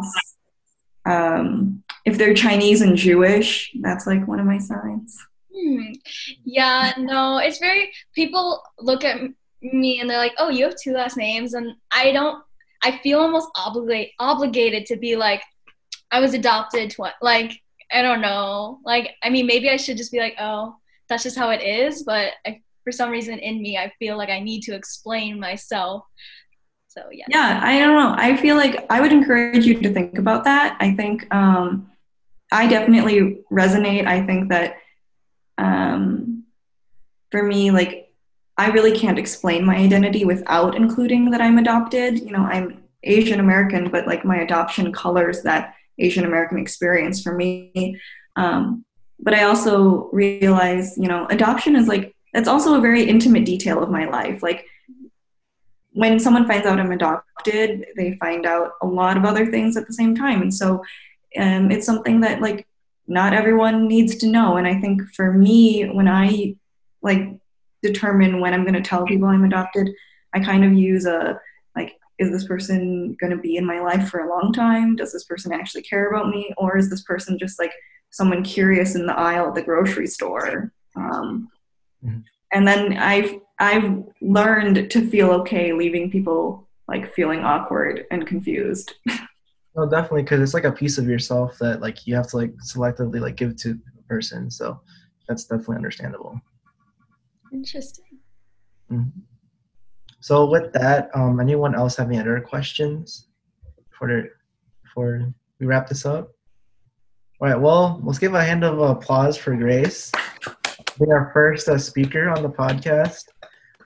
Um, 1.04 1.82
if 2.04 2.16
they're 2.16 2.34
Chinese 2.34 2.80
and 2.80 2.96
Jewish, 2.96 3.70
that's 3.80 4.06
like 4.06 4.26
one 4.26 4.40
of 4.40 4.46
my 4.46 4.58
signs. 4.58 5.18
Hmm. 5.56 5.92
Yeah, 6.44 6.92
no, 6.98 7.38
it's 7.38 7.58
very 7.58 7.90
people 8.14 8.62
look 8.78 9.04
at 9.04 9.20
me 9.62 10.00
and 10.00 10.08
they're 10.08 10.18
like, 10.18 10.34
"Oh, 10.38 10.50
you 10.50 10.64
have 10.64 10.76
two 10.76 10.92
last 10.92 11.16
names," 11.16 11.54
and 11.54 11.74
I 11.90 12.12
don't. 12.12 12.42
I 12.82 12.98
feel 12.98 13.20
almost 13.20 13.48
obligate 13.56 14.10
obligated 14.18 14.86
to 14.86 14.96
be 14.96 15.16
like, 15.16 15.42
I 16.10 16.20
was 16.20 16.34
adopted. 16.34 16.90
Tw- 16.90 17.22
like 17.22 17.52
I 17.92 18.02
don't 18.02 18.20
know. 18.20 18.80
Like 18.84 19.14
I 19.22 19.30
mean, 19.30 19.46
maybe 19.46 19.70
I 19.70 19.76
should 19.76 19.96
just 19.96 20.12
be 20.12 20.18
like, 20.18 20.34
"Oh, 20.38 20.76
that's 21.08 21.22
just 21.22 21.38
how 21.38 21.50
it 21.50 21.62
is," 21.62 22.02
but 22.02 22.32
I, 22.46 22.60
for 22.84 22.92
some 22.92 23.10
reason 23.10 23.38
in 23.38 23.62
me, 23.62 23.78
I 23.78 23.92
feel 23.98 24.16
like 24.16 24.28
I 24.28 24.40
need 24.40 24.62
to 24.62 24.74
explain 24.74 25.40
myself. 25.40 26.04
So 26.88 27.02
yeah. 27.12 27.26
Yeah, 27.28 27.60
I 27.62 27.78
don't 27.78 27.94
know. 27.94 28.14
I 28.16 28.36
feel 28.36 28.56
like 28.56 28.86
I 28.90 29.00
would 29.00 29.12
encourage 29.12 29.66
you 29.66 29.80
to 29.80 29.92
think 29.92 30.18
about 30.18 30.44
that. 30.44 30.76
I 30.80 30.94
think 30.94 31.32
um, 31.34 31.90
I 32.52 32.66
definitely 32.66 33.40
resonate. 33.52 34.06
I 34.06 34.24
think 34.24 34.48
that 34.50 34.76
um, 35.58 36.44
for 37.30 37.42
me, 37.42 37.70
like, 37.70 38.12
I 38.56 38.68
really 38.68 38.98
can't 38.98 39.18
explain 39.18 39.64
my 39.64 39.76
identity 39.76 40.24
without 40.24 40.76
including 40.76 41.30
that 41.30 41.40
I'm 41.40 41.58
adopted. 41.58 42.20
You 42.20 42.30
know, 42.30 42.44
I'm 42.44 42.82
Asian 43.02 43.40
American, 43.40 43.90
but 43.90 44.06
like 44.06 44.24
my 44.24 44.38
adoption 44.38 44.92
colors 44.92 45.42
that 45.42 45.74
Asian 45.98 46.24
American 46.24 46.58
experience 46.58 47.22
for 47.22 47.34
me. 47.34 48.00
Um, 48.36 48.84
but 49.18 49.34
I 49.34 49.44
also 49.44 50.08
realize, 50.12 50.96
you 50.96 51.08
know, 51.08 51.26
adoption 51.26 51.76
is 51.76 51.88
like, 51.88 52.14
it's 52.32 52.48
also 52.48 52.74
a 52.74 52.80
very 52.80 53.02
intimate 53.04 53.44
detail 53.44 53.82
of 53.82 53.90
my 53.90 54.06
life. 54.06 54.42
Like, 54.42 54.66
when 55.92 56.18
someone 56.18 56.46
finds 56.46 56.66
out 56.66 56.78
I'm 56.78 56.92
adopted, 56.92 57.86
they 57.96 58.16
find 58.18 58.44
out 58.44 58.72
a 58.82 58.86
lot 58.86 59.16
of 59.16 59.24
other 59.24 59.46
things 59.46 59.76
at 59.76 59.86
the 59.86 59.94
same 59.94 60.14
time. 60.14 60.42
And 60.42 60.54
so 60.54 60.84
um, 61.38 61.70
it's 61.70 61.86
something 61.86 62.20
that, 62.20 62.42
like, 62.42 62.66
not 63.08 63.32
everyone 63.32 63.86
needs 63.86 64.16
to 64.16 64.26
know. 64.26 64.56
And 64.56 64.66
I 64.66 64.80
think 64.80 65.02
for 65.14 65.32
me, 65.32 65.84
when 65.88 66.08
I 66.08 66.56
like 67.02 67.38
determine 67.82 68.40
when 68.40 68.52
I'm 68.52 68.62
going 68.62 68.74
to 68.74 68.80
tell 68.80 69.06
people 69.06 69.28
I'm 69.28 69.44
adopted, 69.44 69.90
I 70.34 70.40
kind 70.40 70.64
of 70.64 70.72
use 70.72 71.06
a 71.06 71.38
like, 71.76 71.94
is 72.18 72.30
this 72.30 72.46
person 72.46 73.16
going 73.20 73.30
to 73.30 73.38
be 73.38 73.56
in 73.56 73.66
my 73.66 73.80
life 73.80 74.08
for 74.08 74.20
a 74.20 74.28
long 74.28 74.52
time? 74.52 74.96
Does 74.96 75.12
this 75.12 75.24
person 75.24 75.52
actually 75.52 75.82
care 75.82 76.08
about 76.08 76.28
me? 76.28 76.52
Or 76.56 76.76
is 76.76 76.90
this 76.90 77.02
person 77.02 77.38
just 77.38 77.58
like 77.58 77.72
someone 78.10 78.42
curious 78.42 78.94
in 78.94 79.06
the 79.06 79.16
aisle 79.16 79.48
at 79.48 79.54
the 79.54 79.62
grocery 79.62 80.06
store? 80.06 80.72
Um, 80.96 81.48
mm-hmm. 82.04 82.20
And 82.52 82.66
then 82.66 82.96
I've 82.96 83.34
I've 83.58 84.02
learned 84.20 84.90
to 84.90 85.08
feel 85.08 85.30
okay 85.32 85.72
leaving 85.72 86.10
people 86.10 86.68
like 86.88 87.12
feeling 87.14 87.40
awkward 87.40 88.04
and 88.10 88.26
confused. 88.26 88.94
No, 89.76 89.86
definitely, 89.86 90.22
because 90.22 90.40
it's 90.40 90.54
like 90.54 90.64
a 90.64 90.72
piece 90.72 90.96
of 90.96 91.06
yourself 91.06 91.58
that 91.58 91.82
like 91.82 92.06
you 92.06 92.14
have 92.14 92.28
to 92.28 92.36
like 92.36 92.54
selectively 92.56 93.20
like 93.20 93.36
give 93.36 93.56
to 93.56 93.78
a 93.98 94.02
person. 94.08 94.50
So 94.50 94.80
that's 95.28 95.44
definitely 95.44 95.76
understandable. 95.76 96.40
Interesting. 97.52 98.18
Mm-hmm. 98.90 99.20
So 100.20 100.46
with 100.46 100.72
that, 100.72 101.10
um, 101.14 101.40
anyone 101.40 101.74
else 101.74 101.96
have 101.96 102.08
any 102.08 102.18
other 102.18 102.40
questions 102.40 103.28
for 103.90 104.08
the 104.08 104.30
before 104.82 105.32
we 105.60 105.66
wrap 105.66 105.88
this 105.88 106.06
up? 106.06 106.30
All 107.40 107.48
right. 107.48 107.60
Well, 107.60 108.00
let's 108.02 108.18
give 108.18 108.34
a 108.34 108.42
hand 108.42 108.64
of 108.64 108.78
applause 108.80 109.36
for 109.36 109.54
Grace, 109.54 110.10
being 110.98 111.12
our 111.12 111.30
first 111.34 111.68
uh, 111.68 111.76
speaker 111.76 112.30
on 112.30 112.42
the 112.42 112.48
podcast. 112.48 113.24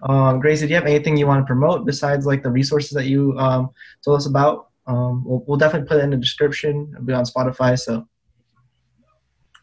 Um, 0.02 0.38
Grace, 0.40 0.60
do 0.60 0.68
you 0.68 0.74
have 0.76 0.86
anything 0.86 1.16
you 1.16 1.26
want 1.26 1.42
to 1.42 1.46
promote 1.46 1.84
besides 1.84 2.26
like 2.26 2.44
the 2.44 2.50
resources 2.50 2.92
that 2.92 3.06
you 3.06 3.36
um, 3.38 3.70
told 4.04 4.18
us 4.18 4.26
about? 4.26 4.69
Um, 4.90 5.22
we'll, 5.24 5.44
we'll 5.46 5.56
definitely 5.56 5.86
put 5.86 5.98
it 5.98 6.04
in 6.04 6.10
the 6.10 6.16
description. 6.16 6.90
It'll 6.92 7.04
be 7.04 7.12
on 7.12 7.24
Spotify. 7.24 7.78
So. 7.78 8.08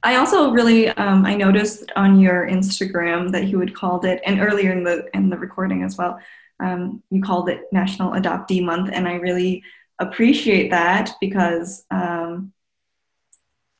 I 0.03 0.15
also 0.15 0.51
really 0.51 0.87
um, 0.89 1.25
I 1.25 1.35
noticed 1.35 1.91
on 1.95 2.19
your 2.19 2.47
Instagram 2.47 3.31
that 3.33 3.47
you 3.47 3.59
had 3.59 3.75
called 3.75 4.05
it, 4.05 4.21
and 4.25 4.39
earlier 4.39 4.71
in 4.71 4.83
the 4.83 5.05
in 5.13 5.29
the 5.29 5.37
recording 5.37 5.83
as 5.83 5.97
well, 5.97 6.17
um, 6.61 7.03
you 7.09 7.21
called 7.21 7.49
it 7.49 7.63
National 7.73 8.11
Adoptee 8.11 8.63
Month, 8.63 8.91
and 8.93 9.07
I 9.07 9.15
really 9.15 9.63
appreciate 9.99 10.69
that 10.69 11.11
because 11.19 11.83
um, 11.91 12.53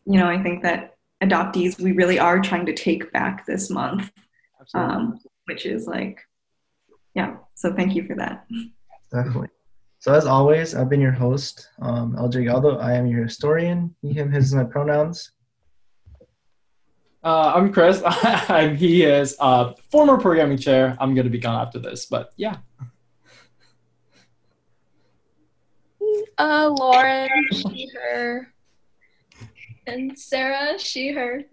you 0.05 0.19
know 0.19 0.27
I 0.27 0.41
think 0.43 0.63
that 0.63 0.97
adoptees 1.23 1.79
we 1.79 1.93
really 1.93 2.19
are 2.19 2.41
trying 2.41 2.65
to 2.65 2.73
take 2.73 3.13
back 3.13 3.45
this 3.45 3.69
month, 3.69 4.11
um, 4.73 5.19
which 5.45 5.65
is 5.65 5.87
like 5.87 6.19
yeah. 7.13 7.37
So 7.53 7.73
thank 7.73 7.95
you 7.95 8.05
for 8.05 8.15
that. 8.15 8.47
Definitely. 9.11 9.49
So 9.99 10.13
as 10.13 10.25
always, 10.25 10.75
I've 10.75 10.89
been 10.89 11.01
your 11.01 11.11
host, 11.11 11.69
um, 11.81 12.15
LJ 12.15 12.45
Galdo. 12.45 12.77
I 12.77 12.93
am 12.93 13.07
your 13.07 13.23
historian. 13.23 13.95
He, 14.01 14.13
him, 14.13 14.31
his, 14.31 14.53
my 14.53 14.63
pronouns. 14.63 15.31
Uh, 17.23 17.53
I'm 17.55 17.73
Chris. 17.73 18.01
I'm 18.05 18.75
he 18.75 19.03
is 19.03 19.35
uh, 19.39 19.73
former 19.91 20.19
programming 20.19 20.59
chair. 20.59 20.95
I'm 20.99 21.15
gonna 21.15 21.29
be 21.29 21.39
gone 21.39 21.59
after 21.59 21.79
this, 21.79 22.05
but 22.05 22.31
yeah. 22.37 22.57
Uh, 26.37 26.73
Lauren, 26.77 27.29
she, 27.51 27.89
her, 27.95 28.53
and 29.87 30.17
Sarah, 30.17 30.77
she, 30.77 31.11
her. 31.11 31.43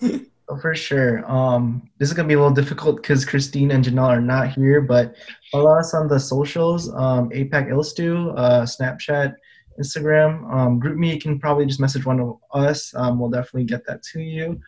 Oh, 0.50 0.56
for 0.56 0.74
sure. 0.74 1.30
Um, 1.30 1.90
this 1.98 2.08
is 2.08 2.14
gonna 2.14 2.28
be 2.28 2.34
a 2.34 2.38
little 2.38 2.54
difficult 2.54 2.96
because 2.96 3.24
Christine 3.24 3.70
and 3.70 3.84
Janelle 3.84 4.08
are 4.08 4.20
not 4.20 4.52
here, 4.52 4.80
but 4.80 5.14
follow 5.52 5.78
us 5.78 5.92
on 5.92 6.08
the 6.08 6.18
socials, 6.18 6.88
um, 6.94 7.28
APAC 7.30 7.68
Ilstu, 7.68 8.32
uh, 8.36 8.62
Snapchat, 8.62 9.34
Instagram. 9.78 10.50
Um, 10.50 10.80
GroupMe, 10.80 11.12
you 11.14 11.20
can 11.20 11.38
probably 11.38 11.66
just 11.66 11.80
message 11.80 12.06
one 12.06 12.20
of 12.20 12.38
us. 12.54 12.94
Um, 12.94 13.18
we'll 13.18 13.30
definitely 13.30 13.64
get 13.64 13.86
that 13.86 14.02
to 14.14 14.20
you. 14.20 14.58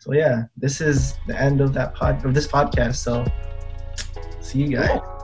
So 0.00 0.12
yeah, 0.12 0.44
this 0.56 0.80
is 0.80 1.14
the 1.26 1.40
end 1.40 1.60
of 1.60 1.72
that 1.74 1.94
pod 1.94 2.24
of 2.24 2.34
this 2.34 2.46
podcast. 2.46 2.96
So 2.96 3.24
see 4.40 4.64
you 4.64 4.76
guys. 4.76 5.17